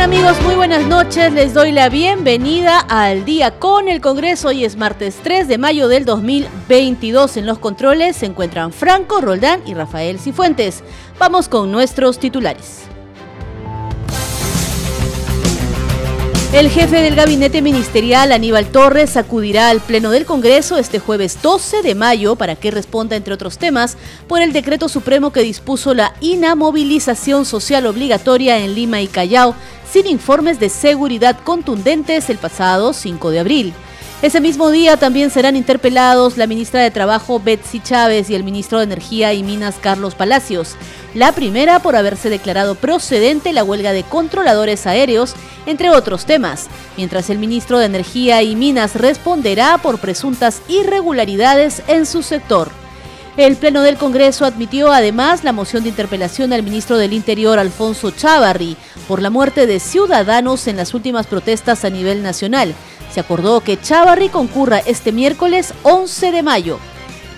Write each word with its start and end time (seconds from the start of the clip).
Amigos? 0.00 0.40
Muy 0.42 0.54
buenas 0.54 0.86
noches. 0.86 1.32
Les 1.34 1.52
doy 1.52 1.72
la 1.72 1.90
bienvenida 1.90 2.80
al 2.80 3.26
día 3.26 3.58
con 3.58 3.86
el 3.86 4.00
Congreso. 4.00 4.48
Hoy 4.48 4.64
es 4.64 4.76
martes 4.76 5.18
3 5.22 5.46
de 5.46 5.58
mayo 5.58 5.88
del 5.88 6.06
2022. 6.06 7.36
En 7.36 7.44
los 7.44 7.58
controles 7.58 8.16
se 8.16 8.26
encuentran 8.26 8.72
Franco, 8.72 9.20
Roldán 9.20 9.60
y 9.66 9.74
Rafael 9.74 10.18
Cifuentes. 10.18 10.82
Vamos 11.18 11.50
con 11.50 11.70
nuestros 11.70 12.18
titulares. 12.18 12.89
El 16.52 16.68
jefe 16.68 17.00
del 17.00 17.14
gabinete 17.14 17.62
ministerial, 17.62 18.32
Aníbal 18.32 18.66
Torres, 18.72 19.16
acudirá 19.16 19.70
al 19.70 19.78
Pleno 19.78 20.10
del 20.10 20.26
Congreso 20.26 20.78
este 20.78 20.98
jueves 20.98 21.38
12 21.40 21.82
de 21.82 21.94
mayo 21.94 22.34
para 22.34 22.56
que 22.56 22.72
responda, 22.72 23.14
entre 23.14 23.32
otros 23.32 23.56
temas, 23.56 23.96
por 24.26 24.42
el 24.42 24.52
decreto 24.52 24.88
supremo 24.88 25.32
que 25.32 25.42
dispuso 25.42 25.94
la 25.94 26.12
inamovilización 26.20 27.44
social 27.44 27.86
obligatoria 27.86 28.58
en 28.58 28.74
Lima 28.74 29.00
y 29.00 29.06
Callao, 29.06 29.54
sin 29.88 30.08
informes 30.08 30.58
de 30.58 30.70
seguridad 30.70 31.38
contundentes 31.44 32.28
el 32.30 32.38
pasado 32.38 32.94
5 32.94 33.30
de 33.30 33.38
abril. 33.38 33.72
Ese 34.22 34.42
mismo 34.42 34.70
día 34.70 34.98
también 34.98 35.30
serán 35.30 35.56
interpelados 35.56 36.36
la 36.36 36.46
ministra 36.46 36.82
de 36.82 36.90
Trabajo 36.90 37.40
Betsy 37.42 37.80
Chávez 37.80 38.28
y 38.28 38.34
el 38.34 38.44
ministro 38.44 38.76
de 38.76 38.84
Energía 38.84 39.32
y 39.32 39.42
Minas 39.42 39.76
Carlos 39.80 40.14
Palacios. 40.14 40.76
La 41.14 41.32
primera 41.32 41.78
por 41.78 41.96
haberse 41.96 42.28
declarado 42.28 42.74
procedente 42.74 43.54
la 43.54 43.64
huelga 43.64 43.92
de 43.92 44.02
controladores 44.02 44.86
aéreos, 44.86 45.34
entre 45.64 45.88
otros 45.88 46.26
temas, 46.26 46.68
mientras 46.98 47.30
el 47.30 47.38
ministro 47.38 47.78
de 47.78 47.86
Energía 47.86 48.42
y 48.42 48.56
Minas 48.56 48.94
responderá 48.94 49.78
por 49.78 49.98
presuntas 49.98 50.60
irregularidades 50.68 51.82
en 51.88 52.04
su 52.04 52.22
sector. 52.22 52.70
El 53.38 53.56
Pleno 53.56 53.80
del 53.80 53.96
Congreso 53.96 54.44
admitió 54.44 54.92
además 54.92 55.44
la 55.44 55.52
moción 55.52 55.82
de 55.82 55.88
interpelación 55.88 56.52
al 56.52 56.62
ministro 56.62 56.98
del 56.98 57.14
Interior, 57.14 57.58
Alfonso 57.58 58.10
Chávarri, 58.10 58.76
por 59.08 59.22
la 59.22 59.30
muerte 59.30 59.66
de 59.66 59.80
ciudadanos 59.80 60.66
en 60.66 60.76
las 60.76 60.92
últimas 60.92 61.26
protestas 61.26 61.86
a 61.86 61.90
nivel 61.90 62.22
nacional 62.22 62.74
se 63.12 63.20
acordó 63.20 63.60
que 63.60 63.80
Chavarri 63.80 64.28
concurra 64.28 64.78
este 64.78 65.12
miércoles 65.12 65.74
11 65.82 66.32
de 66.32 66.42
mayo. 66.42 66.78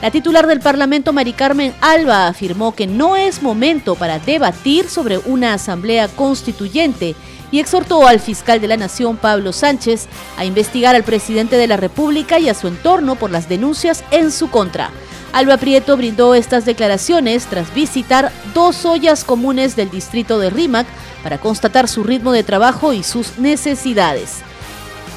La 0.03 0.11
titular 0.11 0.47
del 0.49 0.61
Parlamento, 0.61 1.13
Mari 1.13 1.33
Carmen 1.33 1.73
Alba, 1.81 2.27
afirmó 2.27 2.75
que 2.75 2.89
no 2.89 3.17
es 3.17 3.41
momento 3.41 3.95
para 3.95 4.19
debatir 4.19 4.89
sobre 4.89 5.19
una 5.19 5.55
asamblea 5.55 6.09
constituyente 6.09 7.15
y 7.53 7.61
exhortó 7.61 8.09
al 8.09 8.19
fiscal 8.19 8.61
de 8.61 8.67
la 8.67 8.77
Nación, 8.77 9.17
Pablo 9.17 9.53
Sánchez, 9.53 10.09
a 10.37 10.45
investigar 10.45 10.97
al 10.97 11.05
presidente 11.05 11.57
de 11.57 11.69
la 11.69 11.77
República 11.77 12.41
y 12.41 12.49
a 12.49 12.55
su 12.55 12.67
entorno 12.67 13.15
por 13.15 13.31
las 13.31 13.49
denuncias 13.49 14.03
en 14.11 14.33
su 14.33 14.51
contra. 14.51 14.91
Alba 15.33 15.57
Prieto 15.57 15.97
brindó 15.97 16.35
estas 16.35 16.65
declaraciones 16.65 17.47
tras 17.47 17.73
visitar 17.73 18.33
dos 18.55 18.85
ollas 18.85 19.25
comunes 19.25 19.77
del 19.77 19.91
distrito 19.91 20.39
de 20.39 20.51
Rímac 20.51 20.87
para 21.23 21.39
constatar 21.39 21.89
su 21.89 22.03
ritmo 22.03 22.33
de 22.33 22.43
trabajo 22.43 22.93
y 22.93 23.03
sus 23.03 23.39
necesidades. 23.39 24.43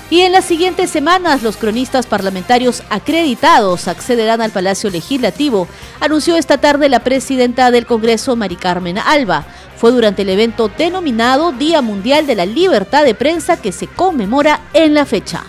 Y 0.10 0.22
en 0.22 0.34
las 0.34 0.46
siguientes 0.46 0.92
semanas 0.92 1.42
los 1.42 1.58
cronistas 1.58 2.06
parlamentarios 2.06 2.84
acreditados 2.90 3.88
accederán 3.88 4.40
al 4.42 4.52
Palacio 4.52 4.92
Legislativo, 4.92 5.68
anunció 6.00 6.36
esta 6.38 6.60
tarde 6.60 6.90
la 6.90 7.00
presidenta 7.00 7.72
del 7.72 7.88
Congreso, 7.88 8.36
Mari 8.36 8.56
Carmen 8.56 9.00
Alba. 9.00 9.46
Fue 9.78 9.92
durante 9.92 10.22
el 10.22 10.30
evento 10.30 10.70
denominado 10.70 11.52
Día 11.52 11.82
Mundial 11.82 12.28
de 12.28 12.36
la 12.36 12.46
Libertad 12.46 13.04
de 13.04 13.16
Prensa 13.16 13.58
que 13.58 13.72
se 13.72 13.88
conmemora 13.88 14.62
en 14.74 14.94
la 14.94 15.06
fecha. 15.06 15.44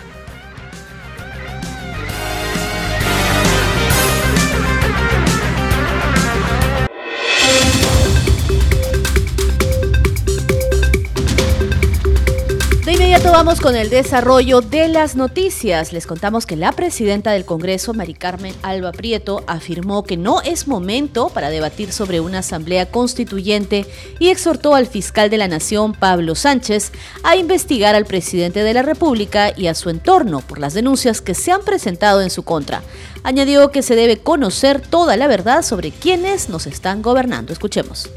Vamos 13.31 13.59
con 13.59 13.75
el 13.75 13.89
desarrollo 13.89 14.61
de 14.61 14.87
las 14.87 15.15
noticias. 15.15 15.91
Les 15.91 16.07
contamos 16.07 16.45
que 16.45 16.55
la 16.55 16.71
presidenta 16.71 17.31
del 17.31 17.45
Congreso, 17.45 17.93
Mari 17.93 18.13
Carmen 18.13 18.55
Alba 18.63 18.91
Prieto, 18.91 19.43
afirmó 19.45 20.03
que 20.03 20.17
no 20.17 20.41
es 20.41 20.67
momento 20.67 21.29
para 21.29 21.49
debatir 21.49 21.91
sobre 21.91 22.19
una 22.19 22.39
asamblea 22.39 22.89
constituyente 22.89 23.85
y 24.19 24.29
exhortó 24.29 24.73
al 24.73 24.87
fiscal 24.87 25.29
de 25.29 25.37
la 25.37 25.47
Nación, 25.47 25.93
Pablo 25.93 26.33
Sánchez, 26.33 26.91
a 27.23 27.35
investigar 27.35 27.95
al 27.95 28.05
presidente 28.05 28.63
de 28.63 28.73
la 28.73 28.81
República 28.81 29.51
y 29.55 29.67
a 29.67 29.75
su 29.75 29.89
entorno 29.89 30.41
por 30.41 30.57
las 30.57 30.73
denuncias 30.73 31.21
que 31.21 31.35
se 31.35 31.51
han 31.51 31.63
presentado 31.63 32.21
en 32.21 32.29
su 32.29 32.43
contra. 32.43 32.81
Añadió 33.23 33.69
que 33.69 33.83
se 33.83 33.95
debe 33.95 34.17
conocer 34.17 34.81
toda 34.81 35.17
la 35.17 35.27
verdad 35.27 35.61
sobre 35.61 35.91
quiénes 35.91 36.49
nos 36.49 36.65
están 36.65 37.01
gobernando. 37.01 37.53
Escuchemos. 37.53 38.09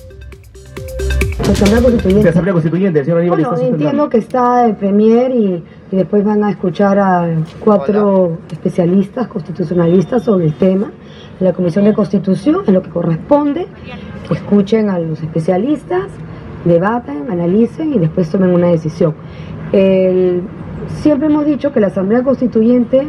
Asamblea 1.51 1.83
Constituyente. 1.83 2.29
Asamblea 2.29 2.53
Constituyente, 2.53 3.05
señor 3.05 3.21
Aníbal. 3.21 3.43
Bueno, 3.43 3.59
entiendo 3.61 4.09
que 4.09 4.19
está 4.19 4.67
el 4.67 4.77
Premier 4.77 5.31
y, 5.33 5.63
después 5.91 6.25
van 6.25 6.45
a 6.45 6.51
escuchar 6.51 6.99
a 6.99 7.29
cuatro 7.59 8.39
especialistas 8.51 9.27
constitucionalistas 9.27 10.23
sobre 10.23 10.47
el 10.47 10.55
tema. 10.55 10.93
la 11.41 11.53
Comisión 11.53 11.87
de 11.87 11.95
Constitución, 11.95 12.63
en 12.67 12.75
lo 12.75 12.83
que 12.83 12.91
corresponde, 12.91 13.67
que 14.29 14.35
escuchen 14.35 14.91
a 14.91 14.99
los 14.99 15.23
especialistas, 15.23 16.05
debaten, 16.65 17.31
analicen 17.31 17.95
y 17.95 17.99
después 17.99 18.31
tomen 18.31 18.51
una 18.51 18.69
decisión. 18.69 19.15
siempre 19.73 21.27
hemos 21.27 21.47
dicho 21.47 21.73
que 21.73 21.81
la 21.81 21.89
Asamblea 21.89 22.23
Constituyente 22.23 23.09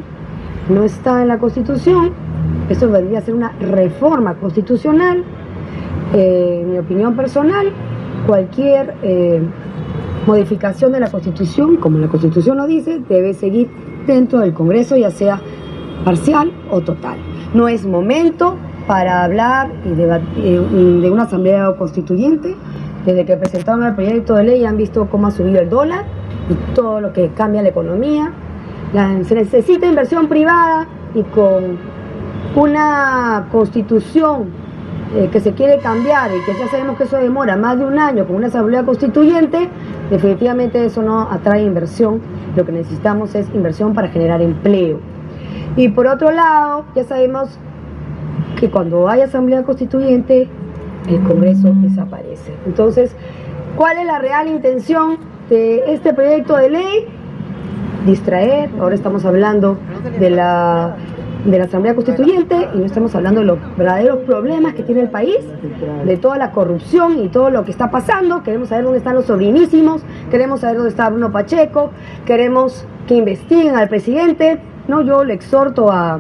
no 0.69 0.83
está 0.83 1.21
en 1.21 1.27
la 1.27 1.39
Constitución, 1.39 2.11
eso 2.69 2.87
debería 2.87 3.21
ser 3.21 3.35
una 3.35 3.51
reforma 3.59 4.35
constitucional, 4.35 5.23
eh, 6.13 6.65
mi 6.67 6.77
opinión 6.77 7.15
personal, 7.15 7.71
cualquier 8.27 8.95
eh, 9.01 9.41
modificación 10.27 10.91
de 10.91 10.99
la 10.99 11.09
Constitución, 11.09 11.77
como 11.77 11.97
la 11.99 12.07
Constitución 12.07 12.57
lo 12.57 12.67
dice, 12.67 13.01
debe 13.07 13.33
seguir 13.33 13.69
dentro 14.05 14.39
del 14.39 14.53
Congreso, 14.53 14.97
ya 14.97 15.09
sea 15.09 15.39
parcial 16.03 16.51
o 16.69 16.81
total. 16.81 17.17
No 17.53 17.67
es 17.67 17.85
momento 17.85 18.55
para 18.87 19.23
hablar 19.23 19.71
de, 19.83 21.09
una 21.09 21.23
asamblea 21.23 21.73
constituyente. 21.77 22.55
Desde 23.05 23.25
que 23.25 23.35
presentaron 23.35 23.83
el 23.83 23.95
proyecto 23.95 24.35
de 24.35 24.43
ley 24.43 24.65
han 24.65 24.77
visto 24.77 25.07
cómo 25.09 25.27
ha 25.27 25.31
subido 25.31 25.59
el 25.59 25.69
dólar 25.69 26.05
y 26.49 26.73
todo 26.75 27.01
lo 27.01 27.13
que 27.13 27.29
cambia 27.29 27.61
la 27.61 27.69
economía. 27.69 28.31
se 29.23 29.35
necesita 29.35 29.87
inversión 29.87 30.27
privada 30.27 30.87
y 31.15 31.23
con 31.23 31.77
una 32.55 33.47
constitución 33.51 34.60
eh, 35.15 35.29
que 35.29 35.41
se 35.41 35.51
quiere 35.51 35.79
cambiar 35.79 36.31
y 36.31 36.39
que 36.45 36.57
ya 36.57 36.67
sabemos 36.69 36.97
que 36.97 37.03
eso 37.03 37.17
demora 37.17 37.57
más 37.57 37.77
de 37.77 37.85
un 37.85 37.99
año 37.99 38.25
con 38.25 38.37
una 38.37 38.47
asamblea 38.47 38.83
constituyente, 38.83 39.67
definitivamente 40.09 40.85
eso 40.85 41.01
no 41.01 41.29
atrae 41.29 41.63
inversión. 41.63 42.21
Lo 42.55 42.65
que 42.65 42.71
necesitamos 42.71 43.35
es 43.35 43.49
inversión 43.53 43.93
para 43.93 44.07
generar 44.07 44.41
empleo. 44.41 44.99
Y 45.75 45.89
por 45.89 46.07
otro 46.07 46.31
lado, 46.31 46.85
ya 46.95 47.03
sabemos 47.03 47.57
que 48.59 48.69
cuando 48.69 49.09
hay 49.09 49.21
asamblea 49.21 49.63
constituyente, 49.63 50.47
el 51.09 51.21
Congreso 51.23 51.73
desaparece. 51.75 52.53
Entonces, 52.65 53.15
¿cuál 53.75 53.97
es 53.97 54.05
la 54.05 54.19
real 54.19 54.47
intención 54.47 55.17
de 55.49 55.93
este 55.93 56.13
proyecto 56.13 56.55
de 56.55 56.69
ley? 56.69 57.05
Distraer, 58.05 58.69
ahora 58.79 58.95
estamos 58.95 59.25
hablando 59.25 59.77
de 60.19 60.29
la 60.29 60.95
de 61.45 61.57
la 61.57 61.65
Asamblea 61.65 61.95
Constituyente 61.95 62.69
y 62.73 62.77
no 62.77 62.85
estamos 62.85 63.15
hablando 63.15 63.39
de 63.39 63.47
los 63.47 63.57
verdaderos 63.77 64.19
problemas 64.19 64.73
que 64.73 64.83
tiene 64.83 65.01
el 65.01 65.09
país, 65.09 65.39
de 66.05 66.17
toda 66.17 66.37
la 66.37 66.51
corrupción 66.51 67.23
y 67.23 67.29
todo 67.29 67.49
lo 67.49 67.63
que 67.63 67.71
está 67.71 67.89
pasando. 67.89 68.43
Queremos 68.43 68.69
saber 68.69 68.83
dónde 68.83 68.99
están 68.99 69.15
los 69.15 69.25
sobrinísimos, 69.25 70.03
queremos 70.29 70.61
saber 70.61 70.77
dónde 70.77 70.89
está 70.89 71.09
Bruno 71.09 71.31
Pacheco, 71.31 71.91
queremos 72.25 72.85
que 73.07 73.15
investiguen 73.15 73.75
al 73.75 73.89
presidente. 73.89 74.59
No, 74.87 75.01
yo 75.01 75.23
le 75.23 75.33
exhorto 75.33 75.91
a, 75.91 76.19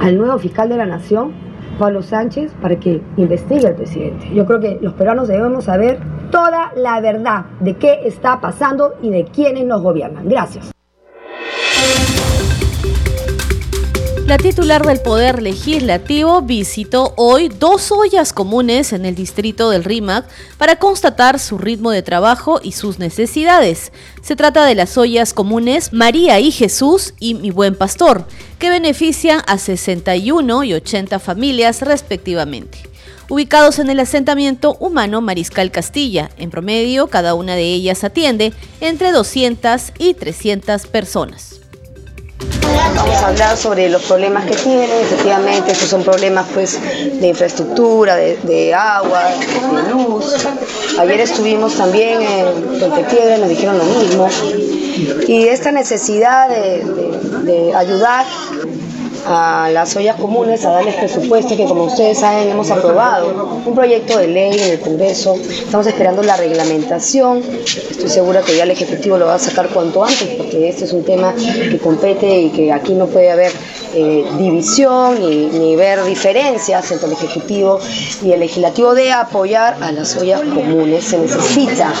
al 0.00 0.16
nuevo 0.16 0.38
fiscal 0.38 0.68
de 0.68 0.76
la 0.76 0.86
Nación, 0.86 1.32
Pablo 1.78 2.02
Sánchez, 2.02 2.52
para 2.60 2.76
que 2.76 3.02
investigue 3.16 3.66
al 3.66 3.74
presidente. 3.74 4.32
Yo 4.32 4.46
creo 4.46 4.60
que 4.60 4.78
los 4.80 4.94
peruanos 4.94 5.28
debemos 5.28 5.64
saber 5.64 5.98
toda 6.30 6.72
la 6.76 7.00
verdad 7.00 7.46
de 7.60 7.74
qué 7.74 8.00
está 8.04 8.40
pasando 8.40 8.94
y 9.02 9.10
de 9.10 9.24
quiénes 9.24 9.66
nos 9.66 9.82
gobiernan. 9.82 10.28
Gracias. 10.28 10.72
La 14.26 14.38
titular 14.38 14.84
del 14.84 14.98
Poder 14.98 15.40
Legislativo 15.40 16.42
visitó 16.42 17.14
hoy 17.16 17.48
dos 17.48 17.92
ollas 17.92 18.32
comunes 18.32 18.92
en 18.92 19.06
el 19.06 19.14
distrito 19.14 19.70
del 19.70 19.84
RIMAC 19.84 20.26
para 20.58 20.80
constatar 20.80 21.38
su 21.38 21.58
ritmo 21.58 21.92
de 21.92 22.02
trabajo 22.02 22.58
y 22.60 22.72
sus 22.72 22.98
necesidades. 22.98 23.92
Se 24.22 24.34
trata 24.34 24.64
de 24.64 24.74
las 24.74 24.98
ollas 24.98 25.32
comunes 25.32 25.92
María 25.92 26.40
y 26.40 26.50
Jesús 26.50 27.14
y 27.20 27.34
Mi 27.34 27.52
Buen 27.52 27.76
Pastor, 27.76 28.26
que 28.58 28.68
benefician 28.68 29.42
a 29.46 29.58
61 29.58 30.64
y 30.64 30.74
80 30.74 31.20
familias 31.20 31.82
respectivamente 31.82 32.78
ubicados 33.28 33.80
en 33.80 33.90
el 33.90 33.98
asentamiento 34.00 34.76
humano 34.78 35.20
Mariscal 35.20 35.70
Castilla. 35.70 36.30
En 36.36 36.50
promedio, 36.50 37.08
cada 37.08 37.34
una 37.34 37.54
de 37.54 37.72
ellas 37.74 38.04
atiende 38.04 38.52
entre 38.80 39.10
200 39.10 39.92
y 39.98 40.14
300 40.14 40.86
personas. 40.86 41.55
A 42.78 43.28
hablar 43.28 43.56
sobre 43.56 43.88
los 43.88 44.02
problemas 44.02 44.44
que 44.44 44.54
tienen, 44.54 44.90
efectivamente 45.02 45.72
estos 45.72 45.88
son 45.88 46.02
problemas 46.02 46.46
pues 46.54 46.78
de 47.20 47.26
infraestructura, 47.26 48.16
de, 48.16 48.74
agua, 48.74 49.24
de 49.24 49.90
luz. 49.90 50.46
Ayer 50.98 51.20
estuvimos 51.20 51.74
también 51.74 52.22
en 52.22 52.90
Puente 52.90 53.38
nos 53.38 53.48
dijeron 53.48 53.78
lo 53.78 53.84
mismo. 53.84 54.28
Y 55.26 55.48
esta 55.48 55.72
necesidad 55.72 56.48
de 56.48 57.74
ayudar 57.74 58.26
a 59.28 59.68
las 59.72 59.96
ollas 59.96 60.16
comunes 60.16 60.64
a 60.64 60.70
darles 60.70 60.94
presupuesto 60.94 61.56
que 61.56 61.64
como 61.64 61.84
ustedes 61.84 62.18
saben 62.18 62.48
hemos 62.48 62.70
aprobado 62.70 63.62
un 63.64 63.74
proyecto 63.74 64.18
de 64.18 64.28
ley 64.28 64.58
en 64.58 64.72
el 64.72 64.80
Congreso, 64.80 65.34
estamos 65.34 65.86
esperando 65.86 66.22
la 66.22 66.36
reglamentación, 66.36 67.42
estoy 67.64 68.08
segura 68.08 68.42
que 68.42 68.56
ya 68.56 68.64
el 68.64 68.70
Ejecutivo 68.70 69.18
lo 69.18 69.26
va 69.26 69.34
a 69.34 69.38
sacar 69.38 69.68
cuanto 69.68 70.04
antes 70.04 70.28
porque 70.36 70.68
este 70.68 70.84
es 70.84 70.92
un 70.92 71.04
tema 71.04 71.34
que 71.34 71.78
compete 71.78 72.40
y 72.40 72.50
que 72.50 72.72
aquí 72.72 72.94
no 72.94 73.06
puede 73.06 73.30
haber 73.30 73.52
eh, 73.94 74.24
división 74.38 75.20
ni, 75.20 75.46
ni 75.46 75.76
ver 75.76 76.04
diferencias 76.04 76.90
entre 76.92 77.08
el 77.08 77.14
Ejecutivo 77.14 77.80
y 78.22 78.32
el 78.32 78.40
Legislativo 78.40 78.94
de 78.94 79.12
apoyar 79.12 79.76
a 79.80 79.92
las 79.92 80.16
ollas 80.16 80.40
comunes, 80.40 81.04
se 81.04 81.18
necesita 81.18 81.92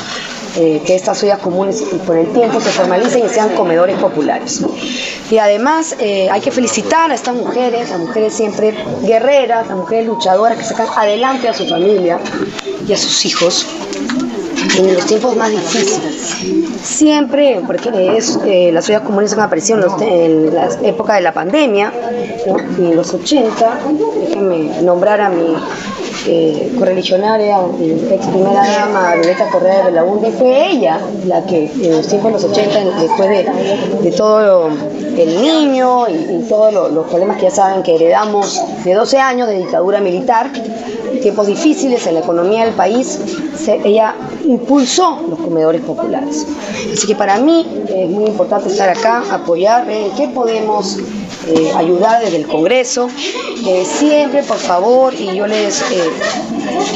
eh, 0.56 0.82
que 0.84 0.94
estas 0.94 1.22
ollas 1.22 1.38
comunes 1.38 1.84
con 2.06 2.16
el 2.16 2.32
tiempo 2.32 2.60
se 2.60 2.70
formalicen 2.70 3.26
y 3.26 3.28
sean 3.28 3.54
comedores 3.54 3.98
populares. 3.98 4.62
Y 5.30 5.38
además 5.38 5.96
eh, 5.98 6.28
hay 6.30 6.40
que 6.40 6.50
felicitar 6.50 7.10
a 7.10 7.14
estas 7.14 7.34
mujeres, 7.34 7.92
a 7.92 7.98
mujeres 7.98 8.34
siempre 8.34 8.74
guerreras, 9.02 9.70
a 9.70 9.76
mujeres 9.76 10.06
luchadoras 10.06 10.58
que 10.58 10.64
sacan 10.64 10.88
adelante 10.96 11.48
a 11.48 11.54
su 11.54 11.66
familia 11.68 12.18
y 12.86 12.92
a 12.92 12.96
sus 12.96 13.24
hijos 13.24 13.66
en 14.78 14.94
los 14.94 15.06
tiempos 15.06 15.36
más 15.36 15.50
difíciles. 15.50 16.36
Siempre, 16.82 17.60
porque 17.66 18.16
es, 18.16 18.38
eh, 18.44 18.70
las 18.72 18.88
ollas 18.88 19.02
comunes 19.02 19.32
han 19.32 19.40
aparecido 19.40 19.96
en, 20.00 20.54
la 20.54 20.68
época 20.82 21.14
de 21.14 21.22
la 21.22 21.32
pandemia, 21.32 21.92
y 22.78 22.86
en 22.86 22.96
los 22.96 23.12
80, 23.12 23.78
déjenme 24.20 24.82
nombrar 24.82 25.20
a 25.20 25.28
mi 25.28 25.56
eh, 26.26 26.72
correligionaria, 26.78 27.58
ex 28.10 28.26
primera 28.26 28.66
dama, 28.66 29.14
Violeta 29.14 29.48
Correa 29.50 29.78
de 29.78 29.84
Belaunde, 29.90 30.30
fue 30.32 30.70
ella 30.70 31.00
la 31.26 31.44
que 31.46 31.66
en 31.66 31.92
los 31.92 32.06
tiempos 32.06 32.32
de 32.32 32.32
los 32.32 32.44
80, 32.44 33.00
después 33.00 33.28
de, 34.02 34.12
todo 34.12 34.68
el 35.16 35.40
niño 35.40 36.08
y, 36.08 36.44
todos 36.48 36.92
los 36.92 37.06
problemas 37.06 37.36
que 37.36 37.44
ya 37.44 37.50
saben 37.50 37.82
que 37.82 37.94
heredamos 37.94 38.60
de 38.84 38.94
12 38.94 39.18
años 39.18 39.48
de 39.48 39.58
dictadura 39.58 40.00
militar, 40.00 40.50
tiempos 41.22 41.46
difíciles 41.46 42.06
en 42.06 42.14
la 42.14 42.20
economía 42.20 42.64
del 42.64 42.74
país, 42.74 43.18
ella 43.84 44.14
impulsó 44.44 45.20
los 45.28 45.38
comedores 45.38 45.80
populares. 45.82 46.46
Así 46.92 47.06
que 47.06 47.14
para 47.14 47.38
mí 47.38 47.84
es 47.88 48.10
muy 48.10 48.26
importante 48.26 48.68
estar 48.68 48.88
acá, 48.88 49.22
apoyar, 49.30 49.86
ver 49.86 50.10
qué 50.16 50.28
podemos 50.28 50.98
eh, 51.46 51.72
ayudar 51.76 52.20
desde 52.22 52.38
el 52.38 52.46
Congreso. 52.46 53.08
Eh, 53.66 53.84
siempre, 53.84 54.42
por 54.42 54.58
favor, 54.58 55.14
y 55.14 55.36
yo 55.36 55.46
les, 55.46 55.80
eh, 55.92 56.10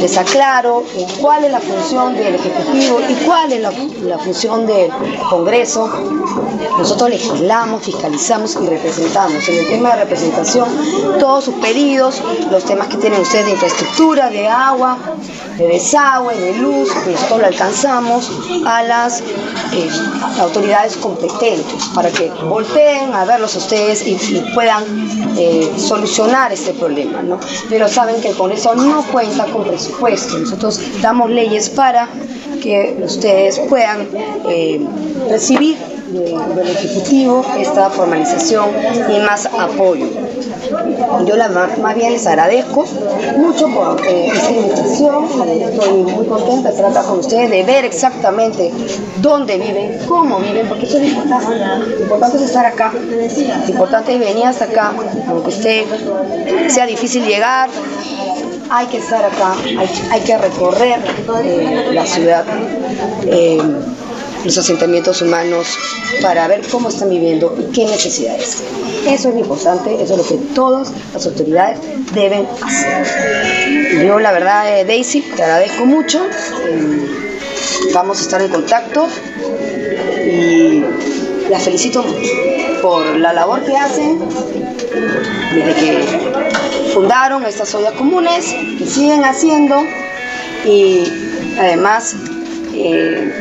les 0.00 0.17
aclaro 0.19 0.85
cuál 1.20 1.44
es 1.44 1.52
la 1.52 1.61
función 1.61 2.17
del 2.17 2.35
Ejecutivo 2.35 3.00
y 3.08 3.14
cuál 3.25 3.52
es 3.52 3.61
la, 3.61 4.19
función 4.19 4.67
del 4.67 4.91
Congreso. 5.29 5.88
Nosotros 6.79 7.11
legislamos, 7.11 7.85
fiscalizamos 7.85 8.58
y 8.61 8.67
representamos. 8.67 9.49
En 9.49 9.58
el 9.58 9.69
tema 9.69 9.91
de 9.91 10.05
representación, 10.05 10.69
todos 11.20 11.44
sus 11.44 11.55
pedidos, 11.56 12.20
los 12.50 12.64
temas 12.64 12.88
que 12.88 12.96
tienen 12.96 13.20
ustedes 13.20 13.46
de 13.46 13.53
infraestructura, 13.53 14.31
de 14.31 14.49
agua, 14.49 14.99
de 15.58 15.69
desagüe, 15.69 16.35
de 16.37 16.55
luz, 16.55 16.88
nosotros 17.06 17.41
lo 17.41 17.46
alcanzamos 17.46 18.31
a 18.67 18.82
las 18.82 19.23
autoridades 20.41 20.96
competentes 20.96 21.85
para 21.94 22.11
que 22.11 22.31
volteen 22.49 23.12
a 23.12 23.25
verlos 23.25 23.55
ustedes 23.56 24.06
y 24.06 24.40
puedan 24.55 24.85
eh, 25.37 25.71
solucionar 25.77 26.53
este 26.53 26.73
problema, 26.73 27.23
¿no? 27.23 27.39
Pero 27.69 27.89
saben 27.89 28.21
que 28.21 28.29
el 28.29 28.37
Congreso 28.37 28.75
no 28.75 29.03
cuenta 29.05 29.45
con 29.47 29.65
presupuesto. 29.65 30.39
Nosotros 30.39 30.81
damos 31.01 31.31
leyes 31.31 31.69
para 31.71 32.09
que 32.63 33.01
ustedes 33.03 33.59
puedan 33.61 34.09
eh, 34.49 34.81
recibir 35.29 35.77
del 36.11 36.69
Ejecutivo 36.69 37.45
esta 37.59 37.89
formalización 37.91 38.71
y 39.15 39.19
más 39.21 39.47
apoyo. 39.47 40.07
Yo 41.26 41.37
la, 41.37 41.49
más 41.49 41.94
bien 41.94 42.12
les 42.12 42.26
agradezco 42.26 42.84
mucho 43.37 43.69
por 43.69 44.06
eh, 44.06 44.28
esta 44.32 44.50
invitación, 44.50 45.25
estoy 45.49 46.02
muy 46.05 46.26
contenta 46.26 46.70
de 46.70 46.87
acá 46.87 47.02
con 47.02 47.19
ustedes, 47.19 47.50
de 47.50 47.62
ver 47.64 47.84
exactamente 47.84 48.72
dónde 49.20 49.58
viven, 49.58 49.99
cómo 50.06 50.38
viven, 50.38 50.69
porque 50.69 50.87
eso 50.87 50.99
es 50.99 51.08
importante. 51.08 51.56
Lo 51.56 52.02
importante 52.02 52.37
es 52.37 52.43
estar 52.44 52.67
acá, 52.67 52.93
lo 52.93 53.69
importante 53.69 54.14
es 54.14 54.20
venir 54.20 54.46
hasta 54.46 54.67
acá, 54.67 54.93
aunque 55.28 55.49
usted 55.49 55.84
sea 56.69 56.87
difícil 56.87 57.26
llegar, 57.26 57.69
hay 58.70 58.87
que 58.87 58.99
estar 58.99 59.25
acá, 59.25 59.55
hay, 60.11 60.20
que 60.20 60.38
recorrer 60.38 61.00
eh, 61.44 61.90
la 61.93 62.06
ciudad. 62.06 62.44
Eh, 63.26 63.61
los 64.45 64.57
asentamientos 64.57 65.23
humanos 65.23 65.67
para 66.23 66.49
ver 66.49 66.63
cómo 66.71 66.89
están 66.89 67.11
viviendo 67.11 67.57
y 67.59 67.73
qué 67.73 67.85
necesidades. 67.85 68.63
Eso 69.07 69.31
es 69.31 69.37
importante, 69.37 69.95
eso 69.95 70.15
es 70.15 70.19
lo 70.19 70.27
que 70.27 70.45
todas 70.55 70.93
las 71.13 71.27
autoridades 71.27 71.79
deben 72.15 72.47
hacer. 72.63 74.07
Yo 74.07 74.19
la 74.19 74.33
verdad, 74.33 74.81
eh, 74.81 74.85
Daisy, 74.85 75.23
te 75.23 75.43
agradezco 75.43 75.87
mucho. 75.87 76.25
Eh, 76.67 77.31
vamos 77.95 78.19
a 78.19 78.23
estar 78.23 78.43
en 78.43 78.49
contacto 78.49 79.07
y 80.27 80.85
la 81.49 81.59
felicito 81.59 82.05
por 82.83 83.05
la 83.17 83.33
labor 83.33 83.65
que 83.65 83.77
hacen 83.77 84.21
desde 85.55 85.75
que 85.75 85.99
fundaron 86.95 87.45
estas 87.45 87.75
ollas 87.75 87.93
comunes, 87.95 88.55
que 88.79 88.87
siguen 88.87 89.25
haciendo 89.25 89.77
y 90.65 91.05
además 91.59 92.15
eh, 92.75 93.33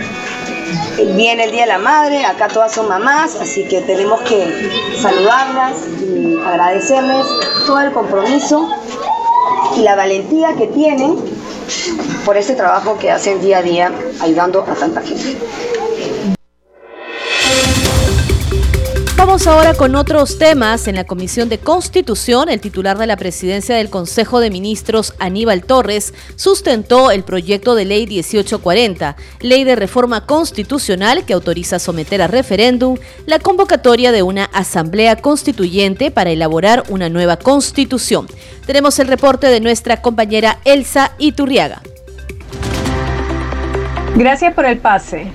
Viene 1.16 1.46
el 1.46 1.52
Día 1.52 1.62
de 1.62 1.68
la 1.68 1.78
Madre, 1.78 2.26
acá 2.26 2.48
todas 2.48 2.72
son 2.74 2.88
mamás, 2.88 3.36
así 3.36 3.68
que 3.68 3.82
tenemos 3.82 4.22
que 4.22 4.98
saludarlas 5.02 5.74
y 6.02 6.36
agradecerles 6.46 7.26
todo 7.66 7.80
el 7.82 7.92
compromiso 7.92 8.70
y 9.78 9.82
la 9.82 9.96
valentía 9.96 10.54
que 10.54 10.68
tienen 10.68 11.18
por 12.26 12.38
ese 12.38 12.56
trabajo 12.56 12.98
que 12.98 13.12
hacen 13.12 13.42
día 13.42 13.60
a 13.60 13.62
día 13.62 13.92
ayudando 14.22 14.62
a 14.62 14.74
tanta 14.76 15.02
gente. 15.02 15.38
Vamos 19.30 19.46
ahora 19.46 19.76
con 19.76 19.94
otros 19.94 20.40
temas. 20.40 20.88
En 20.88 20.96
la 20.96 21.04
Comisión 21.04 21.50
de 21.50 21.60
Constitución, 21.60 22.50
el 22.50 22.60
titular 22.60 22.98
de 22.98 23.06
la 23.06 23.16
presidencia 23.16 23.76
del 23.76 23.92
Consejo 23.92 24.40
de 24.40 24.50
Ministros, 24.50 25.14
Aníbal 25.20 25.64
Torres, 25.66 26.16
sustentó 26.36 27.12
el 27.12 27.24
proyecto 27.24 27.76
de 27.76 27.86
ley 27.86 28.08
1840, 28.08 29.16
ley 29.42 29.66
de 29.66 29.76
reforma 29.76 30.26
constitucional 30.26 31.26
que 31.26 31.34
autoriza 31.34 31.78
someter 31.78 32.24
a 32.24 32.28
referéndum 32.28 32.98
la 33.28 33.38
convocatoria 33.38 34.12
de 34.12 34.24
una 34.24 34.46
asamblea 34.46 35.18
constituyente 35.18 36.10
para 36.10 36.32
elaborar 36.32 36.86
una 36.90 37.08
nueva 37.08 37.38
constitución. 37.38 38.26
Tenemos 38.66 38.98
el 38.98 39.08
reporte 39.08 39.46
de 39.46 39.60
nuestra 39.60 40.02
compañera 40.02 40.58
Elsa 40.66 41.12
Iturriaga. 41.20 41.84
Gracias 44.16 44.56
por 44.56 44.66
el 44.66 44.80
pase. 44.80 45.32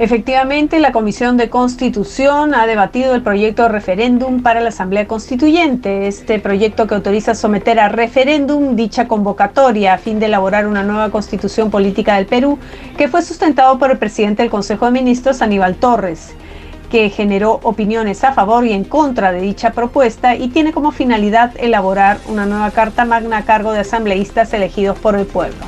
Efectivamente, 0.00 0.78
la 0.78 0.92
Comisión 0.92 1.36
de 1.36 1.50
Constitución 1.50 2.54
ha 2.54 2.68
debatido 2.68 3.16
el 3.16 3.22
proyecto 3.22 3.64
de 3.64 3.70
referéndum 3.70 4.42
para 4.42 4.60
la 4.60 4.68
Asamblea 4.68 5.08
Constituyente, 5.08 6.06
este 6.06 6.38
proyecto 6.38 6.86
que 6.86 6.94
autoriza 6.94 7.34
someter 7.34 7.80
a 7.80 7.88
referéndum 7.88 8.76
dicha 8.76 9.08
convocatoria 9.08 9.94
a 9.94 9.98
fin 9.98 10.20
de 10.20 10.26
elaborar 10.26 10.68
una 10.68 10.84
nueva 10.84 11.10
constitución 11.10 11.72
política 11.72 12.14
del 12.14 12.26
Perú, 12.26 12.60
que 12.96 13.08
fue 13.08 13.22
sustentado 13.22 13.76
por 13.80 13.90
el 13.90 13.98
presidente 13.98 14.44
del 14.44 14.52
Consejo 14.52 14.84
de 14.84 14.92
Ministros, 14.92 15.42
Aníbal 15.42 15.74
Torres 15.74 16.32
que 16.92 17.10
generó 17.10 17.60
opiniones 17.64 18.24
a 18.24 18.32
favor 18.32 18.64
y 18.64 18.72
en 18.72 18.84
contra 18.84 19.30
de 19.30 19.42
dicha 19.42 19.72
propuesta 19.72 20.36
y 20.36 20.48
tiene 20.48 20.72
como 20.72 20.90
finalidad 20.90 21.52
elaborar 21.58 22.18
una 22.28 22.46
nueva 22.46 22.70
Carta 22.70 23.04
Magna 23.04 23.38
a 23.38 23.44
cargo 23.44 23.72
de 23.72 23.80
asambleístas 23.80 24.54
elegidos 24.54 24.98
por 24.98 25.14
el 25.16 25.26
pueblo. 25.26 25.66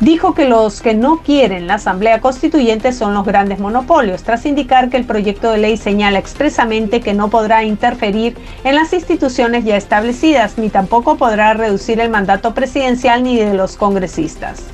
Dijo 0.00 0.34
que 0.34 0.48
los 0.48 0.80
que 0.80 0.94
no 0.94 1.18
quieren 1.18 1.66
la 1.66 1.74
Asamblea 1.74 2.20
Constituyente 2.20 2.92
son 2.92 3.14
los 3.14 3.24
grandes 3.24 3.58
monopolios, 3.58 4.22
tras 4.22 4.46
indicar 4.46 4.88
que 4.88 4.96
el 4.96 5.04
proyecto 5.04 5.52
de 5.52 5.58
ley 5.58 5.76
señala 5.76 6.18
expresamente 6.18 7.00
que 7.00 7.14
no 7.14 7.28
podrá 7.28 7.64
interferir 7.64 8.36
en 8.64 8.74
las 8.74 8.92
instituciones 8.92 9.64
ya 9.64 9.76
establecidas, 9.76 10.58
ni 10.58 10.70
tampoco 10.70 11.16
podrá 11.16 11.54
reducir 11.54 12.00
el 12.00 12.10
mandato 12.10 12.54
presidencial 12.54 13.22
ni 13.22 13.36
de 13.36 13.54
los 13.54 13.76
congresistas. 13.76 14.64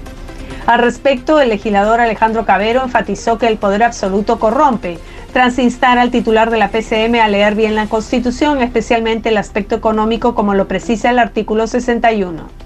Al 0.67 0.81
respecto, 0.81 1.41
el 1.41 1.51
legislador 1.51 2.01
Alejandro 2.01 2.45
Cabero 2.45 2.83
enfatizó 2.83 3.39
que 3.39 3.47
el 3.47 3.57
poder 3.57 3.85
absoluto 3.85 4.39
corrompe, 4.39 4.99
tras 5.33 5.59
instar 5.59 5.99
al 5.99 6.11
titular 6.11 6.51
de 6.51 6.57
la 6.57 6.71
PCM 6.71 7.21
a 7.21 7.29
leer 7.29 7.55
bien 7.55 7.75
la 7.75 7.87
Constitución, 7.87 8.61
especialmente 8.63 9.29
el 9.29 9.37
aspecto 9.37 9.77
económico 9.77 10.35
como 10.35 10.55
lo 10.55 10.67
precisa 10.67 11.11
el 11.11 11.19
artículo 11.19 11.67
61. 11.67 12.66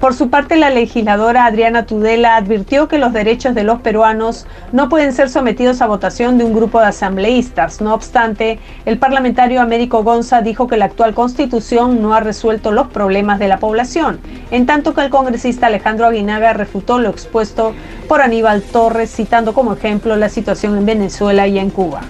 Por 0.00 0.14
su 0.14 0.30
parte, 0.30 0.56
la 0.56 0.70
legisladora 0.70 1.44
Adriana 1.44 1.84
Tudela 1.84 2.36
advirtió 2.36 2.86
que 2.86 2.98
los 2.98 3.12
derechos 3.12 3.56
de 3.56 3.64
los 3.64 3.80
peruanos 3.80 4.46
no 4.70 4.88
pueden 4.88 5.12
ser 5.12 5.28
sometidos 5.28 5.82
a 5.82 5.88
votación 5.88 6.38
de 6.38 6.44
un 6.44 6.54
grupo 6.54 6.78
de 6.78 6.86
asambleístas. 6.86 7.80
No 7.80 7.94
obstante, 7.94 8.60
el 8.84 8.98
parlamentario 8.98 9.60
Américo 9.60 10.04
Gonza 10.04 10.40
dijo 10.40 10.68
que 10.68 10.76
la 10.76 10.84
actual 10.84 11.14
constitución 11.14 12.00
no 12.00 12.14
ha 12.14 12.20
resuelto 12.20 12.70
los 12.70 12.86
problemas 12.86 13.40
de 13.40 13.48
la 13.48 13.58
población, 13.58 14.20
en 14.52 14.66
tanto 14.66 14.94
que 14.94 15.00
el 15.00 15.10
congresista 15.10 15.66
Alejandro 15.66 16.06
Aguinaga 16.06 16.52
refutó 16.52 17.00
lo 17.00 17.10
expuesto 17.10 17.74
por 18.06 18.20
Aníbal 18.20 18.62
Torres, 18.62 19.10
citando 19.10 19.52
como 19.52 19.72
ejemplo 19.72 20.14
la 20.14 20.28
situación 20.28 20.78
en 20.78 20.86
Venezuela 20.86 21.48
y 21.48 21.58
en 21.58 21.70
Cuba. 21.70 22.02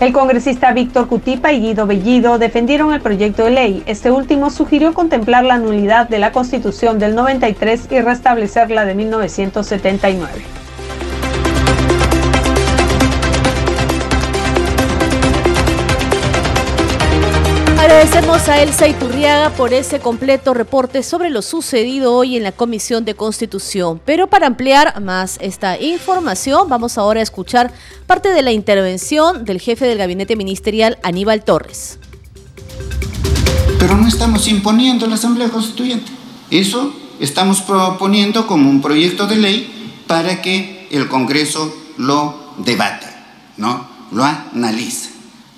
El 0.00 0.12
congresista 0.12 0.72
Víctor 0.72 1.08
Cutipa 1.08 1.52
y 1.52 1.60
Guido 1.60 1.84
Bellido 1.84 2.38
defendieron 2.38 2.92
el 2.94 3.00
proyecto 3.00 3.44
de 3.44 3.50
ley. 3.50 3.82
Este 3.86 4.12
último 4.12 4.48
sugirió 4.50 4.94
contemplar 4.94 5.44
la 5.44 5.58
nulidad 5.58 6.08
de 6.08 6.20
la 6.20 6.30
Constitución 6.30 7.00
del 7.00 7.16
93 7.16 7.88
y 7.90 8.00
restablecerla 8.00 8.84
de 8.84 8.94
1979. 8.94 10.57
Agradecemos 17.98 18.48
a 18.48 18.62
Elsa 18.62 18.86
Iturriaga 18.86 19.50
por 19.56 19.74
ese 19.74 19.98
completo 19.98 20.54
reporte 20.54 21.02
sobre 21.02 21.30
lo 21.30 21.42
sucedido 21.42 22.14
hoy 22.14 22.36
en 22.36 22.44
la 22.44 22.52
Comisión 22.52 23.04
de 23.04 23.16
Constitución. 23.16 24.00
Pero 24.04 24.28
para 24.28 24.46
ampliar 24.46 25.00
más 25.00 25.36
esta 25.40 25.76
información, 25.82 26.68
vamos 26.68 26.96
ahora 26.96 27.18
a 27.18 27.24
escuchar 27.24 27.72
parte 28.06 28.28
de 28.28 28.42
la 28.42 28.52
intervención 28.52 29.44
del 29.44 29.60
jefe 29.60 29.84
del 29.84 29.98
gabinete 29.98 30.36
ministerial, 30.36 30.96
Aníbal 31.02 31.42
Torres. 31.42 31.98
Pero 33.80 33.96
no 33.96 34.06
estamos 34.06 34.46
imponiendo 34.46 35.08
la 35.08 35.16
Asamblea 35.16 35.48
Constituyente. 35.48 36.12
Eso 36.52 36.94
estamos 37.18 37.62
proponiendo 37.62 38.46
como 38.46 38.70
un 38.70 38.80
proyecto 38.80 39.26
de 39.26 39.38
ley 39.38 40.04
para 40.06 40.40
que 40.40 40.86
el 40.92 41.08
Congreso 41.08 41.74
lo 41.96 42.54
debata, 42.58 43.26
¿no? 43.56 43.88
lo 44.12 44.22
analice, 44.22 45.10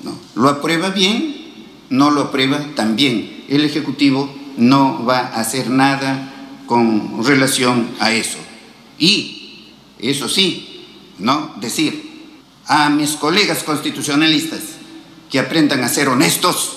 ¿no? 0.02 0.14
lo 0.36 0.48
aprueba 0.48 0.88
bien 0.88 1.39
no 1.90 2.10
lo 2.10 2.22
aprueba, 2.22 2.64
también 2.74 3.44
el 3.48 3.64
Ejecutivo 3.64 4.32
no 4.56 5.04
va 5.04 5.18
a 5.18 5.40
hacer 5.40 5.68
nada 5.68 6.32
con 6.66 7.24
relación 7.24 7.90
a 7.98 8.12
eso. 8.12 8.38
Y, 8.98 9.66
eso 9.98 10.28
sí, 10.28 10.86
¿no? 11.18 11.54
Decir 11.60 12.10
a 12.66 12.88
mis 12.88 13.10
colegas 13.12 13.64
constitucionalistas 13.64 14.60
que 15.28 15.40
aprendan 15.40 15.82
a 15.82 15.88
ser 15.88 16.08
honestos. 16.08 16.76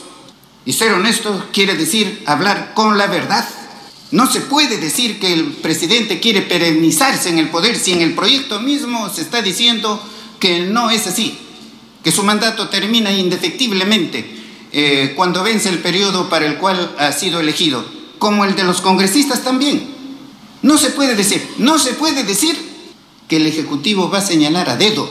Y 0.65 0.73
ser 0.73 0.93
honesto 0.93 1.45
quiere 1.53 1.75
decir 1.75 2.23
hablar 2.25 2.73
con 2.73 2.97
la 2.97 3.07
verdad. 3.07 3.47
No 4.11 4.31
se 4.31 4.41
puede 4.41 4.77
decir 4.77 5.19
que 5.19 5.33
el 5.33 5.45
presidente 5.45 6.19
quiere 6.19 6.41
perennizarse 6.41 7.29
en 7.29 7.37
el 7.37 7.49
poder 7.49 7.77
si 7.77 7.93
en 7.93 8.01
el 8.01 8.13
proyecto 8.13 8.59
mismo 8.61 9.09
se 9.09 9.21
está 9.21 9.41
diciendo 9.41 10.01
que 10.39 10.61
no 10.61 10.89
es 10.89 11.07
así, 11.07 11.37
que 12.03 12.11
su 12.11 12.23
mandato 12.23 12.69
termina 12.69 13.11
indefectiblemente 13.11 14.42
eh, 14.73 15.13
cuando 15.15 15.43
vence 15.43 15.69
el 15.69 15.79
periodo 15.79 16.29
para 16.29 16.47
el 16.47 16.57
cual 16.57 16.95
ha 16.97 17.11
sido 17.11 17.39
elegido, 17.39 17.85
como 18.17 18.43
el 18.43 18.55
de 18.55 18.63
los 18.63 18.81
congresistas 18.81 19.43
también. 19.43 19.93
No 20.63 20.79
se 20.79 20.89
puede 20.89 21.15
decir, 21.15 21.47
no 21.57 21.77
se 21.77 21.93
puede 21.93 22.23
decir 22.23 22.57
que 23.27 23.35
el 23.37 23.45
Ejecutivo 23.45 24.09
va 24.09 24.17
a 24.17 24.25
señalar 24.25 24.69
a 24.69 24.75
dedo, 24.75 25.07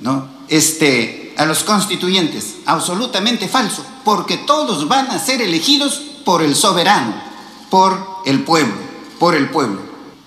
¿no? 0.00 0.28
Este, 0.48 1.34
a 1.36 1.44
los 1.44 1.62
constituyentes, 1.62 2.56
absolutamente 2.64 3.48
falso, 3.48 3.84
porque 4.04 4.38
todos 4.38 4.88
van 4.88 5.10
a 5.10 5.18
ser 5.18 5.42
elegidos 5.42 6.00
por 6.24 6.42
el 6.42 6.56
soberano, 6.56 7.14
por 7.68 8.22
el 8.24 8.44
pueblo, 8.44 8.74
por 9.18 9.34
el 9.34 9.50
pueblo. 9.50 9.80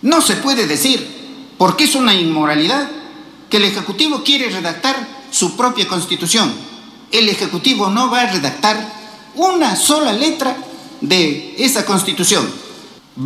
No 0.03 0.21
se 0.21 0.35
puede 0.35 0.67
decir, 0.67 1.53
porque 1.57 1.85
es 1.85 1.95
una 1.95 2.13
inmoralidad, 2.13 2.89
que 3.49 3.57
el 3.57 3.65
Ejecutivo 3.65 4.23
quiere 4.23 4.49
redactar 4.49 5.07
su 5.31 5.57
propia 5.57 5.87
constitución, 5.87 6.53
el 7.11 7.29
Ejecutivo 7.29 7.89
no 7.89 8.09
va 8.09 8.21
a 8.21 8.31
redactar 8.31 8.77
una 9.35 9.75
sola 9.75 10.13
letra 10.13 10.55
de 11.01 11.55
esa 11.57 11.85
constitución. 11.85 12.49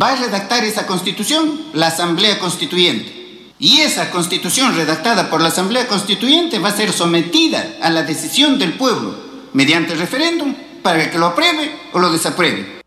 Va 0.00 0.12
a 0.12 0.16
redactar 0.16 0.64
esa 0.64 0.86
constitución 0.86 1.66
la 1.72 1.88
Asamblea 1.88 2.38
Constituyente. 2.38 3.52
Y 3.58 3.80
esa 3.80 4.10
constitución 4.10 4.74
redactada 4.74 5.30
por 5.30 5.40
la 5.40 5.48
Asamblea 5.48 5.86
Constituyente 5.86 6.58
va 6.58 6.70
a 6.70 6.76
ser 6.76 6.92
sometida 6.92 7.76
a 7.80 7.90
la 7.90 8.02
decisión 8.02 8.58
del 8.58 8.74
pueblo 8.74 9.14
mediante 9.52 9.94
referéndum 9.94 10.54
para 10.82 11.10
que 11.10 11.18
lo 11.18 11.26
apruebe 11.26 11.74
o 11.92 11.98
lo 11.98 12.10
desapruebe. 12.10 12.82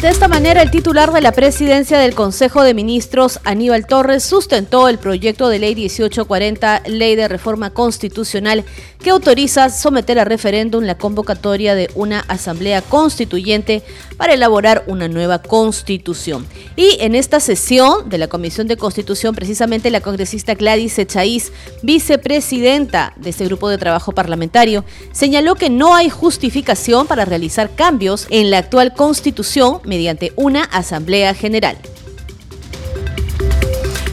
De 0.00 0.08
esta 0.08 0.28
manera, 0.28 0.62
el 0.62 0.70
titular 0.70 1.12
de 1.12 1.20
la 1.20 1.32
presidencia 1.32 1.98
del 1.98 2.14
Consejo 2.14 2.62
de 2.62 2.72
Ministros, 2.72 3.38
Aníbal 3.44 3.86
Torres, 3.86 4.22
sustentó 4.24 4.88
el 4.88 4.96
proyecto 4.96 5.50
de 5.50 5.58
ley 5.58 5.74
1840, 5.74 6.84
ley 6.86 7.16
de 7.16 7.28
reforma 7.28 7.68
constitucional, 7.68 8.64
que 8.98 9.10
autoriza 9.10 9.68
someter 9.68 10.18
a 10.18 10.24
referéndum 10.24 10.84
la 10.84 10.96
convocatoria 10.96 11.74
de 11.74 11.90
una 11.94 12.20
asamblea 12.20 12.80
constituyente 12.80 13.82
para 14.16 14.32
elaborar 14.32 14.84
una 14.86 15.06
nueva 15.06 15.42
constitución. 15.42 16.46
Y 16.76 16.96
en 17.00 17.14
esta 17.14 17.38
sesión 17.38 18.08
de 18.08 18.16
la 18.16 18.28
Comisión 18.28 18.68
de 18.68 18.78
Constitución, 18.78 19.34
precisamente 19.34 19.90
la 19.90 20.00
congresista 20.00 20.54
Gladys 20.54 20.98
Echaíz, 20.98 21.52
vicepresidenta 21.82 23.12
de 23.16 23.30
este 23.30 23.44
grupo 23.44 23.68
de 23.68 23.76
trabajo 23.76 24.12
parlamentario, 24.12 24.82
señaló 25.12 25.56
que 25.56 25.68
no 25.68 25.94
hay 25.94 26.08
justificación 26.08 27.06
para 27.06 27.26
realizar 27.26 27.74
cambios 27.74 28.26
en 28.30 28.50
la 28.50 28.58
actual 28.58 28.94
constitución 28.94 29.80
mediante 29.90 30.32
una 30.36 30.62
asamblea 30.62 31.34
general. 31.34 31.76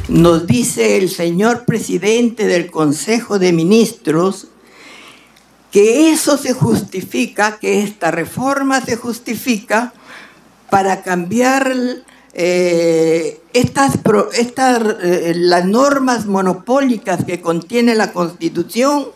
Nos 0.10 0.48
dice 0.48 0.98
el 0.98 1.08
señor 1.08 1.66
presidente 1.66 2.48
del 2.48 2.72
Consejo 2.72 3.38
de 3.38 3.54
Ministros 3.54 4.48
que 5.72 6.10
eso 6.10 6.36
se 6.38 6.54
justifica, 6.54 7.60
que 7.60 7.84
esta 7.84 8.10
reforma 8.10 8.82
se 8.82 8.96
justifica 8.96 9.94
para 10.72 11.04
cambiar 11.04 11.72
eh, 12.34 13.40
estas, 13.54 14.00
eh, 15.04 15.34
las 15.36 15.66
normas 15.66 16.26
monopólicas 16.26 17.24
que 17.24 17.40
contiene 17.40 17.94
la 17.94 18.14
Constitución 18.14 19.10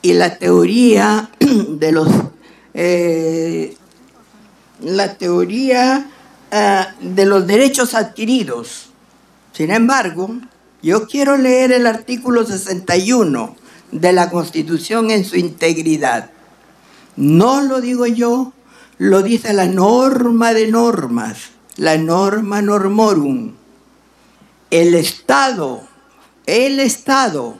y 0.00 0.14
la 0.14 0.38
teoría 0.38 1.30
de 1.40 1.92
los 1.92 2.08
eh, 2.72 3.76
la 4.80 5.14
teoría 5.14 6.10
ah, 6.52 6.88
de 7.00 7.26
los 7.26 7.46
derechos 7.46 7.94
adquiridos. 7.94 8.90
Sin 9.52 9.70
embargo, 9.70 10.30
yo 10.82 11.06
quiero 11.06 11.36
leer 11.36 11.72
el 11.72 11.86
artículo 11.86 12.44
61 12.44 13.56
de 13.92 14.12
la 14.12 14.30
Constitución 14.30 15.10
en 15.10 15.24
su 15.24 15.36
integridad. 15.36 16.30
No 17.16 17.62
lo 17.62 17.80
digo 17.80 18.06
yo, 18.06 18.52
lo 18.98 19.22
dice 19.22 19.52
la 19.52 19.66
norma 19.66 20.52
de 20.52 20.70
normas, 20.70 21.50
la 21.76 21.96
norma 21.96 22.60
normorum. 22.62 23.54
El 24.70 24.94
Estado, 24.94 25.82
el 26.44 26.80
Estado 26.80 27.56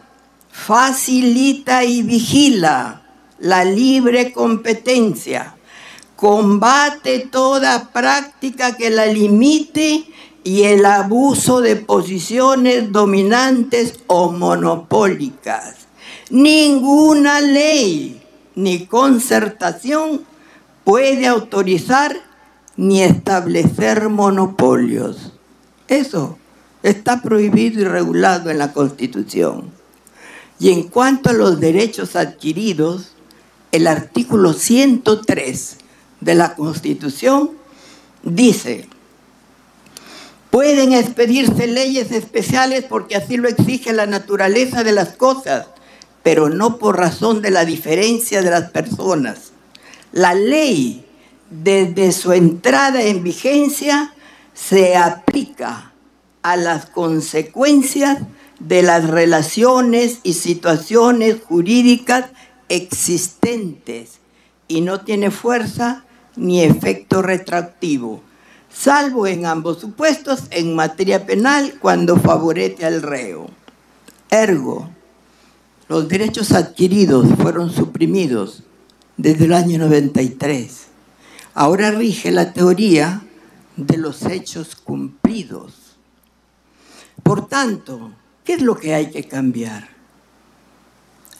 facilita 0.50 1.84
y 1.84 2.02
vigila 2.02 3.02
la 3.38 3.64
libre 3.64 4.32
competencia 4.32 5.55
combate 6.16 7.28
toda 7.30 7.90
práctica 7.90 8.76
que 8.76 8.90
la 8.90 9.06
limite 9.06 10.06
y 10.42 10.62
el 10.62 10.86
abuso 10.86 11.60
de 11.60 11.76
posiciones 11.76 12.90
dominantes 12.90 14.00
o 14.06 14.32
monopólicas. 14.32 15.74
Ninguna 16.30 17.40
ley 17.40 18.22
ni 18.54 18.86
concertación 18.86 20.22
puede 20.84 21.26
autorizar 21.26 22.16
ni 22.76 23.02
establecer 23.02 24.08
monopolios. 24.08 25.32
Eso 25.88 26.38
está 26.82 27.22
prohibido 27.22 27.80
y 27.80 27.84
regulado 27.84 28.50
en 28.50 28.58
la 28.58 28.72
Constitución. 28.72 29.70
Y 30.58 30.70
en 30.70 30.84
cuanto 30.84 31.30
a 31.30 31.34
los 31.34 31.60
derechos 31.60 32.16
adquiridos, 32.16 33.12
el 33.72 33.86
artículo 33.86 34.52
103 34.52 35.78
de 36.26 36.34
la 36.34 36.54
Constitución 36.54 37.52
dice, 38.22 38.88
Pueden 40.50 40.92
expedirse 40.92 41.66
leyes 41.66 42.12
especiales 42.12 42.84
porque 42.88 43.16
así 43.16 43.36
lo 43.36 43.48
exige 43.48 43.92
la 43.92 44.06
naturaleza 44.06 44.84
de 44.84 44.92
las 44.92 45.10
cosas, 45.10 45.66
pero 46.22 46.48
no 46.48 46.78
por 46.78 46.96
razón 46.96 47.42
de 47.42 47.50
la 47.50 47.64
diferencia 47.64 48.42
de 48.42 48.50
las 48.50 48.70
personas. 48.70 49.52
La 50.12 50.34
ley, 50.34 51.04
desde 51.50 52.10
su 52.12 52.32
entrada 52.32 53.02
en 53.02 53.22
vigencia, 53.22 54.14
se 54.54 54.96
aplica 54.96 55.92
a 56.42 56.56
las 56.56 56.86
consecuencias 56.86 58.20
de 58.58 58.82
las 58.82 59.08
relaciones 59.08 60.20
y 60.22 60.32
situaciones 60.32 61.36
jurídicas 61.46 62.30
existentes 62.68 64.20
y 64.68 64.80
no 64.80 65.02
tiene 65.02 65.30
fuerza 65.30 66.05
ni 66.36 66.62
efecto 66.62 67.22
retroactivo, 67.22 68.22
salvo 68.72 69.26
en 69.26 69.46
ambos 69.46 69.80
supuestos 69.80 70.44
en 70.50 70.74
materia 70.74 71.26
penal 71.26 71.74
cuando 71.80 72.16
favorece 72.16 72.84
al 72.84 73.02
reo. 73.02 73.48
Ergo, 74.30 74.90
los 75.88 76.08
derechos 76.08 76.52
adquiridos 76.52 77.28
fueron 77.40 77.70
suprimidos 77.70 78.62
desde 79.16 79.46
el 79.46 79.52
año 79.52 79.78
93. 79.78 80.86
Ahora 81.54 81.90
rige 81.90 82.30
la 82.30 82.52
teoría 82.52 83.22
de 83.76 83.96
los 83.96 84.24
hechos 84.24 84.76
cumplidos. 84.76 85.96
Por 87.22 87.48
tanto, 87.48 88.12
¿qué 88.44 88.54
es 88.54 88.62
lo 88.62 88.76
que 88.76 88.94
hay 88.94 89.10
que 89.10 89.24
cambiar? 89.24 89.88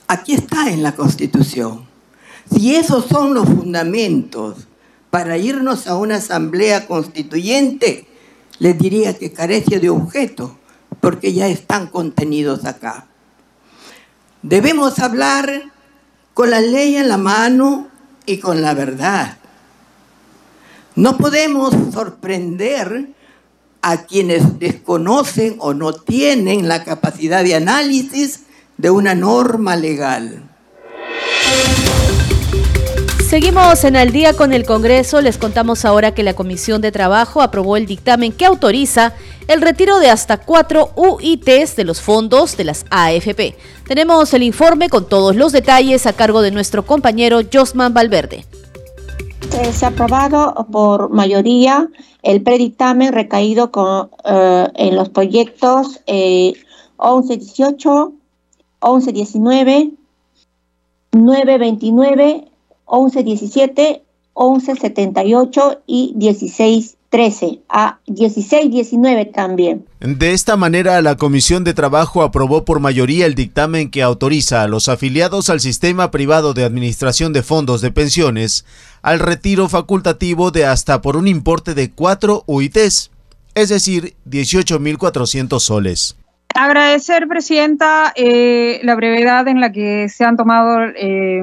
Aquí 0.09 0.35
está 0.35 0.71
en 0.71 0.83
la 0.83 0.95
Constitución. 0.95 1.87
Si 2.51 2.77
esos 2.77 3.07
son 3.07 3.35
los 3.35 3.47
fundamentos 3.47 4.69
para 5.11 5.39
irnos 5.39 5.87
a 5.87 5.97
una 5.97 6.17
asamblea 6.17 6.87
constituyente, 6.87 8.07
les 8.59 8.79
diría 8.79 9.17
que 9.17 9.33
carece 9.33 9.81
de 9.81 9.91
objeto, 9.91 10.59
porque 11.01 11.33
ya 11.33 11.49
están 11.49 11.89
contenidos 11.89 12.65
acá. 12.65 13.07
Debemos 14.43 14.99
hablar 14.99 15.73
con 16.35 16.51
la 16.51 16.61
ley 16.61 16.97
en 16.97 17.09
la 17.09 17.17
mano 17.17 17.89
y 18.27 18.39
con 18.39 18.63
la 18.63 18.75
verdad. 18.75 19.39
No 20.95 21.17
podemos 21.19 21.75
sorprender 21.93 23.11
a 23.83 24.05
quienes 24.05 24.59
desconocen 24.59 25.57
o 25.59 25.75
no 25.75 25.93
tienen 25.93 26.69
la 26.69 26.85
capacidad 26.85 27.45
de 27.45 27.55
análisis 27.55 28.41
de 28.77 28.91
una 28.91 29.15
norma 29.15 29.77
legal. 29.77 30.43
Seguimos 33.29 33.83
en 33.83 33.97
al 33.97 34.13
día 34.13 34.35
con 34.35 34.53
el 34.53 34.65
Congreso. 34.65 35.21
Les 35.21 35.37
contamos 35.37 35.85
ahora 35.85 36.15
que 36.15 36.23
la 36.23 36.35
Comisión 36.35 36.81
de 36.81 36.93
Trabajo 36.93 37.43
aprobó 37.43 37.77
el 37.77 37.85
dictamen 37.85 38.31
que 38.31 38.47
autoriza 38.47 39.15
el 39.49 39.63
retiro 39.63 39.99
de 39.99 40.09
hasta 40.11 40.37
cuatro 40.37 40.91
UITs 40.95 41.75
de 41.75 41.83
los 41.83 42.01
fondos 42.01 42.57
de 42.57 42.63
las 42.63 42.85
AFP. 42.89 43.57
Tenemos 43.85 44.33
el 44.33 44.45
informe 44.45 44.89
con 44.89 45.09
todos 45.09 45.35
los 45.35 45.51
detalles 45.51 46.07
a 46.07 46.13
cargo 46.13 46.41
de 46.41 46.53
nuestro 46.53 46.87
compañero 46.87 47.41
Josman 47.53 47.93
Valverde. 47.93 48.45
Ha 49.83 49.87
aprobado 49.89 50.65
por 50.71 51.11
mayoría 51.11 51.89
el 52.23 52.45
predictamen 52.45 53.13
recaído 53.13 53.73
con, 53.73 54.09
eh, 54.25 54.69
en 54.77 54.95
los 54.95 55.09
proyectos 55.09 56.01
eh, 56.07 56.53
1118, 57.01 58.13
1119, 58.85 59.91
929, 61.11 62.53
1117, 62.89 64.03
1178 64.35 65.83
y 65.87 66.13
16 66.17 66.97
13 67.11 67.61
a 67.69 67.99
16, 68.07 68.71
19 68.71 69.27
también. 69.27 69.87
De 70.01 70.33
esta 70.33 70.57
manera, 70.57 71.01
la 71.03 71.17
Comisión 71.17 71.65
de 71.65 71.73
Trabajo 71.73 72.23
aprobó 72.23 72.65
por 72.65 72.81
mayoría 72.81 73.27
el 73.27 73.35
dictamen 73.35 73.91
que 73.91 74.03
autoriza 74.03 74.63
a 74.63 74.69
los 74.69 74.89
afiliados 74.89 75.49
al 75.49 75.61
sistema 75.61 76.11
privado 76.11 76.53
de 76.53 76.65
administración 76.65 77.33
de 77.33 77.43
fondos 77.43 77.81
de 77.81 77.91
pensiones 77.91 78.67
al 79.03 79.21
retiro 79.21 79.69
facultativo 79.69 80.51
de 80.51 80.67
hasta 80.67 81.01
por 81.01 81.17
un 81.17 81.29
importe 81.29 81.75
de 81.75 81.91
4 81.91 82.45
UITs, 82.47 83.11
es 83.55 83.69
decir, 83.69 84.15
18.400 84.29 85.61
soles. 85.61 86.17
Agradecer, 86.55 87.29
Presidenta, 87.29 88.13
eh, 88.17 88.81
la 88.83 88.95
brevedad 88.95 89.47
en 89.49 89.61
la 89.61 89.73
que 89.73 90.09
se 90.09 90.25
han 90.25 90.37
tomado 90.37 90.81
eh, 90.97 91.43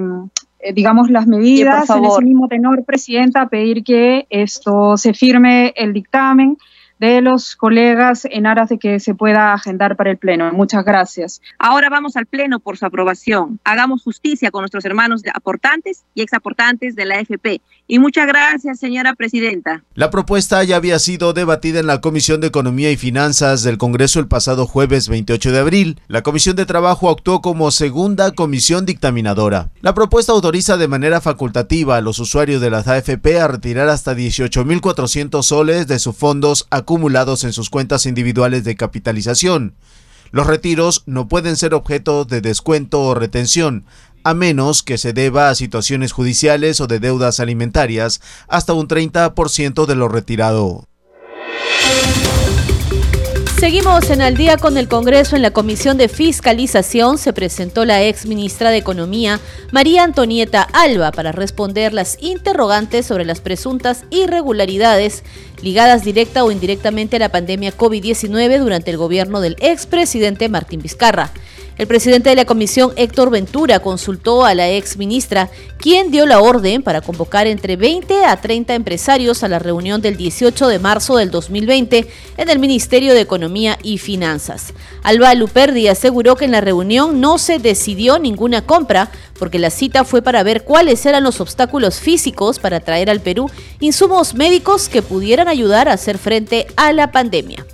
digamos, 0.73 1.10
las 1.10 1.28
medidas. 1.28 1.89
en 1.89 2.06
ese 2.06 2.21
mismo 2.21 2.47
tenor, 2.47 2.84
Presidenta, 2.86 3.47
pedir 3.47 3.84
que 3.84 4.26
esto 4.30 4.97
se 4.97 5.13
firme 5.13 5.73
el 5.76 5.93
dictamen 5.93 6.58
de 7.04 7.20
los 7.20 7.58
colegas 7.58 8.26
en 8.32 8.46
aras 8.46 8.70
de 8.70 8.80
que 8.80 8.98
se 9.02 9.13
pueda 9.13 9.52
agendar 9.54 9.98
para 9.98 10.10
el 10.10 10.18
Pleno. 10.18 10.54
Muchas 10.54 10.86
gracias. 10.86 11.42
Ahora 11.60 11.89
vamos 11.89 12.16
al 12.16 12.28
Pleno 12.28 12.62
por 12.62 12.78
su 12.78 12.86
aprobación. 12.86 13.60
Hagamos 13.66 14.04
justicia 14.04 14.52
con 14.52 14.62
nuestros 14.62 14.86
hermanos 14.86 15.22
aportantes 15.34 16.06
y 16.16 16.22
exaportantes 16.22 16.96
de 16.96 17.04
la 17.04 17.16
AFP. 17.16 17.60
Y 17.88 18.00
muchas 18.00 18.26
gracias, 18.26 18.80
señora 18.80 19.16
presidenta. 19.16 19.84
La 19.96 20.10
propuesta 20.10 20.63
ya 20.63 20.78
había 20.78 20.98
sido 20.98 21.34
debatida 21.34 21.82
en 21.82 21.88
la 21.88 22.00
Comisión 22.00 22.39
de 22.39 22.48
Economía 22.48 22.89
y 22.89 22.96
Finanzas 22.96 23.63
del 23.63 23.78
Congreso 23.78 24.22
el 24.22 24.30
pasado 24.30 24.66
jueves 24.66 25.10
28 25.10 25.52
de 25.52 25.60
abril. 25.60 26.00
La 26.08 26.22
Comisión 26.22 26.56
de 26.56 26.66
Trabajo 26.66 27.10
actuó 27.10 27.42
como 27.42 27.70
segunda 27.72 28.32
comisión 28.32 28.86
dictaminadora. 28.86 29.72
La 29.82 29.94
propuesta 29.94 30.32
autoriza 30.32 30.78
de 30.78 30.88
manera 30.88 31.20
facultativa 31.20 31.98
a 31.98 32.02
los 32.02 32.20
usuarios 32.20 32.62
de 32.62 32.70
las 32.70 32.88
AFP 32.88 33.42
a 33.42 33.50
retirar 33.50 33.89
hasta 33.89 34.13
18.400 34.13 35.44
soles 35.44 35.88
de 35.88 36.00
sus 36.00 36.16
fondos 36.16 36.66
acumulados 36.70 36.92
acumulados 36.93 37.43
en 37.43 37.53
sus 37.53 37.71
cuentas 37.71 38.06
individuales 38.06 38.63
de 38.63 38.75
capitalización. 38.75 39.73
Los 40.29 40.45
retiros 40.45 41.01
no 41.08 41.27
pueden 41.27 41.58
ser 41.58 41.73
objeto 41.73 42.23
de 42.23 42.39
descuento 42.39 43.01
o 43.01 43.15
retención, 43.15 43.86
a 44.23 44.36
menos 44.36 44.84
que 44.84 44.99
se 44.99 45.12
deba 45.12 45.49
a 45.49 45.56
situaciones 45.56 46.12
judiciales 46.12 46.79
o 46.82 46.86
de 46.86 46.99
deudas 46.99 47.39
alimentarias, 47.39 48.21
hasta 48.47 48.73
un 48.73 48.88
30% 48.88 49.88
de 49.88 49.95
lo 49.95 50.08
retirado. 50.08 50.88
Seguimos 53.63 54.10
en 54.10 54.21
al 54.21 54.36
día 54.36 54.58
con 54.58 54.77
el 54.77 54.89
Congreso. 54.89 55.38
En 55.38 55.41
la 55.41 55.51
Comisión 55.51 55.97
de 55.97 56.10
Fiscalización 56.10 57.17
se 57.17 57.32
presentó 57.32 57.86
la 57.86 58.03
ex 58.03 58.25
ministra 58.25 58.71
de 58.71 58.77
Economía, 58.77 59.39
María 59.71 60.03
Antonieta 60.03 60.63
Alba, 60.73 61.13
para 61.13 61.32
responder 61.32 61.93
las 61.93 62.21
interrogantes 62.21 63.06
sobre 63.06 63.23
las 63.23 63.39
presuntas 63.39 64.03
irregularidades 64.10 65.23
ligadas 65.63 66.04
directa 66.04 66.43
o 66.43 66.52
indirectamente 66.52 67.15
a 67.15 67.19
la 67.19 67.30
pandemia 67.30 67.76
COVID-19 67.76 68.60
durante 68.60 68.91
el 68.91 68.97
gobierno 68.97 69.39
del 69.39 69.56
expresidente 69.60 70.49
Martín 70.49 70.82
Vizcarra. 70.82 71.32
El 71.75 71.88
presidente 71.88 72.29
de 72.29 72.36
la 72.36 72.45
comisión, 72.45 72.93
Héctor 72.95 73.31
Ventura, 73.31 73.79
consultó 73.79 74.45
a 74.45 74.53
la 74.53 74.69
ex 74.69 74.95
ministra, 74.97 75.49
quien 75.79 76.12
dio 76.12 76.27
la 76.27 76.39
orden 76.39 76.83
para 76.83 77.01
convocar 77.01 77.47
entre 77.47 77.77
20 77.77 78.25
a 78.25 78.39
30 78.39 78.75
empresarios 78.75 79.43
a 79.43 79.47
la 79.47 79.57
reunión 79.57 79.99
del 79.99 80.15
18 80.15 80.67
de 80.67 80.77
marzo 80.77 81.17
del 81.17 81.31
2020 81.31 82.07
en 82.38 82.49
el 82.49 82.59
Ministerio 82.59 83.15
de 83.15 83.21
Economía 83.21 83.79
y 83.81 83.97
Finanzas. 83.97 84.73
Alba 85.01 85.33
Luperdi 85.33 85.88
aseguró 85.88 86.36
que 86.36 86.45
en 86.45 86.51
la 86.51 86.62
reunión 86.62 87.19
no 87.19 87.39
se 87.39 87.57
decidió 87.57 88.19
ninguna 88.19 88.62
compra 88.62 89.09
porque 89.39 89.57
la 89.57 89.71
cita 89.71 90.03
fue 90.03 90.21
para 90.21 90.43
ver 90.43 90.65
cuáles 90.65 91.03
eran 91.07 91.23
los 91.23 91.41
obstáculos 91.41 91.99
físicos 91.99 92.59
para 92.59 92.81
traer 92.81 93.09
al 93.09 93.19
Perú 93.19 93.49
insumos 93.79 94.36
médicos 94.36 94.89
que 94.89 95.01
pudieran 95.01 95.47
ayudar 95.47 95.89
a 95.89 95.93
hacer 95.93 96.19
frente 96.19 96.67
a 96.75 96.93
la 96.93 97.12
pandemia. 97.12 97.65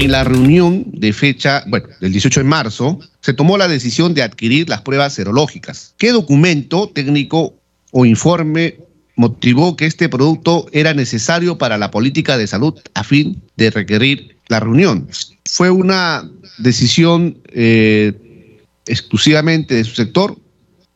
En 0.00 0.12
la 0.12 0.22
reunión 0.22 0.84
de 0.92 1.12
fecha, 1.12 1.64
bueno, 1.66 1.88
del 2.00 2.12
18 2.12 2.38
de 2.38 2.44
marzo, 2.44 3.00
se 3.20 3.34
tomó 3.34 3.58
la 3.58 3.66
decisión 3.66 4.14
de 4.14 4.22
adquirir 4.22 4.68
las 4.68 4.82
pruebas 4.82 5.12
serológicas. 5.12 5.96
¿Qué 5.98 6.12
documento 6.12 6.88
técnico 6.88 7.54
o 7.90 8.06
informe 8.06 8.76
motivó 9.16 9.74
que 9.74 9.86
este 9.86 10.08
producto 10.08 10.66
era 10.70 10.94
necesario 10.94 11.58
para 11.58 11.78
la 11.78 11.90
política 11.90 12.38
de 12.38 12.46
salud 12.46 12.74
a 12.94 13.02
fin 13.02 13.42
de 13.56 13.72
requerir 13.72 14.36
la 14.46 14.60
reunión? 14.60 15.08
¿Fue 15.44 15.68
una 15.68 16.30
decisión 16.58 17.38
eh, 17.48 18.60
exclusivamente 18.86 19.74
de 19.74 19.82
su 19.82 19.96
sector 19.96 20.38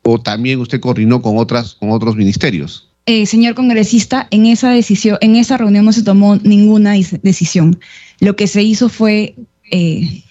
o 0.03 0.21
también 0.21 0.61
usted 0.61 0.79
coordinó 0.79 1.21
con, 1.23 1.39
otras, 1.39 1.75
con 1.75 1.91
otros 1.91 2.15
ministerios? 2.15 2.89
Eh, 3.07 3.27
señor 3.27 3.57
congresista, 3.57 4.29
en 4.31 4.47
esa 4.47 4.71
decisión, 4.71 5.19
en 5.23 5.35
esa 5.35 5.57
reunión 5.57 5.85
no 5.85 5.93
se 5.93 6.05
tomó 6.05 6.37
ninguna 6.37 6.93
decisión. 6.93 7.81
Lo 8.23 8.37
que 8.37 8.47
se 8.47 8.63
hizo 8.63 8.89
fue 8.89 9.35
eh, 9.73 10.23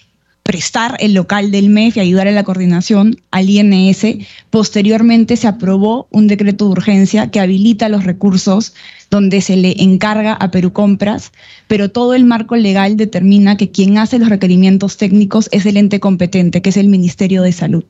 prestar 0.43 0.95
el 1.01 1.13
local 1.13 1.51
del 1.51 1.69
MEF 1.69 1.97
y 1.97 1.99
ayudar 1.99 2.25
en 2.27 2.35
la 2.35 2.45
coordinación 2.45 3.17
al 3.31 3.49
INS. 3.49 4.25
Posteriormente 4.49 5.35
se 5.35 5.49
aprobó 5.49 6.07
un 6.09 6.27
decreto 6.27 6.63
de 6.65 6.71
urgencia 6.71 7.29
que 7.31 7.41
habilita 7.41 7.89
los 7.89 8.05
recursos 8.05 8.73
donde 9.09 9.41
se 9.41 9.57
le 9.57 9.75
encarga 9.83 10.35
a 10.35 10.51
Perú 10.51 10.71
Compras, 10.71 11.33
pero 11.67 11.91
todo 11.91 12.13
el 12.13 12.23
marco 12.23 12.55
legal 12.55 12.95
determina 12.95 13.57
que 13.57 13.71
quien 13.71 13.97
hace 13.97 14.19
los 14.19 14.29
requerimientos 14.29 14.95
técnicos 14.95 15.49
es 15.51 15.65
el 15.65 15.75
ente 15.75 15.99
competente, 15.99 16.61
que 16.61 16.69
es 16.69 16.77
el 16.77 16.87
Ministerio 16.87 17.41
de 17.41 17.51
Salud. 17.51 17.83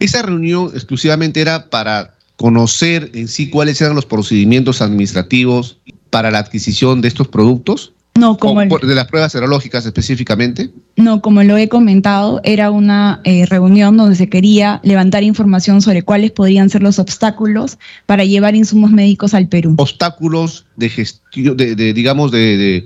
Esa 0.00 0.20
reunión 0.20 0.70
exclusivamente 0.74 1.40
era 1.40 1.70
para 1.70 2.12
conocer 2.36 3.10
en 3.14 3.26
sí 3.26 3.48
cuáles 3.48 3.80
eran 3.80 3.94
los 3.94 4.04
procedimientos 4.04 4.82
administrativos 4.82 5.78
para 6.10 6.30
la 6.30 6.40
adquisición 6.40 7.00
de 7.00 7.08
estos 7.08 7.28
productos? 7.28 7.94
No, 8.20 8.36
como 8.36 8.60
de 8.60 8.94
las 8.94 9.06
pruebas 9.06 9.32
serológicas 9.32 9.86
específicamente. 9.86 10.70
No, 10.96 11.22
como 11.22 11.42
lo 11.42 11.56
he 11.56 11.70
comentado, 11.70 12.42
era 12.44 12.70
una 12.70 13.22
eh, 13.24 13.46
reunión 13.46 13.96
donde 13.96 14.14
se 14.14 14.28
quería 14.28 14.78
levantar 14.84 15.22
información 15.22 15.80
sobre 15.80 16.02
cuáles 16.02 16.30
podrían 16.30 16.68
ser 16.68 16.82
los 16.82 16.98
obstáculos 16.98 17.78
para 18.04 18.26
llevar 18.26 18.54
insumos 18.54 18.90
médicos 18.90 19.32
al 19.32 19.48
Perú. 19.48 19.74
Obstáculos 19.78 20.66
de 20.76 20.90
gestión, 20.90 21.56
de, 21.56 21.74
digamos, 21.94 22.30
de, 22.30 22.84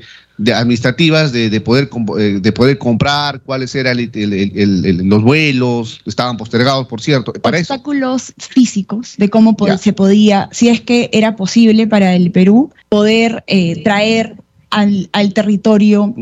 administrativas, 0.54 1.32
de, 1.32 1.60
poder, 1.60 1.90
eh, 2.20 2.38
de 2.40 2.52
poder 2.52 2.78
comprar, 2.78 3.40
cuáles 3.40 3.74
eran 3.74 3.98
los 4.04 5.22
vuelos, 5.24 6.00
estaban 6.06 6.36
postergados, 6.36 6.86
por 6.86 7.00
cierto. 7.00 7.32
Para 7.32 7.58
Obstáculos 7.58 8.34
físicos 8.38 9.14
de 9.16 9.28
cómo 9.30 9.56
se 9.80 9.92
podía, 9.92 10.48
si 10.52 10.68
es 10.68 10.80
que 10.80 11.10
era 11.12 11.34
posible 11.34 11.88
para 11.88 12.14
el 12.14 12.30
Perú, 12.30 12.70
poder 12.88 13.42
eh, 13.48 13.82
traer 13.82 14.36
al, 14.74 15.32
territorio 15.32 16.14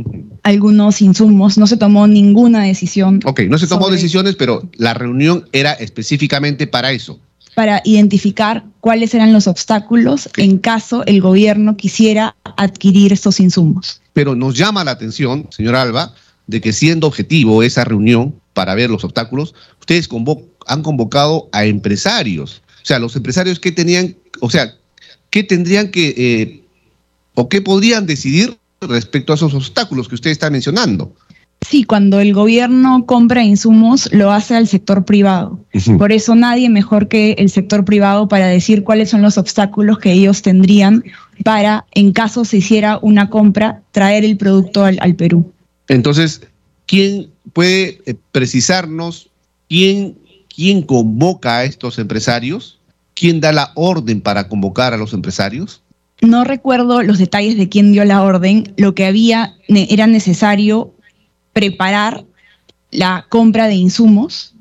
algunos 0.42 1.00
insumos, 1.00 1.56
no 1.56 1.66
se 1.66 1.76
tomó 1.76 2.06
ninguna 2.06 2.64
decisión. 2.64 3.20
Ok, 3.24 3.40
no 3.48 3.58
se 3.58 3.66
tomó 3.66 3.88
decisiones, 3.90 4.36
pero 4.36 4.68
la 4.76 4.92
reunión 4.94 5.48
era 5.52 5.72
específicamente 5.72 6.66
para 6.66 6.92
eso. 6.92 7.18
Para 7.54 7.80
identificar 7.84 8.64
cuáles 8.80 9.14
eran 9.14 9.32
los 9.32 9.46
obstáculos 9.46 10.28
en 10.36 10.58
caso 10.58 11.04
el 11.06 11.20
gobierno 11.20 11.76
quisiera 11.76 12.34
adquirir 12.56 13.12
estos 13.12 13.40
insumos. 13.40 14.00
Pero 14.12 14.34
nos 14.34 14.56
llama 14.56 14.84
la 14.84 14.92
atención, 14.92 15.48
señor 15.50 15.76
Alba, 15.76 16.14
de 16.46 16.60
que 16.60 16.72
siendo 16.72 17.06
objetivo 17.06 17.62
esa 17.62 17.84
reunión 17.84 18.34
para 18.52 18.74
ver 18.74 18.90
los 18.90 19.04
obstáculos, 19.04 19.54
ustedes 19.80 20.08
han 20.66 20.82
convocado 20.82 21.48
a 21.52 21.64
empresarios. 21.64 22.62
O 22.82 22.86
sea, 22.86 22.98
los 22.98 23.14
empresarios 23.16 23.60
que 23.60 23.72
tenían, 23.72 24.16
o 24.40 24.50
sea, 24.50 24.74
¿qué 25.30 25.44
tendrían 25.44 25.90
que 25.90 26.14
eh, 26.16 26.62
o 27.35 27.49
qué 27.49 27.61
podrían 27.61 28.07
decidir 28.07 28.57
respecto 28.81 29.33
a 29.33 29.37
esos 29.37 29.55
obstáculos 29.55 30.09
que 30.09 30.14
usted 30.14 30.31
está 30.31 30.51
mencionando. 30.51 31.14
Sí, 31.68 31.85
cuando 31.85 32.18
el 32.18 32.35
gobierno 32.35 33.07
compra 33.07 33.45
insumos, 33.45 34.12
lo 34.12 34.33
hace 34.33 34.57
al 34.57 34.66
sector 34.66 35.05
privado. 35.05 35.61
Por 35.97 36.11
eso 36.11 36.35
nadie 36.35 36.68
mejor 36.68 37.07
que 37.07 37.33
el 37.38 37.51
sector 37.51 37.85
privado 37.85 38.27
para 38.27 38.49
decir 38.49 38.83
cuáles 38.83 39.11
son 39.11 39.23
los 39.23 39.38
obstáculos 39.38 39.99
que 39.99 40.12
ellos 40.12 40.42
tendrían 40.42 41.05
para, 41.45 41.87
en 41.92 42.12
caso 42.12 42.45
se 42.45 42.59
hiciera 42.59 42.99
una 43.01 43.31
compra, 43.31 43.83
traer 43.92 44.25
el 44.25 44.37
producto 44.37 44.85
al, 44.85 44.99
al 45.01 45.14
Perú. 45.14 45.53
Entonces, 45.88 46.42
¿quién 46.87 47.31
puede 47.53 48.01
eh, 48.07 48.14
precisarnos 48.33 49.31
quién, 49.68 50.16
quién 50.55 50.83
convoca 50.83 51.59
a 51.59 51.64
estos 51.64 51.99
empresarios? 51.99 52.79
¿Quién 53.14 53.40
da 53.40 53.53
la 53.53 53.73
orden 53.75 54.21
para 54.21 54.49
convocar 54.49 54.95
a 54.95 54.97
los 54.97 55.12
empresarios? 55.12 55.82
No 56.22 56.44
recuerdo 56.44 57.02
los 57.02 57.18
detalles 57.18 57.56
de 57.56 57.68
quién 57.68 57.92
dio 57.92 58.04
la 58.04 58.22
orden, 58.22 58.72
lo 58.76 58.94
que 58.94 59.06
había 59.06 59.56
era 59.68 60.06
necesario 60.06 60.94
preparar 61.52 62.24
la 62.90 63.26
compra 63.28 63.66
de 63.66 63.74
insumos. 63.74 64.54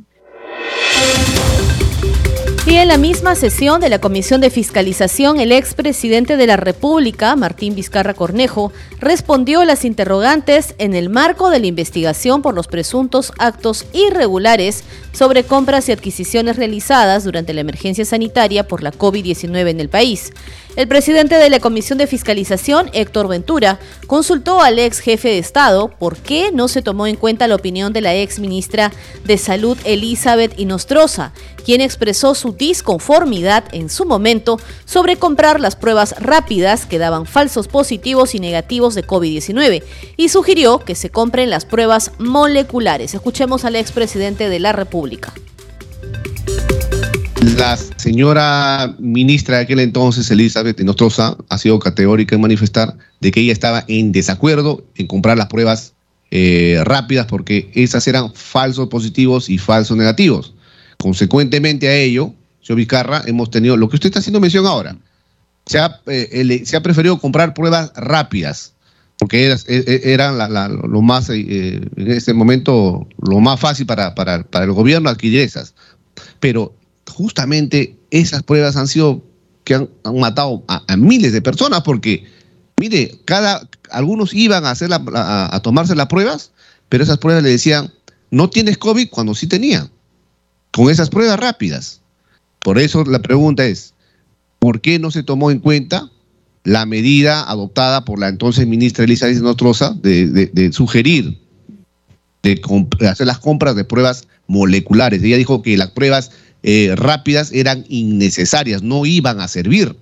Y 2.63 2.75
en 2.75 2.89
la 2.89 2.97
misma 2.97 3.33
sesión 3.33 3.81
de 3.81 3.89
la 3.89 3.97
Comisión 3.97 4.39
de 4.39 4.51
Fiscalización, 4.51 5.39
el 5.39 5.51
expresidente 5.51 6.37
de 6.37 6.45
la 6.45 6.57
República, 6.57 7.35
Martín 7.35 7.73
Vizcarra 7.73 8.13
Cornejo, 8.13 8.71
respondió 8.99 9.61
a 9.61 9.65
las 9.65 9.83
interrogantes 9.83 10.75
en 10.77 10.93
el 10.93 11.09
marco 11.09 11.49
de 11.49 11.59
la 11.59 11.65
investigación 11.65 12.43
por 12.43 12.53
los 12.53 12.67
presuntos 12.67 13.33
actos 13.39 13.87
irregulares 13.93 14.83
sobre 15.11 15.43
compras 15.43 15.89
y 15.89 15.91
adquisiciones 15.91 16.55
realizadas 16.55 17.23
durante 17.23 17.53
la 17.55 17.61
emergencia 17.61 18.05
sanitaria 18.05 18.67
por 18.67 18.83
la 18.83 18.91
COVID-19 18.91 19.69
en 19.69 19.79
el 19.79 19.89
país. 19.89 20.31
El 20.77 20.87
presidente 20.87 21.35
de 21.35 21.49
la 21.49 21.59
Comisión 21.59 21.97
de 21.97 22.07
Fiscalización, 22.07 22.89
Héctor 22.93 23.27
Ventura, 23.27 23.79
consultó 24.07 24.61
al 24.61 24.79
ex 24.79 24.99
jefe 24.99 25.27
de 25.27 25.37
Estado 25.39 25.89
por 25.89 26.15
qué 26.15 26.51
no 26.53 26.69
se 26.69 26.81
tomó 26.81 27.07
en 27.07 27.17
cuenta 27.17 27.49
la 27.49 27.55
opinión 27.55 27.91
de 27.91 27.99
la 27.99 28.15
ex 28.15 28.39
ministra 28.39 28.93
de 29.25 29.37
Salud, 29.37 29.77
Elizabeth 29.83 30.57
Inostroza, 30.57 31.33
quien 31.65 31.81
expresó 31.81 32.35
su 32.35 32.50
disconformidad 32.51 33.65
en 33.71 33.89
su 33.89 34.05
momento 34.05 34.59
sobre 34.85 35.17
comprar 35.17 35.59
las 35.59 35.75
pruebas 35.75 36.15
rápidas 36.19 36.85
que 36.85 36.97
daban 36.97 37.25
falsos 37.25 37.67
positivos 37.67 38.35
y 38.35 38.39
negativos 38.39 38.95
de 38.95 39.05
COVID-19 39.05 39.83
y 40.17 40.29
sugirió 40.29 40.79
que 40.79 40.95
se 40.95 41.09
compren 41.09 41.49
las 41.49 41.65
pruebas 41.65 42.11
moleculares. 42.19 43.13
Escuchemos 43.13 43.65
al 43.65 43.75
expresidente 43.75 44.49
de 44.49 44.59
la 44.59 44.71
República. 44.71 45.33
La 47.57 47.75
señora 47.75 48.95
ministra 48.99 49.57
de 49.57 49.63
aquel 49.63 49.79
entonces, 49.79 50.29
Elizabeth 50.29 50.79
Nostroza, 50.81 51.37
ha 51.49 51.57
sido 51.57 51.79
categórica 51.79 52.35
en 52.35 52.41
manifestar 52.41 52.95
de 53.19 53.31
que 53.31 53.41
ella 53.41 53.51
estaba 53.51 53.83
en 53.87 54.11
desacuerdo 54.11 54.85
en 54.95 55.07
comprar 55.07 55.37
las 55.37 55.47
pruebas 55.47 55.93
eh, 56.29 56.79
rápidas 56.83 57.25
porque 57.25 57.71
esas 57.73 58.07
eran 58.07 58.33
falsos 58.33 58.89
positivos 58.89 59.49
y 59.49 59.57
falsos 59.57 59.97
negativos. 59.97 60.53
Consecuentemente 60.97 61.87
a 61.87 61.95
ello, 61.95 62.33
señor 62.61 62.77
Vizcarra, 62.77 63.23
hemos 63.25 63.49
tenido 63.49 63.77
lo 63.77 63.89
que 63.89 63.95
usted 63.95 64.07
está 64.07 64.19
haciendo 64.19 64.39
mención 64.39 64.65
ahora. 64.65 64.97
Se 65.65 65.79
ha, 65.79 66.01
eh, 66.07 66.63
se 66.65 66.75
ha 66.77 66.81
preferido 66.81 67.19
comprar 67.19 67.53
pruebas 67.53 67.91
rápidas 67.95 68.73
porque 69.21 69.55
eran 70.03 70.39
lo 70.91 71.01
más, 71.03 71.29
eh, 71.29 71.79
en 71.95 72.11
este 72.11 72.33
momento, 72.33 73.07
lo 73.21 73.39
más 73.39 73.59
fácil 73.59 73.85
para, 73.85 74.15
para, 74.15 74.41
para 74.41 74.65
el 74.65 74.71
gobierno 74.71 75.11
adquirir 75.11 75.41
esas. 75.41 75.75
Pero 76.39 76.73
justamente 77.07 77.99
esas 78.09 78.41
pruebas 78.41 78.75
han 78.77 78.87
sido 78.87 79.23
que 79.63 79.75
han, 79.75 79.89
matado 80.15 80.63
a, 80.67 80.97
miles 80.97 81.33
de 81.33 81.41
personas 81.43 81.81
porque, 81.83 82.25
mire, 82.79 83.19
cada, 83.25 83.69
algunos 83.91 84.33
iban 84.33 84.65
a, 84.65 84.71
hacer 84.71 84.89
a, 84.91 85.59
tomarse 85.61 85.93
las 85.93 86.07
pruebas, 86.07 86.49
pero 86.89 87.03
esas 87.03 87.19
pruebas 87.19 87.43
le 87.43 87.51
decían, 87.51 87.93
no 88.31 88.49
tienes 88.49 88.79
COVID 88.79 89.07
cuando 89.11 89.35
sí 89.35 89.45
tenía, 89.45 89.87
con 90.71 90.89
esas 90.89 91.11
pruebas 91.11 91.39
rápidas. 91.39 92.00
Por 92.63 92.79
eso 92.79 93.03
la 93.05 93.21
pregunta 93.21 93.65
es, 93.65 93.93
¿por 94.59 94.81
qué 94.81 94.99
no 94.99 95.11
se 95.11 95.23
tomó 95.23 95.51
en 95.51 95.59
cuenta 95.59 96.09
la 96.63 96.85
medida 96.85 97.43
adoptada 97.49 98.05
por 98.05 98.19
la 98.19 98.27
entonces 98.27 98.67
ministra 98.67 99.03
Elizabeth 99.03 99.39
Nostroza 99.39 99.95
de, 100.01 100.27
de 100.27 100.71
sugerir 100.71 101.39
de 102.43 102.59
hacer 103.07 103.27
las 103.27 103.39
compras 103.39 103.75
de 103.75 103.83
pruebas 103.83 104.27
moleculares? 104.47 105.23
Ella 105.23 105.37
dijo 105.37 105.61
que 105.61 105.77
las 105.77 105.91
pruebas 105.91 106.31
eh, 106.63 106.93
rápidas 106.95 107.51
eran 107.51 107.85
innecesarias, 107.89 108.83
no 108.83 109.05
iban 109.05 109.39
a 109.39 109.47
servir. 109.47 109.95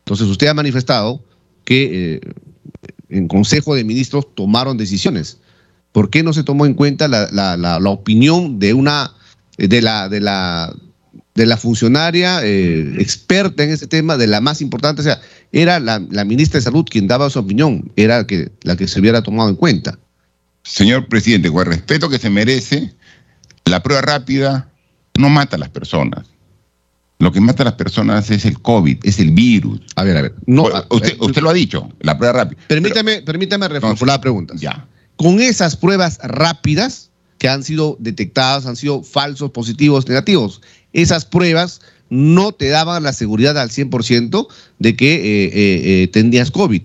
Entonces 0.00 0.26
usted 0.26 0.48
ha 0.48 0.54
manifestado 0.54 1.24
que 1.64 2.14
eh, 2.14 2.20
en 3.08 3.28
Consejo 3.28 3.74
de 3.74 3.84
Ministros 3.84 4.26
tomaron 4.34 4.76
decisiones. 4.76 5.38
¿Por 5.92 6.10
qué 6.10 6.22
no 6.22 6.32
se 6.32 6.42
tomó 6.42 6.66
en 6.66 6.74
cuenta 6.74 7.08
la, 7.08 7.78
opinión 7.84 8.58
de 8.58 8.74
una 8.74 9.14
de 9.56 9.80
la 9.82 10.08
de 10.08 10.20
la 10.20 10.74
de 11.34 11.46
la 11.46 11.56
funcionaria 11.56 12.40
eh, 12.44 12.96
experta 12.98 13.64
en 13.64 13.70
ese 13.70 13.86
tema, 13.86 14.16
de 14.16 14.26
la 14.26 14.40
más 14.40 14.60
importante, 14.60 15.00
o 15.00 15.04
sea, 15.04 15.20
era 15.50 15.80
la, 15.80 15.98
ministra 16.24 16.58
de 16.58 16.64
Salud 16.64 16.84
quien 16.88 17.06
daba 17.06 17.30
su 17.30 17.38
opinión, 17.38 17.90
era 17.96 18.26
que, 18.26 18.50
la 18.62 18.76
que 18.76 18.86
se 18.86 19.00
hubiera 19.00 19.22
tomado 19.22 19.48
en 19.48 19.56
cuenta. 19.56 19.98
Señor 20.62 21.08
presidente, 21.08 21.50
con 21.50 21.60
el 21.60 21.72
respeto 21.72 22.08
que 22.08 22.18
se 22.18 22.30
merece, 22.30 22.94
la 23.64 23.82
prueba 23.82 24.02
rápida 24.02 24.68
no 25.18 25.28
mata 25.28 25.56
a 25.56 25.58
las 25.58 25.70
personas. 25.70 26.26
Lo 27.18 27.30
que 27.32 27.40
mata 27.40 27.62
a 27.62 27.66
las 27.66 27.74
personas 27.74 28.30
es 28.30 28.44
el 28.44 28.60
COVID, 28.60 28.98
es 29.04 29.18
el 29.18 29.30
virus. 29.30 29.80
A 29.94 30.04
ver, 30.04 30.16
a 30.16 30.22
ver. 30.22 30.34
No, 30.46 30.64
usted, 30.90 31.16
usted 31.20 31.40
lo 31.40 31.50
ha 31.50 31.54
dicho, 31.54 31.88
la 32.00 32.18
prueba 32.18 32.44
rápida. 32.44 32.60
Permítame, 32.66 33.22
permítame 33.22 33.68
reformular 33.68 34.16
la 34.16 34.20
pregunta. 34.20 34.54
Ya. 34.56 34.86
Con 35.16 35.40
esas 35.40 35.76
pruebas 35.76 36.18
rápidas 36.22 37.10
que 37.38 37.48
han 37.48 37.64
sido 37.64 37.96
detectadas, 37.98 38.66
han 38.66 38.76
sido 38.76 39.02
falsos, 39.02 39.50
positivos, 39.50 40.08
negativos, 40.08 40.62
esas 40.92 41.24
pruebas 41.24 41.80
no 42.12 42.52
te 42.52 42.68
daban 42.68 43.04
la 43.04 43.14
seguridad 43.14 43.56
al 43.58 43.70
100% 43.70 44.46
de 44.78 44.96
que 44.96 45.14
eh, 45.14 45.50
eh, 46.04 46.10
eh, 46.14 46.50
COVID. 46.52 46.82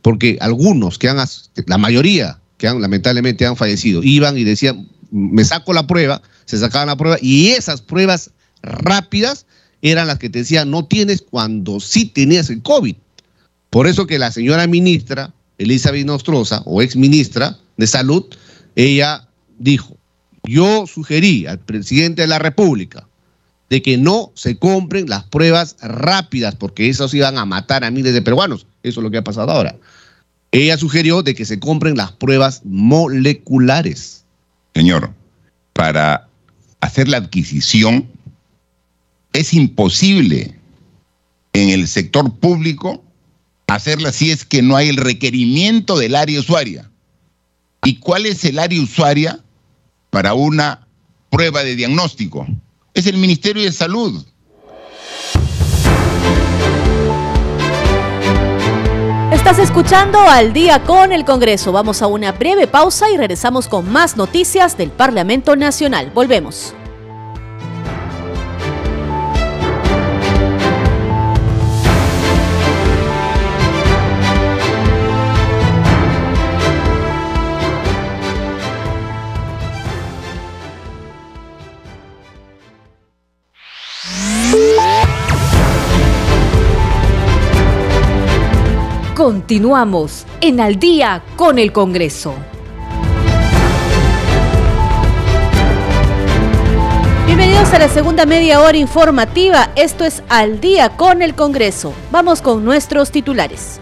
Porque 0.00 0.38
algunos 0.40 0.98
que 0.98 1.10
han, 1.10 1.18
la 1.66 1.76
mayoría 1.76 2.40
que 2.56 2.66
han, 2.66 2.80
lamentablemente 2.80 3.44
han 3.44 3.56
fallecido, 3.56 4.02
iban 4.02 4.38
y 4.38 4.44
decían, 4.44 4.88
me 5.10 5.44
saco 5.44 5.74
la 5.74 5.86
prueba, 5.86 6.22
se 6.46 6.58
sacaban 6.58 6.88
la 6.88 6.96
prueba 6.96 7.18
y 7.20 7.48
esas 7.48 7.82
pruebas 7.82 8.30
rápidas 8.62 9.44
eran 9.82 10.06
las 10.06 10.18
que 10.18 10.30
te 10.30 10.40
decían 10.40 10.70
no 10.70 10.86
tienes 10.86 11.22
cuando 11.28 11.80
sí 11.80 12.06
tenías 12.06 12.48
el 12.48 12.62
COVID. 12.62 12.96
Por 13.68 13.86
eso 13.86 14.06
que 14.06 14.18
la 14.18 14.32
señora 14.32 14.66
ministra, 14.66 15.34
Elizabeth 15.58 16.06
Nostroza, 16.06 16.62
o 16.64 16.80
ex 16.80 16.96
ministra 16.96 17.58
de 17.76 17.86
Salud, 17.86 18.24
ella 18.76 19.28
dijo, 19.58 19.98
yo 20.44 20.86
sugerí 20.86 21.46
al 21.46 21.58
presidente 21.58 22.22
de 22.22 22.28
la 22.28 22.38
República 22.38 23.06
de 23.70 23.82
que 23.82 23.96
no 23.96 24.32
se 24.34 24.58
compren 24.58 25.08
las 25.08 25.24
pruebas 25.24 25.76
rápidas, 25.80 26.56
porque 26.56 26.88
esas 26.88 27.14
iban 27.14 27.38
a 27.38 27.46
matar 27.46 27.84
a 27.84 27.90
miles 27.90 28.12
de 28.12 28.20
peruanos. 28.20 28.66
Eso 28.82 29.00
es 29.00 29.04
lo 29.04 29.10
que 29.10 29.18
ha 29.18 29.24
pasado 29.24 29.52
ahora. 29.52 29.76
Ella 30.50 30.76
sugirió 30.76 31.22
de 31.22 31.36
que 31.36 31.44
se 31.44 31.60
compren 31.60 31.96
las 31.96 32.10
pruebas 32.10 32.62
moleculares. 32.64 34.24
Señor, 34.74 35.12
para 35.72 36.28
hacer 36.80 37.08
la 37.08 37.18
adquisición 37.18 38.08
es 39.32 39.54
imposible 39.54 40.56
en 41.52 41.70
el 41.70 41.86
sector 41.86 42.34
público 42.34 43.04
hacerla 43.68 44.10
si 44.10 44.32
es 44.32 44.44
que 44.44 44.62
no 44.62 44.76
hay 44.76 44.88
el 44.88 44.96
requerimiento 44.96 45.96
del 45.96 46.16
área 46.16 46.40
usuaria. 46.40 46.90
¿Y 47.84 47.96
cuál 47.96 48.26
es 48.26 48.44
el 48.44 48.58
área 48.58 48.82
usuaria 48.82 49.38
para 50.10 50.34
una 50.34 50.86
prueba 51.30 51.62
de 51.62 51.76
diagnóstico? 51.76 52.48
Es 53.00 53.06
el 53.06 53.16
Ministerio 53.16 53.62
de 53.62 53.72
Salud. 53.72 54.22
Estás 59.32 59.58
escuchando 59.58 60.18
al 60.18 60.52
día 60.52 60.84
con 60.84 61.10
el 61.10 61.24
Congreso. 61.24 61.72
Vamos 61.72 62.02
a 62.02 62.08
una 62.08 62.32
breve 62.32 62.66
pausa 62.66 63.08
y 63.08 63.16
regresamos 63.16 63.68
con 63.68 63.90
más 63.90 64.18
noticias 64.18 64.76
del 64.76 64.90
Parlamento 64.90 65.56
Nacional. 65.56 66.10
Volvemos. 66.14 66.74
Continuamos 89.50 90.26
en 90.40 90.60
Al 90.60 90.78
día 90.78 91.24
con 91.34 91.58
el 91.58 91.72
Congreso. 91.72 92.32
Bienvenidos 97.26 97.74
a 97.74 97.80
la 97.80 97.88
segunda 97.88 98.26
media 98.26 98.60
hora 98.60 98.76
informativa. 98.76 99.72
Esto 99.74 100.04
es 100.04 100.22
Al 100.28 100.60
día 100.60 100.90
con 100.90 101.20
el 101.20 101.34
Congreso. 101.34 101.92
Vamos 102.12 102.42
con 102.42 102.64
nuestros 102.64 103.10
titulares. 103.10 103.80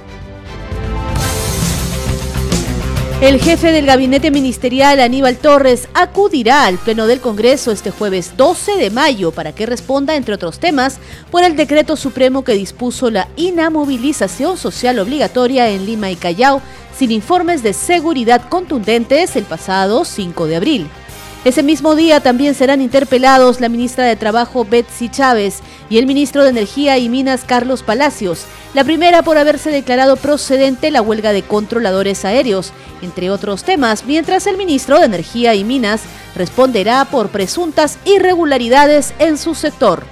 El 3.20 3.40
jefe 3.40 3.72
del 3.72 3.84
gabinete 3.84 4.30
ministerial, 4.30 5.00
Aníbal 5.00 5.38
Torres, 5.38 5.88
acudirá 5.92 6.66
al 6.66 6.78
Pleno 6.78 7.08
del 7.08 7.20
Congreso 7.20 7.72
este 7.72 7.90
jueves 7.90 8.36
12 8.36 8.76
de 8.76 8.90
mayo 8.90 9.32
para 9.32 9.52
que 9.52 9.66
responda, 9.66 10.14
entre 10.14 10.36
otros 10.36 10.60
temas, 10.60 10.98
por 11.32 11.42
el 11.42 11.56
decreto 11.56 11.96
supremo 11.96 12.44
que 12.44 12.52
dispuso 12.52 13.10
la 13.10 13.26
inamovilización 13.34 14.56
social 14.56 15.00
obligatoria 15.00 15.68
en 15.68 15.84
Lima 15.84 16.12
y 16.12 16.16
Callao 16.16 16.62
sin 16.96 17.10
informes 17.10 17.64
de 17.64 17.72
seguridad 17.72 18.48
contundentes 18.48 19.34
el 19.34 19.44
pasado 19.44 20.04
5 20.04 20.46
de 20.46 20.56
abril. 20.56 20.88
Ese 21.44 21.62
mismo 21.62 21.94
día 21.94 22.18
también 22.18 22.54
serán 22.54 22.80
interpelados 22.80 23.60
la 23.60 23.68
ministra 23.68 24.04
de 24.04 24.16
Trabajo 24.16 24.64
Betsy 24.64 25.08
Chávez 25.08 25.60
y 25.88 25.98
el 25.98 26.06
ministro 26.06 26.42
de 26.42 26.50
Energía 26.50 26.98
y 26.98 27.08
Minas 27.08 27.44
Carlos 27.46 27.84
Palacios, 27.84 28.44
la 28.74 28.82
primera 28.82 29.22
por 29.22 29.38
haberse 29.38 29.70
declarado 29.70 30.16
procedente 30.16 30.90
la 30.90 31.00
huelga 31.00 31.32
de 31.32 31.42
controladores 31.42 32.24
aéreos, 32.24 32.72
entre 33.02 33.30
otros 33.30 33.62
temas, 33.62 34.04
mientras 34.04 34.48
el 34.48 34.56
ministro 34.56 34.98
de 34.98 35.06
Energía 35.06 35.54
y 35.54 35.62
Minas 35.62 36.02
responderá 36.34 37.04
por 37.04 37.28
presuntas 37.28 37.98
irregularidades 38.04 39.14
en 39.20 39.38
su 39.38 39.54
sector. 39.54 40.02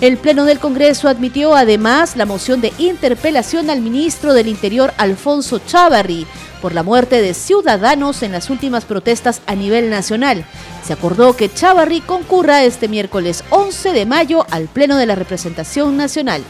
El 0.00 0.16
Pleno 0.16 0.46
del 0.46 0.60
Congreso 0.60 1.08
admitió 1.08 1.54
además 1.54 2.16
la 2.16 2.24
moción 2.24 2.62
de 2.62 2.72
interpelación 2.78 3.68
al 3.68 3.82
ministro 3.82 4.32
del 4.32 4.48
Interior 4.48 4.94
Alfonso 4.96 5.58
Chávarri 5.58 6.26
por 6.60 6.74
la 6.74 6.82
muerte 6.82 7.20
de 7.20 7.34
ciudadanos 7.34 8.22
en 8.22 8.32
las 8.32 8.50
últimas 8.50 8.84
protestas 8.84 9.42
a 9.46 9.54
nivel 9.54 9.90
nacional. 9.90 10.44
Se 10.84 10.92
acordó 10.92 11.34
que 11.34 11.52
Chávarri 11.52 12.00
concurra 12.00 12.64
este 12.64 12.88
miércoles 12.88 13.44
11 13.50 13.92
de 13.92 14.06
mayo 14.06 14.46
al 14.50 14.68
Pleno 14.68 14.96
de 14.96 15.06
la 15.06 15.14
Representación 15.14 15.96
Nacional. 15.96 16.42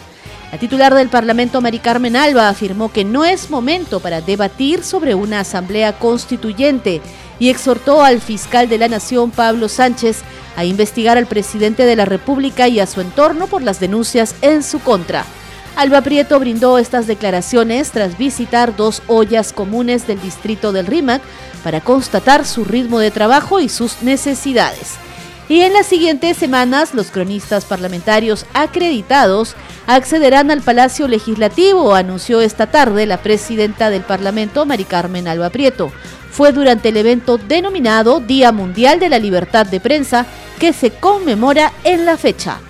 La 0.53 0.59
titular 0.59 0.92
del 0.94 1.09
Parlamento, 1.09 1.61
Mari 1.61 1.79
Carmen 1.79 2.16
Alba, 2.16 2.49
afirmó 2.49 2.92
que 2.92 3.05
no 3.05 3.25
es 3.25 3.51
momento 3.51 4.01
para 4.01 4.20
debatir 4.20 4.83
sobre 4.83 5.14
una 5.14 5.40
asamblea 5.40 5.99
constituyente 5.99 7.01
y 7.38 7.51
exhortó 7.51 8.03
al 8.03 8.20
fiscal 8.20 8.68
de 8.68 8.79
la 8.79 8.88
Nación, 8.88 9.31
Pablo 9.31 9.68
Sánchez, 9.68 10.23
a 10.57 10.64
investigar 10.64 11.16
al 11.16 11.27
presidente 11.27 11.87
de 11.87 11.94
la 11.94 12.05
República 12.05 12.66
y 12.66 12.81
a 12.81 12.87
su 12.87 13.01
entorno 13.01 13.46
por 13.46 13.62
las 13.62 13.79
denuncias 13.79 14.35
en 14.42 14.64
su 14.64 14.81
contra. 14.81 15.25
Alba 15.76 16.02
Prieto 16.02 16.38
brindó 16.38 16.78
estas 16.78 17.06
declaraciones 17.06 17.90
tras 17.90 18.18
visitar 18.18 18.76
dos 18.76 19.02
ollas 19.06 19.52
comunes 19.52 20.06
del 20.06 20.20
distrito 20.20 20.72
del 20.72 20.87
Rímac 20.87 21.22
para 21.64 21.80
constatar 21.80 22.46
su 22.46 22.64
ritmo 22.64 22.98
de 22.98 23.11
trabajo 23.11 23.61
y 23.61 23.68
sus 23.68 24.02
necesidades. 24.02 24.94
Y 25.48 25.62
en 25.62 25.72
las 25.72 25.87
siguientes 25.87 26.37
semanas, 26.37 26.94
los 26.94 27.11
cronistas 27.11 27.64
parlamentarios 27.64 28.46
acreditados 28.54 29.56
accederán 29.87 30.50
al 30.50 30.62
Palacio 30.62 31.09
Legislativo, 31.09 31.94
anunció 31.94 32.40
esta 32.40 32.68
tarde 32.68 33.06
la 33.06 33.16
presidenta 33.16 33.90
del 33.90 34.02
Parlamento, 34.02 34.64
Mari 34.64 34.85
Carmen 34.85 35.26
Alba 35.26 35.50
Prieto 35.50 35.90
fue 36.30 36.52
durante 36.52 36.90
el 36.90 36.96
evento 36.96 37.38
denominado 37.38 38.20
Día 38.20 38.52
Mundial 38.52 39.00
de 39.00 39.09
la 39.09 39.18
Libertad 39.18 39.66
de 39.66 39.80
Prensa 39.80 40.26
que 40.59 40.72
se 40.72 40.90
conmemora 40.90 41.72
en 41.85 42.06
la 42.06 42.16
fecha. 42.16 42.61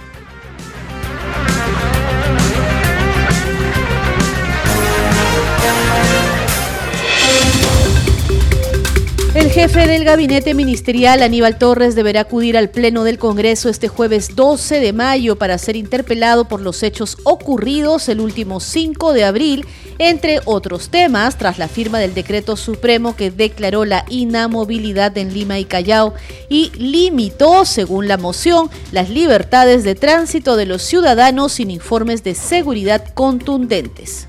El 9.41 9.51
jefe 9.51 9.87
del 9.87 10.05
gabinete 10.05 10.53
ministerial, 10.53 11.23
Aníbal 11.23 11.57
Torres, 11.57 11.95
deberá 11.95 12.21
acudir 12.21 12.59
al 12.59 12.69
Pleno 12.69 13.05
del 13.05 13.19
Congreso 13.19 13.71
este 13.71 13.89
jueves 13.89 14.37
12 14.37 14.81
de 14.81 14.93
mayo 14.93 15.37
para 15.37 15.57
ser 15.57 15.77
interpelado 15.77 16.47
por 16.47 16.61
los 16.61 16.83
hechos 16.83 17.17
ocurridos 17.25 18.11
el 18.11 18.21
último 18.21 18.61
5 18.61 19.15
de 19.15 19.25
abril, 19.25 19.67
entre 19.99 20.41
otros 20.45 20.91
temas, 20.91 21.39
tras 21.39 21.59
la 21.59 21.69
firma 21.69 21.99
del 21.99 22.13
decreto 22.13 22.55
supremo 22.55 23.17
que 23.17 23.31
declaró 23.31 23.87
la 23.87 24.05
inamovilidad 24.11 25.17
en 25.17 25.33
Lima 25.33 25.59
y 25.59 25.65
Callao 25.65 26.13
y 26.51 26.71
limitó, 26.77 27.65
según 27.65 28.09
la 28.09 28.19
moción, 28.19 28.69
las 28.93 29.09
libertades 29.09 29.85
de 29.85 29.95
tránsito 29.95 30.57
de 30.57 30.67
los 30.67 30.83
ciudadanos 30.83 31.53
sin 31.53 31.71
informes 31.71 32.23
de 32.23 32.35
seguridad 32.35 33.07
contundentes. 33.15 34.27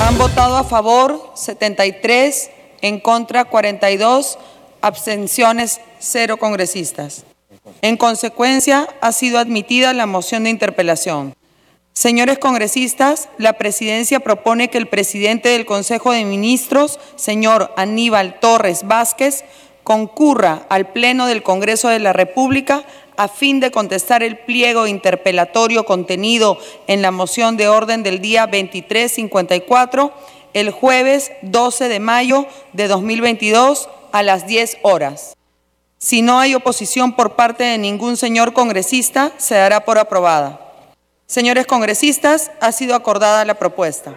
Han 0.00 0.16
votado 0.16 0.56
a 0.56 0.62
favor 0.62 1.32
73 1.34 2.50
en 2.82 3.00
contra 3.00 3.44
42, 3.44 4.38
abstenciones 4.80 5.80
0 5.98 6.36
congresistas. 6.36 7.24
En 7.82 7.96
consecuencia, 7.96 8.88
ha 9.00 9.12
sido 9.12 9.38
admitida 9.38 9.92
la 9.92 10.06
moción 10.06 10.44
de 10.44 10.50
interpelación. 10.50 11.34
Señores 11.92 12.38
congresistas, 12.38 13.28
la 13.38 13.54
presidencia 13.54 14.20
propone 14.20 14.68
que 14.68 14.78
el 14.78 14.86
presidente 14.86 15.48
del 15.48 15.64
Consejo 15.64 16.12
de 16.12 16.24
Ministros, 16.24 17.00
señor 17.16 17.72
Aníbal 17.76 18.38
Torres 18.38 18.86
Vázquez, 18.86 19.44
concurra 19.82 20.66
al 20.68 20.92
Pleno 20.92 21.26
del 21.26 21.42
Congreso 21.42 21.88
de 21.88 21.98
la 21.98 22.12
República 22.12 22.84
a 23.16 23.28
fin 23.28 23.60
de 23.60 23.70
contestar 23.70 24.22
el 24.22 24.36
pliego 24.36 24.86
interpelatorio 24.86 25.86
contenido 25.86 26.58
en 26.86 27.02
la 27.02 27.12
moción 27.12 27.56
de 27.56 27.68
orden 27.68 28.02
del 28.02 28.20
día 28.20 28.42
2354 28.42 30.12
el 30.56 30.70
jueves 30.70 31.32
12 31.42 31.90
de 31.90 32.00
mayo 32.00 32.46
de 32.72 32.88
2022 32.88 33.90
a 34.10 34.22
las 34.22 34.46
10 34.46 34.78
horas. 34.80 35.36
Si 35.98 36.22
no 36.22 36.38
hay 36.38 36.54
oposición 36.54 37.14
por 37.14 37.36
parte 37.36 37.64
de 37.64 37.76
ningún 37.76 38.16
señor 38.16 38.54
congresista, 38.54 39.32
se 39.36 39.54
dará 39.54 39.84
por 39.84 39.98
aprobada. 39.98 40.58
Señores 41.26 41.66
congresistas, 41.66 42.50
ha 42.62 42.72
sido 42.72 42.94
acordada 42.94 43.44
la 43.44 43.56
propuesta. 43.56 44.14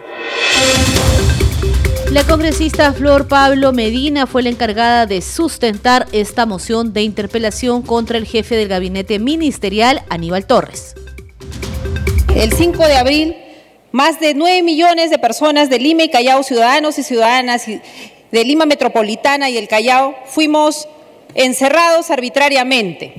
La 2.10 2.24
congresista 2.24 2.94
Flor 2.94 3.28
Pablo 3.28 3.74
Medina 3.74 4.26
fue 4.26 4.42
la 4.42 4.48
encargada 4.48 5.04
de 5.04 5.20
sustentar 5.20 6.06
esta 6.12 6.46
moción 6.46 6.94
de 6.94 7.02
interpelación 7.02 7.82
contra 7.82 8.16
el 8.16 8.24
jefe 8.24 8.56
del 8.56 8.68
gabinete 8.68 9.18
ministerial, 9.18 10.04
Aníbal 10.08 10.46
Torres. 10.46 10.94
El 12.34 12.50
5 12.54 12.82
de 12.86 12.96
abril 12.96 13.36
más 13.92 14.20
de 14.20 14.34
9 14.34 14.62
millones 14.62 15.10
de 15.10 15.18
personas 15.18 15.68
de 15.68 15.78
Lima 15.78 16.04
y 16.04 16.08
Callao, 16.08 16.42
ciudadanos 16.42 16.98
y 16.98 17.02
ciudadanas 17.02 17.66
de 17.66 18.44
Lima 18.44 18.66
Metropolitana 18.66 19.50
y 19.50 19.56
el 19.56 19.68
Callao, 19.68 20.14
fuimos 20.26 20.88
encerrados 21.34 22.10
arbitrariamente 22.10 23.14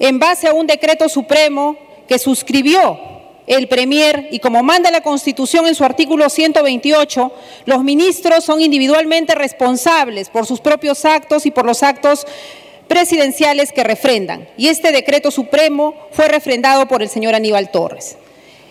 en 0.00 0.18
base 0.18 0.48
a 0.48 0.54
un 0.54 0.66
decreto 0.66 1.08
supremo 1.08 1.76
que 2.08 2.18
suscribió 2.18 2.98
el 3.46 3.68
Premier 3.68 4.28
y 4.30 4.38
como 4.38 4.62
manda 4.62 4.90
la 4.90 5.02
Constitución 5.02 5.66
en 5.66 5.74
su 5.74 5.84
artículo 5.84 6.30
128, 6.30 7.32
los 7.66 7.84
ministros 7.84 8.44
son 8.44 8.60
individualmente 8.62 9.34
responsables 9.34 10.30
por 10.30 10.46
sus 10.46 10.60
propios 10.60 11.04
actos 11.04 11.46
y 11.46 11.50
por 11.50 11.66
los 11.66 11.82
actos 11.82 12.26
presidenciales 12.88 13.72
que 13.72 13.84
refrendan. 13.84 14.48
Y 14.56 14.68
este 14.68 14.90
decreto 14.90 15.30
supremo 15.30 15.94
fue 16.12 16.28
refrendado 16.28 16.88
por 16.88 17.02
el 17.02 17.08
señor 17.08 17.34
Aníbal 17.34 17.70
Torres. 17.70 18.16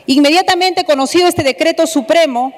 Inmediatamente 0.10 0.84
conocido 0.86 1.28
este 1.28 1.44
decreto 1.44 1.86
supremo 1.86 2.52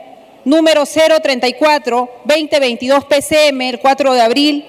número 0.45 0.83
034-2022 0.83 3.07
PCM, 3.07 3.61
el 3.63 3.81
4 3.81 4.13
de 4.13 4.21
abril, 4.21 4.65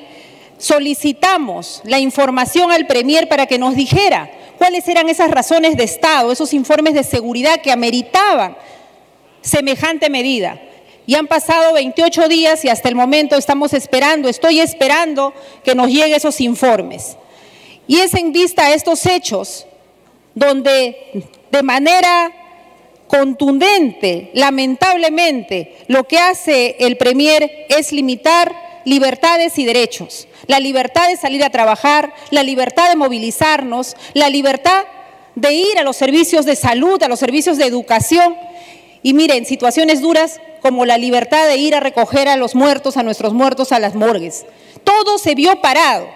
solicitamos 0.59 1.81
la 1.85 2.01
información 2.01 2.73
al 2.73 2.88
Premier 2.88 3.29
para 3.29 3.47
que 3.47 3.57
nos 3.57 3.77
dijera 3.77 4.33
cuáles 4.59 4.88
eran 4.88 5.09
esas 5.09 5.31
razones 5.31 5.77
de 5.77 5.85
Estado, 5.85 6.33
esos 6.33 6.53
informes 6.53 6.95
de 6.95 7.05
seguridad 7.05 7.62
que 7.62 7.71
ameritaban 7.71 8.57
semejante 9.42 10.11
medida. 10.11 10.61
Y 11.07 11.14
han 11.14 11.29
pasado 11.29 11.75
28 11.75 12.27
días 12.27 12.64
y 12.64 12.68
hasta 12.68 12.88
el 12.88 12.97
momento 12.97 13.37
estamos 13.37 13.75
esperando, 13.75 14.29
estoy 14.29 14.59
esperando 14.59 15.33
que 15.62 15.77
nos 15.77 15.87
lleguen 15.87 16.14
esos 16.14 16.40
informes. 16.40 17.16
Y 17.87 18.01
es 18.01 18.12
en 18.14 18.33
vista 18.33 18.64
a 18.64 18.75
estos 18.75 19.07
hechos 19.07 19.68
donde 20.35 21.29
de 21.53 21.62
manera 21.62 22.41
contundente, 23.12 24.31
lamentablemente, 24.33 25.77
lo 25.87 26.05
que 26.05 26.18
hace 26.18 26.77
el 26.79 26.96
Premier 26.96 27.66
es 27.68 27.92
limitar 27.92 28.81
libertades 28.87 29.59
y 29.59 29.66
derechos. 29.66 30.29
La 30.46 30.59
libertad 30.59 31.09
de 31.09 31.18
salir 31.18 31.44
a 31.44 31.51
trabajar, 31.51 32.14
la 32.31 32.42
libertad 32.42 32.88
de 32.88 32.96
movilizarnos, 32.96 33.96
la 34.14 34.31
libertad 34.31 34.85
de 35.35 35.53
ir 35.53 35.79
a 35.79 35.83
los 35.83 35.98
servicios 35.98 36.46
de 36.46 36.57
salud, 36.57 37.03
a 37.03 37.09
los 37.09 37.18
servicios 37.18 37.59
de 37.59 37.66
educación. 37.66 38.35
Y 39.03 39.12
miren, 39.12 39.44
situaciones 39.44 40.01
duras 40.01 40.40
como 40.62 40.87
la 40.87 40.96
libertad 40.96 41.46
de 41.46 41.59
ir 41.59 41.75
a 41.75 41.81
recoger 41.81 42.29
a 42.29 42.37
los 42.37 42.55
muertos, 42.55 42.96
a 42.96 43.03
nuestros 43.03 43.35
muertos, 43.35 43.72
a 43.72 43.79
las 43.79 43.94
morgues. 43.94 44.46
Todo 44.85 45.18
se 45.18 45.35
vio 45.35 45.61
parado. 45.61 46.09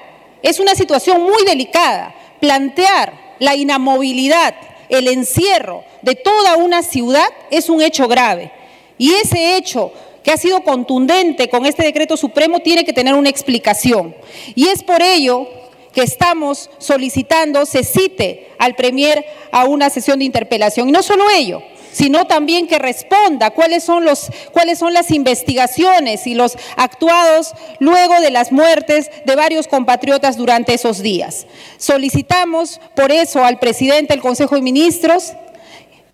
Es 0.43 0.61
una 0.61 0.75
situación 0.75 1.23
muy 1.23 1.45
delicada. 1.45 2.15
Plantear 2.41 3.37
la 3.39 3.55
inamovilidad, 3.55 4.55
el 4.89 5.09
encierro 5.09 5.85
de 6.03 6.15
toda 6.15 6.57
una 6.57 6.83
ciudad 6.83 7.29
es 7.51 7.69
un 7.69 7.83
hecho 7.83 8.09
grave. 8.09 8.53
Y 8.99 9.13
ese 9.15 9.57
hecho 9.57 9.93
que 10.23 10.33
ha 10.33 10.37
sido 10.37 10.63
contundente 10.63 11.49
con 11.49 11.67
este 11.67 11.85
decreto 11.85 12.17
supremo 12.17 12.61
tiene 12.61 12.85
que 12.85 12.93
tener 12.93 13.15
una 13.15 13.29
explicación. 13.29 14.15
Y 14.55 14.69
es 14.69 14.83
por 14.83 15.03
ello 15.03 15.49
que 15.93 16.03
estamos 16.03 16.69
solicitando 16.79 17.65
se 17.65 17.83
cite 17.83 18.49
al 18.59 18.75
Premier 18.75 19.25
a 19.51 19.65
una 19.65 19.89
sesión 19.89 20.19
de 20.19 20.27
interpelación. 20.27 20.89
Y 20.89 20.93
no 20.93 21.03
solo 21.03 21.25
ello, 21.31 21.63
sino 21.97 22.27
también 22.27 22.67
que 22.67 22.79
responda 22.79 23.53
cuáles 23.53 23.83
son, 23.83 24.05
los, 24.05 24.31
cuáles 24.53 24.79
son 24.79 24.93
las 24.93 25.11
investigaciones 25.11 26.27
y 26.27 26.35
los 26.35 26.59
actuados 26.77 27.55
luego 27.79 28.21
de 28.21 28.31
las 28.31 28.53
muertes 28.53 29.11
de 29.25 29.35
varios 29.35 29.67
compatriotas 29.67 30.37
durante 30.37 30.75
esos 30.75 31.01
días. 31.01 31.47
Solicitamos 31.79 32.83
por 32.95 33.13
eso 33.13 33.43
al 33.43 33.59
presidente 33.59 34.13
del 34.13 34.21
Consejo 34.21 34.57
de 34.57 34.61
Ministros 34.61 35.33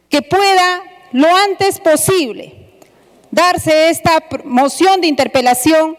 que 0.08 0.22
pueda 0.22 0.84
lo 1.10 1.34
antes 1.34 1.80
posible 1.80 2.54
darse 3.32 3.88
esta 3.88 4.22
moción 4.44 5.00
de 5.00 5.08
interpelación 5.08 5.96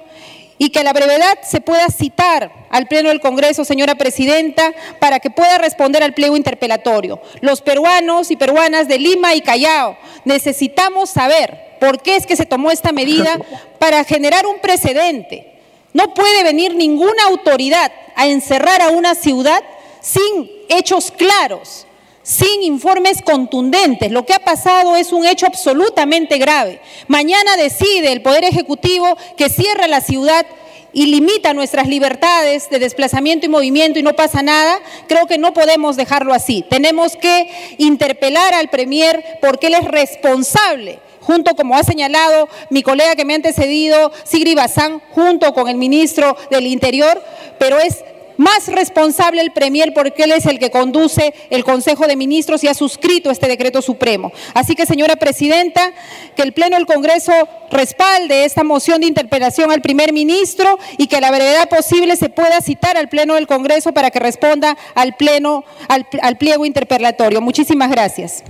y 0.57 0.69
que 0.69 0.79
a 0.79 0.83
la 0.83 0.93
brevedad 0.93 1.39
se 1.43 1.61
pueda 1.61 1.87
citar 1.89 2.51
al 2.69 2.87
Pleno 2.87 3.09
del 3.09 3.19
Congreso, 3.19 3.65
señora 3.65 3.95
Presidenta, 3.95 4.73
para 4.99 5.19
que 5.19 5.29
pueda 5.29 5.57
responder 5.57 6.03
al 6.03 6.13
pliego 6.13 6.37
interpelatorio. 6.37 7.21
Los 7.41 7.61
peruanos 7.61 8.31
y 8.31 8.35
peruanas 8.35 8.87
de 8.87 8.99
Lima 8.99 9.35
y 9.35 9.41
Callao 9.41 9.97
necesitamos 10.25 11.09
saber 11.09 11.77
por 11.79 12.01
qué 12.01 12.15
es 12.15 12.25
que 12.25 12.35
se 12.35 12.45
tomó 12.45 12.71
esta 12.71 12.91
medida 12.91 13.39
para 13.79 14.03
generar 14.03 14.45
un 14.45 14.59
precedente. 14.59 15.59
No 15.93 16.13
puede 16.13 16.43
venir 16.43 16.75
ninguna 16.75 17.25
autoridad 17.27 17.91
a 18.15 18.27
encerrar 18.27 18.81
a 18.81 18.89
una 18.89 19.15
ciudad 19.15 19.61
sin 20.01 20.49
hechos 20.69 21.11
claros 21.11 21.85
sin 22.23 22.63
informes 22.63 23.21
contundentes. 23.21 24.11
Lo 24.11 24.25
que 24.25 24.33
ha 24.33 24.39
pasado 24.39 24.95
es 24.95 25.11
un 25.11 25.25
hecho 25.25 25.45
absolutamente 25.45 26.37
grave. 26.37 26.81
Mañana 27.07 27.57
decide 27.57 28.11
el 28.11 28.21
Poder 28.21 28.45
Ejecutivo 28.45 29.15
que 29.37 29.49
cierra 29.49 29.87
la 29.87 30.01
ciudad 30.01 30.45
y 30.93 31.07
limita 31.07 31.53
nuestras 31.53 31.87
libertades 31.87 32.69
de 32.69 32.79
desplazamiento 32.79 33.45
y 33.45 33.49
movimiento 33.49 33.99
y 33.99 34.03
no 34.03 34.13
pasa 34.13 34.41
nada, 34.43 34.79
creo 35.07 35.25
que 35.25 35.39
no 35.39 35.53
podemos 35.53 35.97
dejarlo 35.97 36.33
así. 36.33 36.63
Tenemos 36.69 37.15
que 37.15 37.75
interpelar 37.79 38.53
al 38.53 38.69
Premier 38.69 39.39
porque 39.41 39.67
él 39.67 39.73
es 39.73 39.85
responsable 39.85 40.99
junto, 41.23 41.55
como 41.55 41.75
ha 41.75 41.83
señalado 41.83 42.49
mi 42.69 42.83
colega 42.83 43.15
que 43.15 43.25
me 43.25 43.33
ha 43.33 43.37
antecedido, 43.37 44.11
Sigri 44.23 44.55
Bazán, 44.55 45.01
junto 45.11 45.53
con 45.53 45.69
el 45.69 45.77
ministro 45.77 46.35
del 46.51 46.67
Interior, 46.67 47.23
pero 47.57 47.79
es 47.79 48.03
más 48.37 48.67
responsable 48.67 49.41
el 49.41 49.51
Premier 49.51 49.93
porque 49.93 50.23
él 50.23 50.31
es 50.31 50.45
el 50.45 50.59
que 50.59 50.71
conduce 50.71 51.33
el 51.49 51.63
Consejo 51.63 52.07
de 52.07 52.15
Ministros 52.15 52.63
y 52.63 52.67
ha 52.67 52.73
suscrito 52.73 53.31
este 53.31 53.47
decreto 53.47 53.81
supremo. 53.81 54.31
Así 54.53 54.75
que, 54.75 54.85
señora 54.85 55.15
Presidenta, 55.15 55.93
que 56.35 56.43
el 56.43 56.53
Pleno 56.53 56.77
del 56.77 56.85
Congreso 56.85 57.33
respalde 57.71 58.45
esta 58.45 58.63
moción 58.63 59.01
de 59.01 59.07
interpelación 59.07 59.71
al 59.71 59.81
primer 59.81 60.13
ministro 60.13 60.77
y 60.97 61.07
que 61.07 61.17
a 61.17 61.21
la 61.21 61.31
brevedad 61.31 61.69
posible 61.69 62.15
se 62.15 62.29
pueda 62.29 62.61
citar 62.61 62.97
al 62.97 63.09
Pleno 63.09 63.35
del 63.35 63.47
Congreso 63.47 63.93
para 63.93 64.11
que 64.11 64.19
responda 64.19 64.77
al 64.95 65.15
pleno, 65.15 65.63
al, 65.87 66.07
al 66.21 66.37
pliego 66.37 66.65
interpelatorio. 66.65 67.41
Muchísimas 67.41 67.89
gracias. 67.89 68.43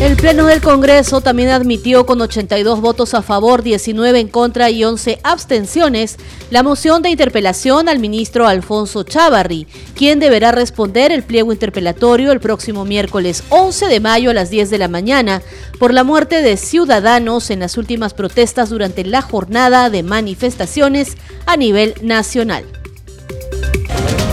El 0.00 0.16
Pleno 0.16 0.46
del 0.46 0.60
Congreso 0.60 1.20
también 1.20 1.50
admitió 1.50 2.06
con 2.06 2.20
82 2.20 2.80
votos 2.80 3.14
a 3.14 3.22
favor, 3.22 3.62
19 3.62 4.18
en 4.18 4.28
contra 4.28 4.68
y 4.68 4.82
11 4.82 5.20
abstenciones 5.22 6.16
la 6.50 6.62
moción 6.62 7.02
de 7.02 7.10
interpelación 7.10 7.88
al 7.88 7.98
ministro 7.98 8.48
Alfonso 8.48 9.04
Chávarri, 9.04 9.66
quien 9.94 10.18
deberá 10.18 10.50
responder 10.50 11.12
el 11.12 11.22
pliego 11.22 11.52
interpelatorio 11.52 12.32
el 12.32 12.40
próximo 12.40 12.84
miércoles 12.84 13.44
11 13.50 13.86
de 13.86 14.00
mayo 14.00 14.30
a 14.30 14.34
las 14.34 14.50
10 14.50 14.70
de 14.70 14.78
la 14.78 14.88
mañana 14.88 15.40
por 15.78 15.94
la 15.94 16.04
muerte 16.04 16.42
de 16.42 16.56
ciudadanos 16.56 17.50
en 17.50 17.60
las 17.60 17.76
últimas 17.76 18.12
protestas 18.12 18.70
durante 18.70 19.04
la 19.04 19.22
jornada 19.22 19.88
de 19.88 20.02
manifestaciones 20.02 21.16
a 21.46 21.56
nivel 21.56 21.94
nacional. 22.02 22.64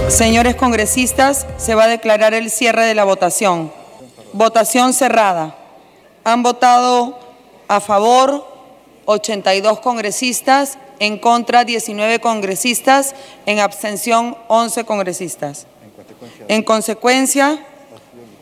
Señores 0.07 0.55
congresistas, 0.55 1.45
se 1.57 1.75
va 1.75 1.83
a 1.83 1.87
declarar 1.87 2.33
el 2.33 2.49
cierre 2.49 2.85
de 2.85 2.95
la 2.95 3.03
votación. 3.03 3.78
Votación 4.33 4.93
cerrada. 4.93 5.55
Han 6.23 6.43
votado 6.43 7.17
a 7.67 7.79
favor 7.79 8.47
82 9.05 9.79
congresistas, 9.79 10.77
en 10.99 11.17
contra 11.17 11.63
19 11.63 12.19
congresistas, 12.19 13.15
en 13.45 13.59
abstención 13.59 14.37
11 14.47 14.83
congresistas. 14.83 15.65
En 16.47 16.61
consecuencia, 16.63 17.65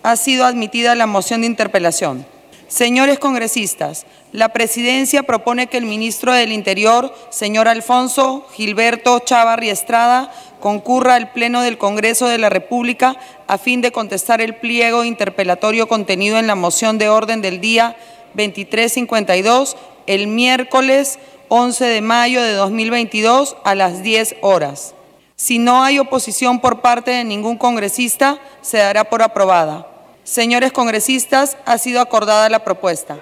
ha 0.04 0.16
sido 0.16 0.46
admitida 0.46 0.96
la 0.96 1.06
moción 1.06 1.42
de 1.42 1.48
interpelación. 1.48 2.26
Señores 2.68 3.18
congresistas, 3.18 4.06
la 4.34 4.50
presidencia 4.50 5.24
propone 5.24 5.68
que 5.68 5.78
el 5.78 5.86
ministro 5.86 6.34
del 6.34 6.52
Interior, 6.52 7.16
señor 7.30 7.70
Alfonso 7.70 8.46
Gilberto 8.54 9.20
Chavarri 9.20 9.70
Estrada, 9.70 10.30
concurra 10.60 11.16
al 11.16 11.32
Pleno 11.32 11.62
del 11.62 11.78
Congreso 11.78 12.28
de 12.28 12.38
la 12.38 12.50
República 12.50 13.16
a 13.48 13.58
fin 13.58 13.80
de 13.80 13.94
contestar 13.94 14.42
el 14.42 14.56
pliego 14.56 15.06
interpelatorio 15.06 15.88
contenido 15.88 16.40
en 16.40 16.48
la 16.48 16.56
moción 16.56 16.98
de 16.98 17.08
orden 17.08 17.42
del 17.42 17.62
día 17.62 17.96
2352 18.34 19.78
el 20.06 20.28
miércoles 20.28 21.20
11 21.48 21.86
de 21.86 22.02
mayo 22.02 22.44
de 22.44 22.52
2022 22.52 23.56
a 23.64 23.76
las 23.76 24.04
10 24.04 24.36
horas. 24.42 24.94
Si 25.38 25.58
no 25.58 25.84
hay 25.84 26.00
oposición 26.00 26.60
por 26.60 26.82
parte 26.82 27.12
de 27.12 27.24
ningún 27.24 27.58
congresista, 27.58 28.40
se 28.62 28.80
dará 28.80 29.06
por 29.06 29.22
aprobada. 29.22 29.97
Señores 30.28 30.74
congresistas, 30.74 31.56
ha 31.66 31.78
sido 31.78 32.02
acordada 32.02 32.50
la 32.50 32.66
propuesta. 32.66 33.18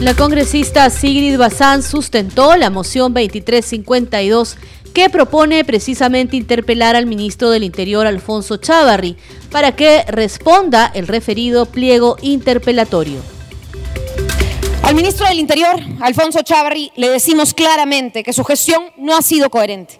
La 0.00 0.14
congresista 0.14 0.88
Sigrid 0.88 1.36
Bazán 1.36 1.82
sustentó 1.82 2.54
la 2.54 2.70
moción 2.70 3.12
2352 3.12 4.56
que 4.94 5.10
propone 5.10 5.64
precisamente 5.64 6.36
interpelar 6.36 6.94
al 6.94 7.06
ministro 7.06 7.50
del 7.50 7.64
Interior 7.64 8.06
Alfonso 8.06 8.58
Chávarri 8.58 9.16
para 9.50 9.72
que 9.72 10.04
responda 10.06 10.88
el 10.94 11.08
referido 11.08 11.66
pliego 11.66 12.16
interpelatorio. 12.22 13.18
Al 14.84 14.94
ministro 14.94 15.26
del 15.26 15.38
Interior, 15.38 15.80
Alfonso 16.02 16.42
Chávarri, 16.42 16.92
le 16.96 17.08
decimos 17.08 17.54
claramente 17.54 18.22
que 18.22 18.34
su 18.34 18.44
gestión 18.44 18.92
no 18.98 19.16
ha 19.16 19.22
sido 19.22 19.48
coherente. 19.48 19.98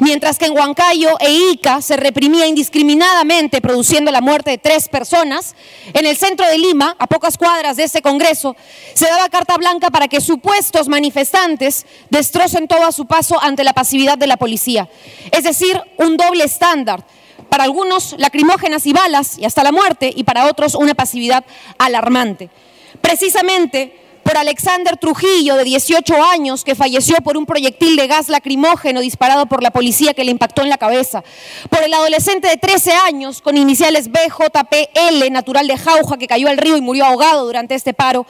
Mientras 0.00 0.38
que 0.38 0.44
en 0.44 0.52
Huancayo 0.52 1.16
e 1.18 1.32
Ica 1.32 1.80
se 1.80 1.96
reprimía 1.96 2.46
indiscriminadamente 2.46 3.62
produciendo 3.62 4.12
la 4.12 4.20
muerte 4.20 4.50
de 4.50 4.58
tres 4.58 4.90
personas, 4.90 5.56
en 5.94 6.04
el 6.04 6.14
centro 6.14 6.46
de 6.46 6.58
Lima, 6.58 6.94
a 6.98 7.06
pocas 7.06 7.38
cuadras 7.38 7.78
de 7.78 7.84
este 7.84 8.02
Congreso, 8.02 8.54
se 8.92 9.06
daba 9.06 9.30
carta 9.30 9.56
blanca 9.56 9.88
para 9.90 10.08
que 10.08 10.20
supuestos 10.20 10.88
manifestantes 10.88 11.86
destrocen 12.10 12.68
todo 12.68 12.84
a 12.84 12.92
su 12.92 13.06
paso 13.06 13.42
ante 13.42 13.64
la 13.64 13.72
pasividad 13.72 14.18
de 14.18 14.26
la 14.26 14.36
policía. 14.36 14.90
Es 15.32 15.44
decir, 15.44 15.80
un 15.96 16.18
doble 16.18 16.44
estándar. 16.44 17.02
Para 17.48 17.64
algunos, 17.64 18.14
lacrimógenas 18.18 18.84
y 18.84 18.92
balas 18.92 19.38
y 19.38 19.46
hasta 19.46 19.64
la 19.64 19.72
muerte, 19.72 20.12
y 20.14 20.24
para 20.24 20.48
otros, 20.48 20.74
una 20.74 20.94
pasividad 20.94 21.46
alarmante. 21.78 22.50
Precisamente, 23.00 24.07
por 24.28 24.36
Alexander 24.36 24.94
Trujillo, 24.98 25.56
de 25.56 25.64
18 25.64 26.22
años, 26.22 26.62
que 26.62 26.74
falleció 26.74 27.16
por 27.24 27.38
un 27.38 27.46
proyectil 27.46 27.96
de 27.96 28.06
gas 28.06 28.28
lacrimógeno 28.28 29.00
disparado 29.00 29.46
por 29.46 29.62
la 29.62 29.70
policía 29.70 30.12
que 30.12 30.22
le 30.22 30.30
impactó 30.30 30.60
en 30.60 30.68
la 30.68 30.76
cabeza. 30.76 31.24
Por 31.70 31.82
el 31.82 31.94
adolescente 31.94 32.46
de 32.46 32.58
13 32.58 32.92
años, 32.92 33.40
con 33.40 33.56
iniciales 33.56 34.10
BJPL, 34.10 35.32
natural 35.32 35.66
de 35.66 35.78
Jauja, 35.78 36.18
que 36.18 36.26
cayó 36.26 36.48
al 36.48 36.58
río 36.58 36.76
y 36.76 36.82
murió 36.82 37.06
ahogado 37.06 37.46
durante 37.46 37.74
este 37.74 37.94
paro. 37.94 38.26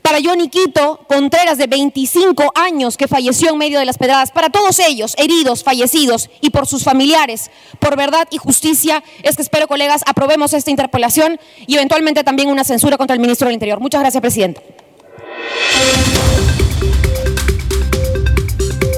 para 0.00 0.18
Johnny 0.22 0.48
Quito 0.48 1.00
Contreras 1.08 1.58
de 1.58 1.66
25 1.66 2.52
años 2.54 2.96
que 2.96 3.08
falleció 3.08 3.50
en 3.50 3.58
medio 3.58 3.80
de 3.80 3.84
las 3.84 3.98
pedradas, 3.98 4.30
para 4.30 4.50
todos 4.50 4.78
ellos, 4.78 5.16
heridos, 5.18 5.64
fallecidos 5.64 6.30
y 6.40 6.50
por 6.50 6.68
sus 6.68 6.84
familiares, 6.84 7.50
por 7.80 7.96
verdad 7.96 8.28
y 8.30 8.36
justicia, 8.36 9.02
es 9.24 9.34
que 9.34 9.42
espero, 9.42 9.66
colegas, 9.66 10.02
aprobemos 10.06 10.52
esta 10.52 10.70
interpelación 10.70 11.40
y 11.66 11.74
eventualmente 11.74 12.22
también 12.22 12.48
una 12.48 12.62
censura 12.62 12.96
contra 12.96 13.14
el 13.14 13.20
ministro 13.20 13.48
del 13.48 13.54
Interior. 13.54 13.80
Muchas 13.80 14.02
gracias, 14.02 14.20
Presidenta. 14.20 14.62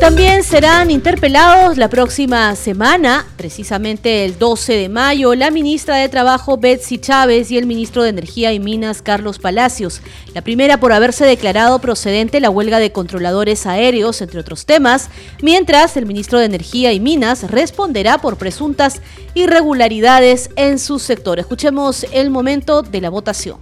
También 0.01 0.45
serán 0.45 0.93
interpelados 0.93 1.77
la 1.77 1.91
próxima 1.91 2.55
semana, 2.55 3.27
precisamente 3.37 4.25
el 4.25 4.39
12 4.39 4.75
de 4.75 4.89
mayo, 4.89 5.35
la 5.35 5.51
ministra 5.51 5.97
de 5.97 6.09
Trabajo 6.09 6.57
Betsy 6.57 6.99
Chávez 6.99 7.51
y 7.51 7.59
el 7.59 7.67
ministro 7.67 8.05
de 8.05 8.11
Energía 8.11 8.53
y 8.53 8.61
Minas 8.61 9.03
Carlos 9.03 9.41
Palacios. 9.41 10.01
La 10.35 10.43
primera 10.43 10.79
por 10.79 10.93
haberse 10.93 11.27
declarado 11.27 11.81
procedente 11.81 12.41
la 12.41 12.49
huelga 12.49 12.79
de 12.79 12.93
controladores 12.93 13.67
aéreos, 13.67 14.23
entre 14.23 14.41
otros 14.41 14.67
temas, 14.67 15.11
mientras 15.43 15.97
el 15.97 16.07
ministro 16.07 16.39
de 16.39 16.47
Energía 16.47 16.93
y 16.93 17.01
Minas 17.01 17.51
responderá 17.51 18.19
por 18.19 18.39
presuntas 18.39 19.03
irregularidades 19.35 20.49
en 20.55 20.79
su 20.79 21.01
sector. 21.01 21.39
Escuchemos 21.41 22.07
el 22.13 22.31
momento 22.31 22.83
de 22.83 23.01
la 23.01 23.11
votación. 23.11 23.59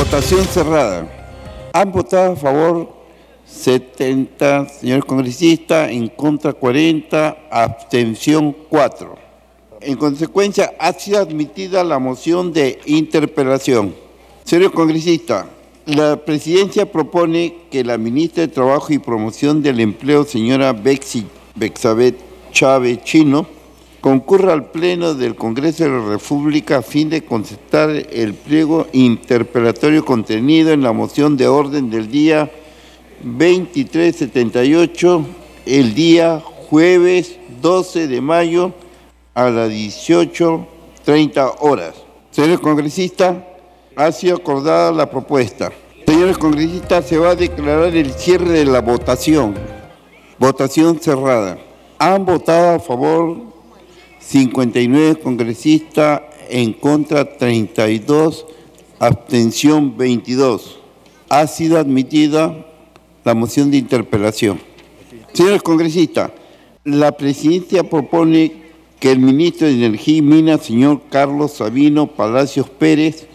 Votación 0.00 0.46
cerrada. 0.46 1.06
Han 1.74 1.92
votado 1.92 2.32
a 2.32 2.36
favor 2.36 2.88
70 3.44 4.66
señores 4.70 5.04
congresistas, 5.04 5.90
en 5.90 6.08
contra 6.08 6.54
40, 6.54 7.36
abstención 7.50 8.56
4. 8.70 9.14
En 9.82 9.98
consecuencia, 9.98 10.72
ha 10.78 10.94
sido 10.94 11.18
admitida 11.18 11.84
la 11.84 11.98
moción 11.98 12.50
de 12.50 12.80
interpelación. 12.86 13.94
Señor 14.42 14.72
congresista, 14.72 15.50
la 15.84 16.16
presidencia 16.24 16.90
propone 16.90 17.56
que 17.70 17.84
la 17.84 17.98
ministra 17.98 18.46
de 18.46 18.48
Trabajo 18.48 18.94
y 18.94 18.98
Promoción 18.98 19.62
del 19.62 19.80
Empleo, 19.80 20.24
señora 20.24 20.72
Bexi 20.72 21.26
Bexabet 21.54 22.16
Chávez 22.52 23.04
Chino, 23.04 23.46
concurra 24.00 24.52
al 24.52 24.70
Pleno 24.70 25.14
del 25.14 25.36
Congreso 25.36 25.84
de 25.84 25.90
la 25.90 26.04
República 26.06 26.78
a 26.78 26.82
fin 26.82 27.10
de 27.10 27.24
contestar 27.24 27.90
el 27.90 28.34
pliego 28.34 28.86
interpelatorio 28.92 30.04
contenido 30.04 30.72
en 30.72 30.82
la 30.82 30.92
moción 30.92 31.36
de 31.36 31.46
orden 31.48 31.90
del 31.90 32.10
día 32.10 32.50
2378 33.22 35.26
el 35.66 35.94
día 35.94 36.40
jueves 36.40 37.36
12 37.60 38.08
de 38.08 38.20
mayo 38.20 38.72
a 39.34 39.50
las 39.50 39.70
18.30 39.70 41.56
horas. 41.60 41.94
Señores 42.30 42.60
congresistas, 42.60 43.36
ha 43.96 44.12
sido 44.12 44.36
acordada 44.36 44.92
la 44.92 45.10
propuesta. 45.10 45.70
Señores 46.06 46.38
congresistas, 46.38 47.06
se 47.06 47.18
va 47.18 47.30
a 47.30 47.36
declarar 47.36 47.94
el 47.94 48.12
cierre 48.12 48.50
de 48.50 48.64
la 48.64 48.80
votación. 48.80 49.54
Votación 50.38 50.98
cerrada. 50.98 51.58
Han 51.98 52.24
votado 52.24 52.76
a 52.76 52.80
favor 52.80 53.49
59 54.20 55.20
congresistas, 55.20 56.22
en 56.48 56.72
contra 56.72 57.36
32, 57.36 58.46
abstención 58.98 59.96
22. 59.96 60.78
Ha 61.28 61.46
sido 61.46 61.78
admitida 61.78 62.66
la 63.24 63.34
moción 63.34 63.70
de 63.70 63.78
interpelación. 63.78 64.60
Señores 65.32 65.62
congresistas, 65.62 66.32
la 66.84 67.12
presidencia 67.12 67.82
propone 67.88 68.52
que 68.98 69.10
el 69.10 69.20
ministro 69.20 69.66
de 69.66 69.74
Energía 69.74 70.18
y 70.18 70.22
Minas, 70.22 70.66
señor 70.66 71.02
Carlos 71.08 71.52
Sabino 71.52 72.08
Palacios 72.08 72.68
Pérez, 72.68 73.26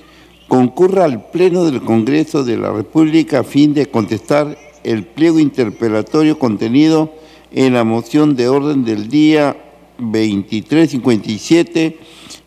concurra 0.48 1.06
al 1.06 1.30
Pleno 1.32 1.66
del 1.66 1.82
Congreso 1.82 2.44
de 2.44 2.58
la 2.58 2.72
República 2.72 3.40
a 3.40 3.44
fin 3.44 3.74
de 3.74 3.88
contestar 3.88 4.58
el 4.84 5.04
pliego 5.04 5.40
interpelatorio 5.40 6.38
contenido 6.38 7.12
en 7.52 7.74
la 7.74 7.84
moción 7.84 8.36
de 8.36 8.48
orden 8.48 8.86
del 8.86 9.10
día 9.10 9.58
2357 9.98 11.98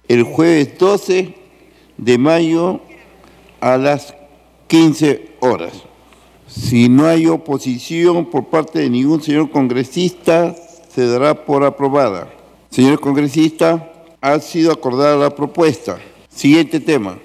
el 0.09 0.22
jueves 0.22 0.78
12 0.78 1.34
de 1.96 2.18
mayo 2.18 2.80
a 3.61 3.76
las 3.76 4.14
15 4.68 5.36
horas. 5.40 5.72
Si 6.46 6.88
no 6.88 7.07
hay 7.07 7.26
oposición 7.26 8.30
por 8.30 8.46
parte 8.46 8.78
de 8.78 8.90
ningún 8.90 9.22
señor 9.22 9.51
congresista, 9.51 10.55
se 10.88 11.07
dará 11.07 11.44
por 11.44 11.64
aprobada. 11.64 12.32
Señor 12.70 13.01
congresista, 13.01 13.92
ha 14.20 14.38
sido 14.40 14.72
acordada 14.72 15.16
la 15.16 15.34
propuesta. 15.34 15.99
Siguiente 16.28 16.80
tema. 16.80 17.18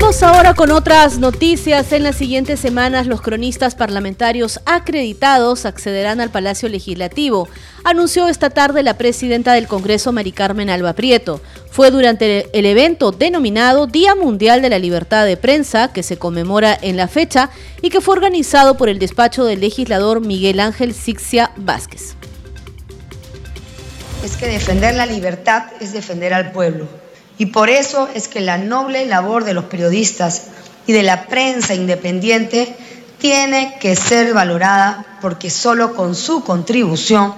Vamos 0.00 0.24
ahora 0.24 0.54
con 0.54 0.72
otras 0.72 1.18
noticias. 1.18 1.92
En 1.92 2.02
las 2.02 2.16
siguientes 2.16 2.58
semanas 2.58 3.06
los 3.06 3.20
cronistas 3.20 3.76
parlamentarios 3.76 4.58
acreditados 4.66 5.66
accederán 5.66 6.20
al 6.20 6.30
Palacio 6.30 6.68
Legislativo, 6.68 7.48
anunció 7.84 8.26
esta 8.26 8.50
tarde 8.50 8.82
la 8.82 8.98
presidenta 8.98 9.52
del 9.52 9.68
Congreso, 9.68 10.10
Mari 10.10 10.32
Carmen 10.32 10.68
Alba 10.68 10.94
Prieto. 10.94 11.40
Fue 11.70 11.92
durante 11.92 12.48
el 12.58 12.66
evento 12.66 13.12
denominado 13.12 13.86
Día 13.86 14.16
Mundial 14.16 14.62
de 14.62 14.70
la 14.70 14.80
Libertad 14.80 15.26
de 15.26 15.36
Prensa, 15.36 15.92
que 15.92 16.02
se 16.02 16.16
conmemora 16.16 16.76
en 16.82 16.96
la 16.96 17.06
fecha 17.06 17.50
y 17.80 17.90
que 17.90 18.00
fue 18.00 18.16
organizado 18.16 18.76
por 18.76 18.88
el 18.88 18.98
despacho 18.98 19.44
del 19.44 19.60
legislador 19.60 20.20
Miguel 20.20 20.58
Ángel 20.58 20.92
Sixia 20.92 21.52
Vázquez. 21.54 22.16
Es 24.24 24.36
que 24.36 24.48
defender 24.48 24.96
la 24.96 25.06
libertad 25.06 25.66
es 25.78 25.92
defender 25.92 26.34
al 26.34 26.50
pueblo 26.50 27.03
y 27.38 27.46
por 27.46 27.68
eso 27.68 28.08
es 28.14 28.28
que 28.28 28.40
la 28.40 28.58
noble 28.58 29.06
labor 29.06 29.44
de 29.44 29.54
los 29.54 29.64
periodistas 29.64 30.42
y 30.86 30.92
de 30.92 31.02
la 31.02 31.26
prensa 31.26 31.74
independiente 31.74 32.76
tiene 33.18 33.76
que 33.80 33.96
ser 33.96 34.34
valorada 34.34 35.18
porque 35.20 35.50
solo 35.50 35.94
con 35.94 36.14
su 36.14 36.44
contribución 36.44 37.34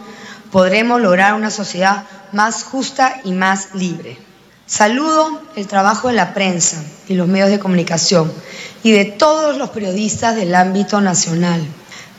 podremos 0.51 1.01
lograr 1.01 1.35
una 1.35 1.51
sociedad 1.51 2.05
más 2.33 2.65
justa 2.65 3.21
y 3.25 3.33
más 3.33 3.75
libre. 3.75 4.19
Saludo 4.67 5.41
el 5.55 5.69
trabajo 5.69 6.09
de 6.09 6.15
la 6.15 6.35
prensa 6.35 6.83
y 7.09 7.15
los 7.15 7.29
medios 7.29 7.51
de 7.51 7.61
comunicación 7.61 8.33
y 8.83 8.91
de 8.91 9.05
todos 9.05 9.57
los 9.57 9.71
periodistas 9.71 10.35
del 10.35 10.55
ámbito 10.55 11.01
nacional, 11.01 11.65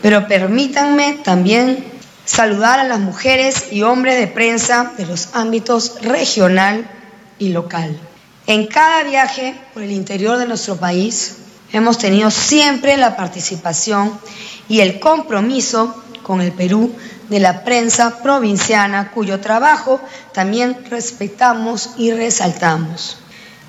pero 0.01 0.27
permítanme 0.27 1.19
también 1.23 1.83
saludar 2.23 2.79
a 2.79 2.85
las 2.85 2.99
mujeres 2.99 3.65
y 3.71 3.83
hombres 3.83 4.17
de 4.17 4.27
prensa 4.27 4.93
de 4.97 5.05
los 5.05 5.29
ámbitos 5.33 6.01
regional 6.01 6.89
y 7.39 7.49
local. 7.49 7.97
En 8.45 8.67
cada 8.67 9.03
viaje 9.03 9.55
por 9.73 9.83
el 9.83 9.91
interior 9.91 10.37
de 10.37 10.47
nuestro 10.47 10.77
país 10.77 11.37
hemos 11.71 11.97
tenido 11.97 12.31
siempre 12.31 12.97
la 12.97 13.15
participación 13.15 14.17
y 14.69 14.79
el 14.79 14.99
compromiso 14.99 16.03
con 16.23 16.41
el 16.41 16.51
Perú 16.51 16.93
de 17.29 17.39
la 17.39 17.63
prensa 17.63 18.21
provinciana, 18.21 19.11
cuyo 19.11 19.39
trabajo 19.39 19.99
también 20.33 20.77
respetamos 20.89 21.91
y 21.97 22.11
resaltamos. 22.11 23.17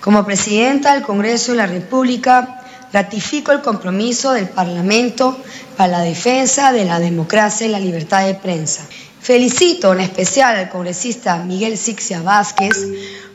Como 0.01 0.25
presidenta 0.25 0.95
del 0.95 1.03
Congreso 1.03 1.53
de 1.53 1.59
la 1.59 1.67
República, 1.67 2.63
ratifico 2.93 3.53
el 3.53 3.63
compromiso 3.63 4.33
del 4.33 4.49
Parlamento 4.49 5.37
para 5.77 5.99
la 5.99 6.01
defensa 6.01 6.73
de 6.73 6.85
la 6.85 7.01
democracia 7.01 7.67
y 7.67 7.71
la 7.71 7.81
libertad 7.81 8.27
de 8.27 8.35
prensa. 8.35 8.83
Felicito 9.21 9.93
en 9.93 10.01
especial 10.01 10.57
al 10.57 10.71
congresista 10.71 11.37
Miguel 11.45 11.77
Sixia 11.77 12.23
Vázquez 12.23 12.87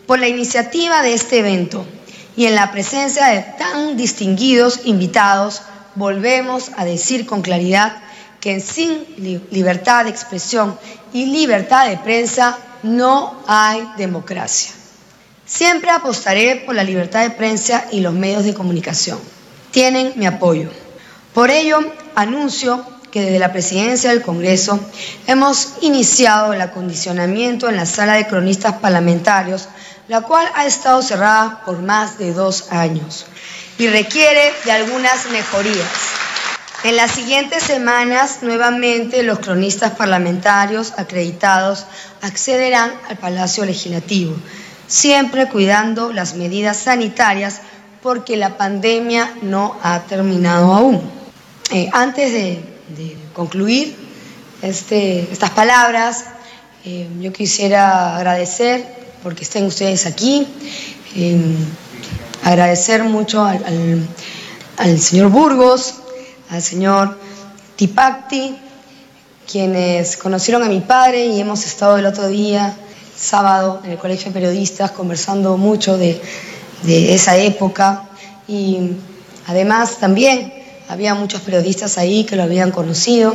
por 0.05 0.19
la 0.19 0.27
iniciativa 0.27 1.01
de 1.01 1.13
este 1.13 1.39
evento 1.39 1.85
y 2.35 2.45
en 2.45 2.55
la 2.55 2.71
presencia 2.71 3.27
de 3.27 3.41
tan 3.57 3.95
distinguidos 3.95 4.81
invitados, 4.85 5.61
volvemos 5.95 6.71
a 6.77 6.85
decir 6.85 7.25
con 7.25 7.41
claridad 7.41 7.97
que 8.39 8.59
sin 8.59 9.05
libertad 9.51 10.03
de 10.03 10.09
expresión 10.09 10.77
y 11.13 11.27
libertad 11.27 11.87
de 11.87 11.97
prensa 11.97 12.57
no 12.81 13.41
hay 13.47 13.87
democracia. 13.97 14.71
Siempre 15.45 15.91
apostaré 15.91 16.63
por 16.65 16.75
la 16.75 16.83
libertad 16.83 17.21
de 17.21 17.29
prensa 17.29 17.85
y 17.91 18.01
los 18.01 18.13
medios 18.13 18.43
de 18.43 18.53
comunicación. 18.53 19.19
Tienen 19.71 20.13
mi 20.15 20.25
apoyo. 20.25 20.69
Por 21.33 21.51
ello, 21.51 21.79
anuncio 22.15 22.85
que 23.11 23.21
desde 23.21 23.39
la 23.39 23.51
presidencia 23.51 24.09
del 24.09 24.23
Congreso 24.23 24.79
hemos 25.27 25.73
iniciado 25.81 26.51
el 26.51 26.61
acondicionamiento 26.61 27.69
en 27.69 27.75
la 27.75 27.85
sala 27.85 28.15
de 28.15 28.25
cronistas 28.25 28.73
parlamentarios 28.73 29.67
la 30.07 30.21
cual 30.21 30.47
ha 30.55 30.65
estado 30.65 31.01
cerrada 31.01 31.61
por 31.65 31.81
más 31.81 32.17
de 32.17 32.33
dos 32.33 32.71
años 32.71 33.25
y 33.77 33.87
requiere 33.87 34.53
de 34.65 34.71
algunas 34.71 35.29
mejorías. 35.31 35.87
En 36.83 36.97
las 36.97 37.11
siguientes 37.11 37.63
semanas, 37.63 38.39
nuevamente, 38.41 39.23
los 39.23 39.39
cronistas 39.39 39.91
parlamentarios 39.91 40.93
acreditados 40.97 41.85
accederán 42.21 42.91
al 43.07 43.17
Palacio 43.17 43.63
Legislativo, 43.63 44.35
siempre 44.87 45.47
cuidando 45.47 46.11
las 46.11 46.35
medidas 46.35 46.77
sanitarias 46.77 47.61
porque 48.01 48.35
la 48.35 48.57
pandemia 48.57 49.33
no 49.43 49.77
ha 49.81 50.01
terminado 50.01 50.73
aún. 50.73 51.01
Eh, 51.71 51.89
antes 51.93 52.33
de, 52.33 52.61
concluir 53.33 53.95
este, 54.61 55.21
estas 55.31 55.51
palabras, 55.51 56.25
eh, 56.83 57.07
yo 57.21 57.31
quisiera 57.31 58.17
agradecer 58.17 59.02
porque 59.23 59.43
estén 59.43 59.65
ustedes 59.65 60.05
aquí. 60.05 60.45
Em, 61.15 61.55
agradecer 62.43 63.03
mucho 63.03 63.43
al, 63.45 64.99
señor 64.99 65.29
Burgos, 65.29 65.95
al 66.49 66.61
señor 66.61 67.17
Tipacti, 67.77 68.57
quienes 69.49 70.17
conocieron 70.17 70.61
a 70.63 70.67
mi 70.67 70.81
padre 70.81 71.27
y 71.27 71.39
hemos 71.39 71.65
estado 71.65 71.97
el 71.97 72.05
otro 72.05 72.27
día, 72.27 72.75
sábado, 73.17 73.81
en 73.85 73.91
el 73.91 73.97
Colegio 73.97 74.25
de 74.27 74.33
Periodistas, 74.33 74.91
conversando 74.91 75.57
mucho 75.57 75.97
de, 75.97 76.21
de 76.83 77.13
esa 77.13 77.37
época 77.37 78.09
y 78.47 78.91
además 79.47 79.99
también 79.99 80.53
había 80.89 81.15
muchos 81.15 81.41
periodistas 81.41 81.97
ahí 81.97 82.25
que 82.25 82.35
lo 82.35 82.43
habían 82.43 82.71
conocido. 82.71 83.33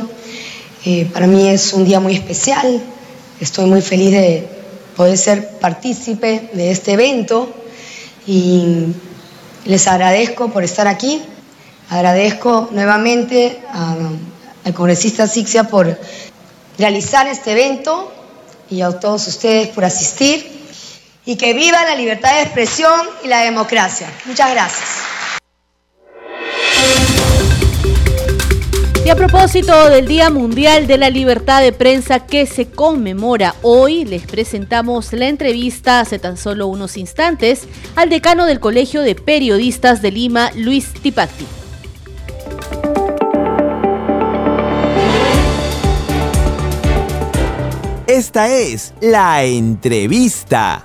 Eh, 0.85 1.09
para 1.11 1.25
mí 1.25 1.49
es 1.49 1.73
un 1.73 1.83
día 1.83 1.99
muy 1.99 2.13
especial, 2.13 2.81
estoy 3.39 3.65
muy 3.65 3.81
feliz 3.81 4.11
de 4.11 4.58
poder 4.95 5.17
ser 5.17 5.59
partícipe 5.59 6.49
de 6.53 6.71
este 6.71 6.93
evento 6.93 7.53
y 8.27 8.87
les 9.65 9.87
agradezco 9.87 10.49
por 10.49 10.63
estar 10.63 10.87
aquí. 10.87 11.21
Agradezco 11.89 12.69
nuevamente 12.71 13.59
al 14.63 14.73
congresista 14.73 15.27
Sixia 15.27 15.65
por 15.65 15.97
realizar 16.77 17.27
este 17.27 17.51
evento 17.51 18.13
y 18.69 18.81
a 18.81 18.91
todos 18.91 19.27
ustedes 19.27 19.69
por 19.69 19.85
asistir. 19.85 20.59
Y 21.25 21.35
que 21.35 21.53
viva 21.53 21.83
la 21.83 21.95
libertad 21.95 22.33
de 22.35 22.41
expresión 22.41 22.99
y 23.23 23.27
la 23.27 23.41
democracia. 23.41 24.07
Muchas 24.25 24.51
gracias. 24.51 24.98
Y 29.09 29.11
a 29.11 29.15
propósito 29.15 29.89
del 29.89 30.05
Día 30.05 30.29
Mundial 30.29 30.85
de 30.85 30.99
la 30.99 31.09
Libertad 31.09 31.63
de 31.63 31.71
Prensa 31.71 32.27
que 32.27 32.45
se 32.45 32.69
conmemora 32.69 33.55
hoy, 33.63 34.05
les 34.05 34.21
presentamos 34.21 35.13
la 35.13 35.27
entrevista 35.27 35.99
hace 35.99 36.19
tan 36.19 36.37
solo 36.37 36.67
unos 36.67 36.95
instantes 36.95 37.67
al 37.95 38.09
decano 38.11 38.45
del 38.45 38.59
Colegio 38.59 39.01
de 39.01 39.15
Periodistas 39.15 40.03
de 40.03 40.11
Lima, 40.11 40.51
Luis 40.55 40.93
Tipacti. 40.93 41.47
Esta 48.05 48.55
es 48.55 48.93
la 49.01 49.43
entrevista. 49.43 50.83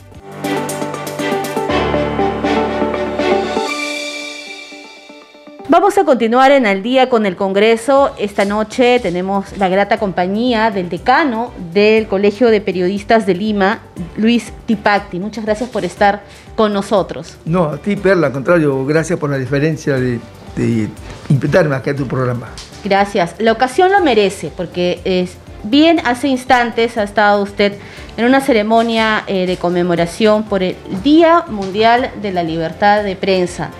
Vamos 5.74 5.98
a 5.98 6.04
continuar 6.04 6.52
en 6.52 6.66
Al 6.66 6.84
día 6.84 7.08
con 7.08 7.26
el 7.26 7.34
Congreso. 7.34 8.14
Esta 8.16 8.44
noche 8.44 9.00
tenemos 9.00 9.58
la 9.58 9.68
grata 9.68 9.98
compañía 9.98 10.70
del 10.70 10.88
decano 10.88 11.52
del 11.72 12.06
Colegio 12.06 12.50
de 12.50 12.60
Periodistas 12.60 13.26
de 13.26 13.34
Lima, 13.34 13.80
Luis 14.16 14.52
Tipacti. 14.66 15.18
Muchas 15.18 15.44
gracias 15.44 15.68
por 15.68 15.84
estar 15.84 16.22
con 16.54 16.72
nosotros. 16.72 17.38
No, 17.44 17.64
a 17.64 17.78
ti, 17.78 17.96
Perla, 17.96 18.28
al 18.28 18.32
contrario, 18.32 18.86
gracias 18.86 19.18
por 19.18 19.30
la 19.30 19.36
diferencia 19.36 19.94
de, 19.94 20.20
de 20.54 20.88
invitarme 21.28 21.74
aquí 21.74 21.90
a 21.90 21.96
tu 21.96 22.06
programa. 22.06 22.50
Gracias. 22.84 23.34
La 23.40 23.50
ocasión 23.50 23.90
lo 23.90 23.98
merece, 23.98 24.52
porque 24.56 25.00
es, 25.02 25.32
bien 25.64 26.00
hace 26.04 26.28
instantes 26.28 26.96
ha 26.98 27.02
estado 27.02 27.42
usted 27.42 27.72
en 28.16 28.26
una 28.26 28.40
ceremonia 28.40 29.24
eh, 29.26 29.44
de 29.48 29.56
conmemoración 29.56 30.44
por 30.44 30.62
el 30.62 30.76
Día 31.02 31.46
Mundial 31.48 32.12
de 32.22 32.30
la 32.30 32.44
Libertad 32.44 33.02
de 33.02 33.16
Prensa 33.16 33.72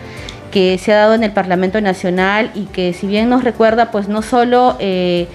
que 0.55 0.79
se 0.79 0.93
ha 0.93 0.99
dado 0.99 1.15
en 1.15 1.25
el 1.25 1.33
Parlamento 1.33 1.81
Nacional 1.81 2.53
y 2.55 2.67
que 2.67 2.93
si 2.93 3.09
bien 3.09 3.29
nos 3.29 3.43
recuerda 3.43 3.91
pues 3.91 4.07
no 4.07 4.23
solo 4.23 4.77
eh, 4.79 5.27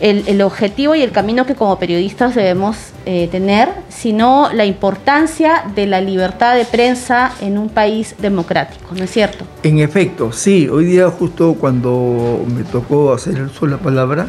el, 0.00 0.40
objetivo 0.40 0.94
y 0.94 1.02
el 1.02 1.10
camino 1.10 1.44
que 1.44 1.54
como 1.54 1.78
periodistas 1.78 2.34
debemos 2.34 2.78
eh, 3.04 3.28
tener, 3.30 3.68
sino 3.90 4.50
la 4.54 4.64
importancia 4.64 5.64
de 5.74 5.86
la 5.86 6.00
libertad 6.00 6.56
de 6.56 6.64
prensa 6.64 7.34
en 7.42 7.58
un 7.58 7.68
país 7.68 8.14
democrático, 8.18 8.94
¿no 8.96 9.04
es 9.04 9.10
cierto? 9.10 9.44
En 9.62 9.78
efecto, 9.80 10.32
sí, 10.32 10.68
hoy 10.68 10.86
día 10.86 11.10
justo 11.10 11.54
cuando 11.60 12.42
me 12.48 12.64
tocó 12.64 13.12
hacer 13.12 13.36
el 13.36 13.44
uso 13.44 13.66
la 13.66 13.76
palabra, 13.76 14.26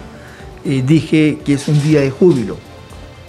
eh, 0.65 0.83
dije 0.85 1.37
que 1.45 1.53
es 1.53 1.69
un 1.69 1.81
día 1.81 2.01
de 2.01 2.11
júbilo, 2.11 2.57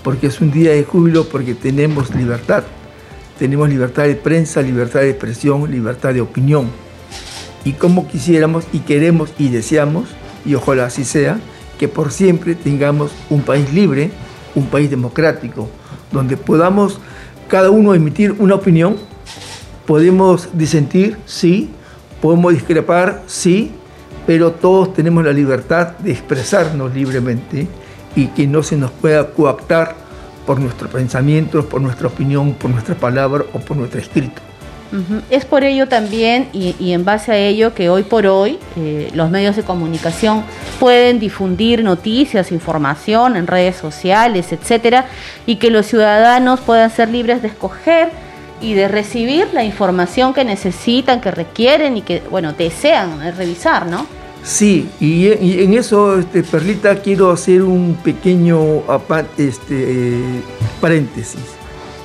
porque 0.03 0.26
es 0.26 0.40
un 0.40 0.51
día 0.51 0.72
de 0.72 0.82
júbilo 0.82 1.28
porque 1.28 1.55
tenemos 1.55 2.12
libertad, 2.12 2.64
tenemos 3.38 3.68
libertad 3.68 4.03
de 4.03 4.16
prensa, 4.16 4.62
libertad 4.62 4.99
de 4.99 5.11
expresión, 5.11 5.70
libertad 5.70 6.12
de 6.12 6.22
opinión 6.22 6.88
y 7.64 7.72
como 7.72 8.09
quisiéramos 8.09 8.64
y 8.72 8.80
queremos 8.80 9.30
y 9.38 9.48
deseamos, 9.48 10.09
y 10.44 10.54
ojalá 10.54 10.86
así 10.86 11.04
sea, 11.04 11.40
que 11.78 11.88
por 11.88 12.11
siempre 12.11 12.54
tengamos 12.54 13.12
un 13.30 13.42
país 13.42 13.72
libre, 13.72 14.11
un 14.54 14.66
país 14.66 14.90
democrático, 14.90 15.68
donde 16.12 16.36
podamos 16.36 17.00
cada 17.48 17.70
uno 17.70 17.94
emitir 17.94 18.34
una 18.38 18.56
opinión, 18.56 18.96
podemos 19.86 20.48
disentir, 20.52 21.16
sí, 21.24 21.70
podemos 22.20 22.52
discrepar, 22.52 23.22
sí, 23.26 23.72
pero 24.26 24.52
todos 24.52 24.92
tenemos 24.92 25.24
la 25.24 25.32
libertad 25.32 25.96
de 25.98 26.12
expresarnos 26.12 26.94
libremente 26.94 27.66
y 28.14 28.26
que 28.28 28.46
no 28.46 28.62
se 28.62 28.76
nos 28.76 28.90
pueda 28.90 29.30
coaptar 29.30 29.96
por 30.46 30.61
nuestros 30.61 30.90
pensamientos, 30.90 31.64
por 31.66 31.80
nuestra 31.80 32.09
opinión, 32.09 32.54
por 32.54 32.70
nuestra 32.70 32.94
palabra 32.94 33.44
o 33.52 33.61
por 33.61 33.76
nuestro 33.76 34.00
escrito. 34.00 34.47
Es 35.30 35.45
por 35.45 35.64
ello 35.64 35.86
también 35.89 36.49
y, 36.53 36.93
en 36.93 37.05
base 37.05 37.32
a 37.32 37.36
ello 37.36 37.74
que 37.74 37.91
hoy 37.91 38.03
por 38.03 38.26
hoy 38.26 38.59
eh, 38.76 39.11
los 39.14 39.30
medios 39.30 39.57
de 39.57 39.62
comunicación 39.62 40.45
pueden 40.80 41.18
difundir 41.18 41.84
noticias, 41.84 42.53
información 42.53 43.36
en 43.36 43.47
redes 43.47 43.76
sociales, 43.76 44.53
etcétera, 44.53 45.07
y 45.47 45.57
que 45.57 45.70
los 45.70 45.86
ciudadanos 45.86 46.61
puedan 46.61 46.91
ser 46.91 47.11
libres 47.11 47.43
de 47.43 47.49
escoger 47.49 48.11
y 48.61 48.74
de 48.74 48.89
recibir 48.89 49.49
la 49.53 49.64
información 49.64 50.34
que 50.34 50.45
necesitan, 50.45 51.20
que 51.20 51.30
requieren 51.30 51.97
y 51.97 52.03
que, 52.03 52.22
bueno, 52.30 52.53
desean 52.53 53.20
revisar, 53.36 53.86
¿no? 53.86 54.07
Sí, 54.43 54.89
y, 55.01 55.28
en 55.28 55.74
eso, 55.74 56.18
este, 56.18 56.43
Perlita, 56.43 56.97
quiero 57.03 57.30
hacer 57.30 57.62
un 57.62 57.99
pequeño 58.03 58.82
este, 59.36 60.43
paréntesis. 60.80 61.43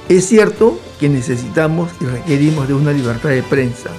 Es 0.10 0.28
cierto 0.28 0.80
que 1.04 1.10
necesitamos 1.10 1.92
y 2.00 2.06
requerimos 2.06 2.66
de 2.66 2.74
una 2.74 2.94
libertad 2.94 3.28
de 3.28 3.44
prensa. 3.44 3.90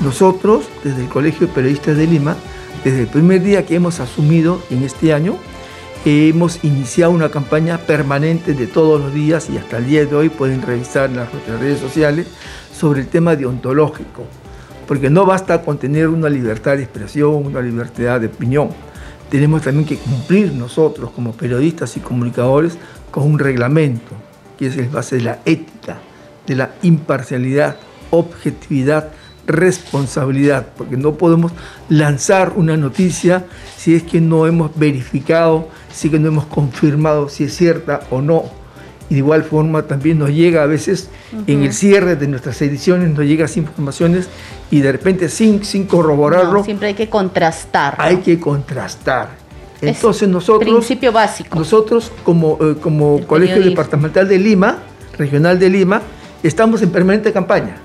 Nosotros, 0.00 0.64
desde 0.82 1.02
el 1.02 1.08
Colegio 1.08 1.46
de 1.46 1.52
Periodistas 1.52 1.96
de 1.96 2.04
Lima, 2.08 2.34
desde 2.82 3.02
el 3.02 3.06
primer 3.06 3.44
día 3.44 3.64
que 3.64 3.76
hemos 3.76 4.00
asumido 4.00 4.60
en 4.68 4.82
este 4.82 5.12
año, 5.14 5.36
hemos 6.04 6.64
iniciado 6.64 7.12
una 7.12 7.28
campaña 7.28 7.78
permanente 7.78 8.54
de 8.54 8.66
todos 8.66 9.00
los 9.00 9.14
días 9.14 9.48
y 9.50 9.56
hasta 9.56 9.78
el 9.78 9.86
día 9.86 10.04
de 10.04 10.16
hoy 10.16 10.30
pueden 10.30 10.62
revisar 10.62 11.10
en 11.10 11.14
las 11.18 11.28
redes 11.60 11.78
sociales 11.78 12.26
sobre 12.76 13.02
el 13.02 13.06
tema 13.06 13.36
deontológico, 13.36 14.24
porque 14.88 15.10
no 15.10 15.24
basta 15.24 15.62
con 15.62 15.78
tener 15.78 16.08
una 16.08 16.28
libertad 16.28 16.76
de 16.76 16.82
expresión, 16.82 17.46
una 17.46 17.60
libertad 17.60 18.20
de 18.20 18.26
opinión. 18.26 18.70
Tenemos 19.30 19.62
también 19.62 19.86
que 19.86 19.96
cumplir 19.96 20.52
nosotros 20.52 21.12
como 21.12 21.34
periodistas 21.34 21.96
y 21.96 22.00
comunicadores 22.00 22.78
con 23.12 23.30
un 23.30 23.38
reglamento, 23.38 24.10
que 24.58 24.66
es 24.66 24.76
el 24.76 24.88
base 24.88 25.18
de 25.18 25.22
la 25.22 25.38
ética, 25.44 25.98
de 26.46 26.56
la 26.56 26.70
imparcialidad, 26.82 27.76
objetividad, 28.10 29.10
responsabilidad, 29.46 30.68
porque 30.76 30.96
no 30.96 31.14
podemos 31.14 31.52
lanzar 31.88 32.52
una 32.56 32.76
noticia 32.76 33.44
si 33.76 33.94
es 33.94 34.02
que 34.02 34.20
no 34.20 34.46
hemos 34.46 34.70
verificado, 34.76 35.68
si 35.92 36.08
es 36.08 36.12
que 36.12 36.18
no 36.18 36.28
hemos 36.28 36.46
confirmado 36.46 37.28
si 37.28 37.44
es 37.44 37.56
cierta 37.56 38.00
o 38.10 38.20
no. 38.20 38.44
Y 39.10 39.14
de 39.14 39.18
igual 39.18 39.44
forma 39.44 39.82
también 39.82 40.18
nos 40.18 40.30
llega 40.30 40.62
a 40.62 40.66
veces 40.66 41.10
en 41.46 41.64
el 41.64 41.74
cierre 41.74 42.16
de 42.16 42.28
nuestras 42.28 42.62
ediciones, 42.62 43.10
nos 43.10 43.26
llegan 43.26 43.48
informaciones 43.56 44.28
y 44.70 44.80
de 44.80 44.92
repente 44.92 45.28
sin, 45.28 45.64
sin 45.64 45.86
corroborarlo. 45.86 46.64
siempre 46.64 46.88
hay 46.88 46.94
que 46.94 47.10
contrastar. 47.10 47.96
Hay 47.98 48.18
que 48.18 48.40
contrastar. 48.40 49.42
Entonces 49.82 50.28
nosotros... 50.28 50.70
Principio 50.70 51.12
básico. 51.12 51.58
Nosotros 51.58 52.10
como, 52.24 52.56
eh, 52.60 52.76
como 52.80 53.26
Colegio 53.26 53.60
Departamental 53.60 54.28
de 54.28 54.38
Lima, 54.38 54.78
Regional 55.18 55.58
de 55.58 55.68
Lima, 55.68 56.00
estamos 56.42 56.82
en 56.82 56.90
permanente 56.90 57.32
campaña, 57.32 57.76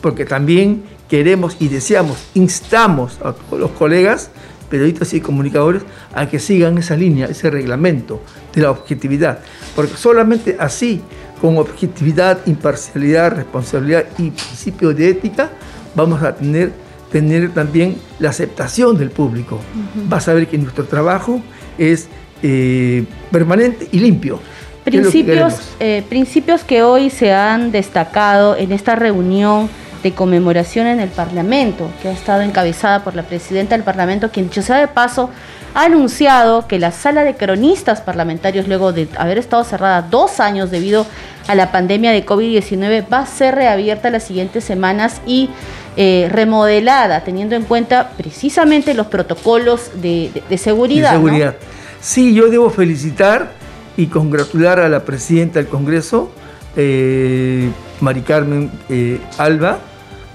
porque 0.00 0.24
también 0.24 0.82
queremos 1.08 1.56
y 1.60 1.68
deseamos, 1.68 2.18
instamos 2.34 3.18
a 3.22 3.32
todos 3.32 3.60
los 3.60 3.70
colegas, 3.72 4.30
periodistas 4.70 5.12
y 5.14 5.20
comunicadores, 5.20 5.82
a 6.14 6.28
que 6.28 6.38
sigan 6.38 6.78
esa 6.78 6.96
línea, 6.96 7.26
ese 7.26 7.50
reglamento 7.50 8.22
de 8.54 8.62
la 8.62 8.70
objetividad, 8.70 9.40
porque 9.76 9.96
solamente 9.96 10.56
así, 10.58 11.02
con 11.40 11.58
objetividad, 11.58 12.38
imparcialidad, 12.46 13.36
responsabilidad 13.36 14.04
y 14.18 14.30
principio 14.30 14.94
de 14.94 15.10
ética, 15.10 15.50
vamos 15.94 16.22
a 16.22 16.34
tener 16.34 16.72
tener 17.12 17.50
también 17.50 17.96
la 18.18 18.30
aceptación 18.30 18.96
del 18.96 19.10
público. 19.10 19.60
Vas 20.08 20.26
a 20.28 20.34
ver 20.34 20.48
que 20.48 20.56
nuestro 20.56 20.84
trabajo 20.84 21.42
es 21.76 22.08
eh, 22.42 23.04
permanente 23.30 23.86
y 23.92 24.00
limpio. 24.00 24.40
Principios, 24.84 25.54
que 25.78 25.98
eh, 25.98 26.02
principios 26.02 26.64
que 26.64 26.82
hoy 26.82 27.08
se 27.08 27.32
han 27.32 27.70
destacado 27.70 28.56
en 28.56 28.72
esta 28.72 28.96
reunión 28.96 29.68
de 30.02 30.12
conmemoración 30.12 30.86
en 30.88 30.98
el 30.98 31.08
Parlamento, 31.08 31.88
que 32.02 32.08
ha 32.08 32.12
estado 32.12 32.42
encabezada 32.42 33.04
por 33.04 33.14
la 33.14 33.22
presidenta 33.22 33.76
del 33.76 33.84
Parlamento, 33.84 34.30
quien, 34.30 34.48
dicho 34.48 34.62
sea 34.62 34.78
de 34.78 34.88
paso, 34.88 35.30
ha 35.74 35.84
anunciado 35.84 36.66
que 36.66 36.78
la 36.78 36.90
sala 36.90 37.24
de 37.24 37.34
cronistas 37.34 38.00
parlamentarios, 38.00 38.68
luego 38.68 38.92
de 38.92 39.08
haber 39.16 39.38
estado 39.38 39.64
cerrada 39.64 40.02
dos 40.02 40.40
años 40.40 40.70
debido 40.70 41.06
a 41.46 41.54
la 41.54 41.72
pandemia 41.72 42.12
de 42.12 42.26
COVID-19 42.26 43.04
va 43.10 43.20
a 43.20 43.26
ser 43.26 43.54
reabierta 43.54 44.10
las 44.10 44.24
siguientes 44.24 44.64
semanas 44.64 45.20
y 45.26 45.48
eh, 45.96 46.28
remodelada, 46.30 47.22
teniendo 47.22 47.54
en 47.54 47.64
cuenta 47.64 48.10
precisamente 48.16 48.94
los 48.94 49.06
protocolos 49.06 49.90
de, 49.94 50.30
seguridad. 50.56 51.12
seguridad. 51.12 51.56
Sí, 52.00 52.34
yo 52.34 52.48
debo 52.48 52.70
felicitar 52.70 53.52
y 53.96 54.06
congratular 54.06 54.80
a 54.80 54.88
la 54.88 55.04
presidenta 55.04 55.58
del 55.58 55.68
Congreso, 55.68 56.30
eh, 56.76 57.70
Mari 58.00 58.22
Carmen 58.22 58.70
eh, 58.88 59.20
Alba 59.38 59.78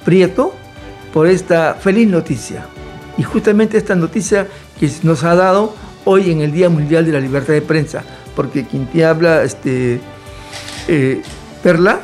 Prieto, 0.05 0.53
por 1.13 1.27
esta 1.27 1.75
feliz 1.75 2.07
noticia. 2.07 2.67
Y 3.17 3.23
justamente 3.23 3.77
esta 3.77 3.95
noticia 3.95 4.47
que 4.79 4.89
nos 5.03 5.23
ha 5.23 5.35
dado 5.35 5.73
hoy 6.05 6.31
en 6.31 6.41
el 6.41 6.51
Día 6.51 6.69
Mundial 6.69 7.05
de 7.05 7.11
la 7.11 7.19
Libertad 7.19 7.53
de 7.53 7.61
Prensa, 7.61 8.03
porque 8.35 8.65
quien 8.65 8.85
te 8.85 9.03
habla, 9.03 9.43
este, 9.43 9.99
eh, 10.87 11.21
Perla, 11.63 11.99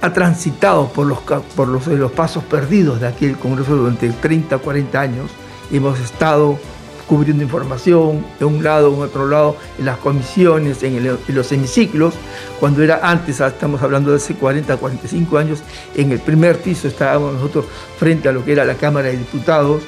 ha 0.00 0.12
transitado 0.12 0.88
por, 0.88 1.06
los, 1.06 1.18
por 1.18 1.66
los, 1.66 1.86
los 1.86 2.12
pasos 2.12 2.44
perdidos 2.44 3.00
de 3.00 3.08
aquí 3.08 3.26
el 3.26 3.36
Congreso 3.36 3.74
durante 3.74 4.08
30, 4.10 4.58
40 4.58 5.00
años. 5.00 5.30
Hemos 5.72 5.98
estado 5.98 6.58
cubriendo 7.06 7.42
información 7.42 8.24
de 8.38 8.44
un 8.44 8.62
lado, 8.62 8.90
de 8.90 9.02
otro 9.02 9.28
lado, 9.28 9.56
en 9.78 9.86
las 9.86 9.98
comisiones, 9.98 10.82
en, 10.82 11.18
los 11.28 11.52
hemiciclos, 11.52 12.14
cuando 12.60 12.82
era 12.82 13.00
antes, 13.02 13.40
ah, 13.40 13.48
estamos 13.48 13.82
hablando 13.82 14.10
de 14.10 14.16
hace 14.16 14.34
40, 14.34 14.76
45 14.76 15.38
años, 15.38 15.60
en 15.94 16.12
el 16.12 16.18
primer 16.18 16.58
piso 16.58 16.88
estábamos 16.88 17.34
nosotros 17.34 17.66
frente 17.98 18.28
a 18.28 18.32
lo 18.32 18.44
que 18.44 18.52
era 18.52 18.64
la 18.64 18.74
Cámara 18.74 19.08
de 19.08 19.18
Diputados 19.18 19.82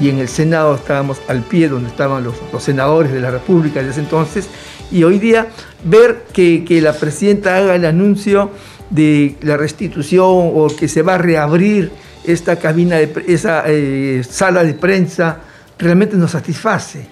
y 0.00 0.08
en 0.08 0.18
el 0.18 0.28
Senado 0.28 0.74
estábamos 0.74 1.20
al 1.28 1.42
pie 1.42 1.68
donde 1.68 1.88
estaban 1.88 2.24
los, 2.24 2.34
senadores 2.62 3.12
de 3.12 3.20
la 3.20 3.30
República 3.30 3.82
de 3.82 3.90
ese 3.90 4.00
entonces, 4.00 4.48
y 4.92 5.04
hoy 5.04 5.18
día 5.18 5.48
ver 5.84 6.24
que, 6.32 6.80
la 6.82 6.92
presidenta 6.92 7.56
haga 7.56 7.74
el 7.74 7.84
anuncio 7.84 8.50
de 8.90 9.36
la 9.42 9.56
restitución 9.56 10.52
o 10.54 10.68
que 10.76 10.88
se 10.88 11.02
va 11.02 11.14
a 11.14 11.18
reabrir 11.18 11.92
esta 12.24 12.56
cabina, 12.56 12.96
de, 12.96 13.12
esa 13.28 13.64
eh, 13.66 14.22
sala 14.28 14.64
de 14.64 14.74
prensa, 14.74 15.40
realmente 15.80 16.16
nos 16.16 16.32
satisface, 16.32 17.06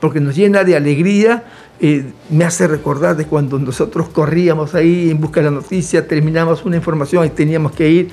porque 0.00 0.20
nos 0.20 0.36
llena 0.36 0.62
de 0.62 0.76
alegría, 0.76 1.44
eh, 1.80 2.12
me 2.28 2.44
hace 2.44 2.66
recordar 2.66 3.16
de 3.16 3.24
cuando 3.24 3.58
nosotros 3.58 4.10
corríamos 4.10 4.74
ahí 4.74 5.10
en 5.10 5.18
busca 5.18 5.40
de 5.40 5.46
la 5.46 5.50
noticia, 5.50 6.06
terminamos 6.06 6.64
una 6.64 6.76
información 6.76 7.24
y 7.24 7.30
teníamos 7.30 7.72
que 7.72 7.88
ir 7.88 8.10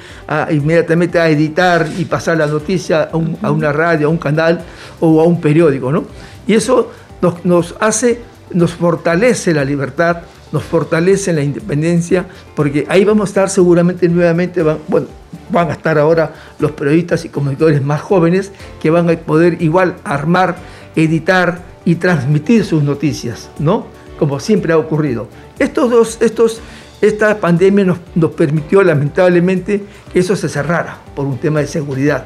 inmediatamente 0.52 1.20
a 1.20 1.30
editar 1.30 1.86
y 1.98 2.06
pasar 2.06 2.38
la 2.38 2.48
noticia 2.48 3.10
a, 3.12 3.50
una 3.52 3.74
radio, 3.74 4.08
a 4.08 4.10
un 4.10 4.18
canal 4.18 4.64
o 5.02 5.20
a 5.20 5.26
un 5.26 5.42
periódico, 5.42 5.92
¿no? 5.92 6.06
Y 6.48 6.54
eso 6.54 6.92
nos, 7.22 7.44
nos 7.44 7.76
hace, 7.82 8.22
nos 8.52 8.72
fortalece 8.72 9.54
la 9.54 9.66
libertad, 9.66 10.22
nos 10.52 10.64
fortalece 10.64 11.34
la 11.34 11.44
independencia, 11.44 12.26
porque 12.56 12.86
ahí 12.90 13.04
vamos 13.04 13.28
a 13.28 13.30
estar 13.30 13.50
seguramente 13.50 14.08
nuevamente, 14.10 14.64
bueno, 14.88 15.08
van 15.52 15.70
a 15.70 15.74
estar 15.74 15.98
ahora 15.98 16.34
los 16.60 16.72
periodistas 16.72 17.26
y 17.26 17.30
comunicadores 17.30 17.82
más 17.84 18.02
jóvenes 18.02 18.52
que 18.82 18.90
van 18.90 19.10
a 19.10 19.18
poder 19.18 19.62
igual 19.62 19.96
armar, 20.04 20.58
editar 20.96 21.62
y 21.86 21.96
transmitir 21.96 22.66
sus 22.66 22.84
noticias, 22.84 23.50
¿no? 23.60 23.88
Como 24.20 24.40
siempre 24.40 24.74
ha 24.74 24.78
ocurrido. 24.78 25.28
Estos 25.60 25.90
dos, 25.90 26.18
estos, 26.22 26.60
esta 27.02 27.40
pandemia 27.40 27.86
nos, 27.86 28.00
nos 28.16 28.32
permitió 28.32 28.84
lamentablemente 28.84 29.84
que 30.12 30.20
eso 30.20 30.36
se 30.36 30.50
cerrara 30.50 30.98
por 31.16 31.26
un 31.26 31.38
tema 31.38 31.60
de 31.60 31.68
seguridad. 31.68 32.26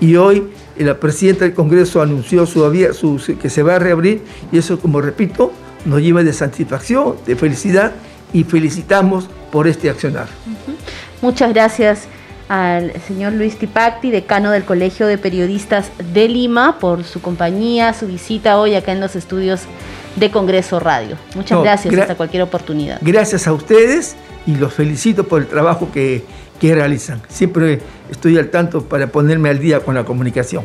Y 0.00 0.16
hoy 0.16 0.50
la 0.78 0.98
presidenta 0.98 1.44
del 1.44 1.54
Congreso 1.54 2.00
anunció 2.00 2.46
su, 2.46 3.36
que 3.40 3.50
se 3.50 3.62
va 3.62 3.76
a 3.76 3.78
reabrir 3.78 4.22
y 4.50 4.58
eso, 4.58 4.78
como 4.78 5.00
repito, 5.00 5.52
nos 5.84 6.00
lleva 6.00 6.22
de 6.22 6.32
satisfacción, 6.32 7.16
de 7.26 7.36
felicidad 7.36 7.92
y 8.32 8.44
felicitamos 8.44 9.28
por 9.50 9.66
este 9.66 9.90
accionar. 9.90 10.28
Muchas 11.22 11.52
gracias 11.52 12.08
al 12.48 12.92
señor 13.06 13.34
Luis 13.34 13.56
Tipacti, 13.56 14.10
decano 14.10 14.50
del 14.50 14.64
Colegio 14.64 15.06
de 15.06 15.18
Periodistas 15.18 15.90
de 16.12 16.28
Lima, 16.28 16.78
por 16.78 17.04
su 17.04 17.20
compañía, 17.20 17.92
su 17.92 18.06
visita 18.06 18.58
hoy 18.58 18.74
acá 18.74 18.92
en 18.92 19.00
los 19.00 19.14
estudios 19.14 19.62
de 20.16 20.30
Congreso 20.30 20.80
Radio. 20.80 21.16
Muchas 21.36 21.62
gracias, 21.62 21.94
hasta 21.96 22.16
cualquier 22.16 22.42
oportunidad. 22.42 22.98
Gracias 23.02 23.46
a 23.46 23.52
ustedes 23.52 24.16
y 24.46 24.56
los 24.56 24.74
felicito 24.74 25.28
por 25.28 25.42
el 25.42 25.46
trabajo 25.46 25.90
que, 25.92 26.24
que 26.60 26.74
realizan. 26.74 27.22
Siempre 27.28 27.80
estoy 28.10 28.36
al 28.36 28.50
tanto 28.50 28.82
para 28.82 29.06
ponerme 29.06 29.48
al 29.48 29.60
día 29.60 29.80
con 29.80 29.94
la 29.94 30.04
comunicación. 30.04 30.64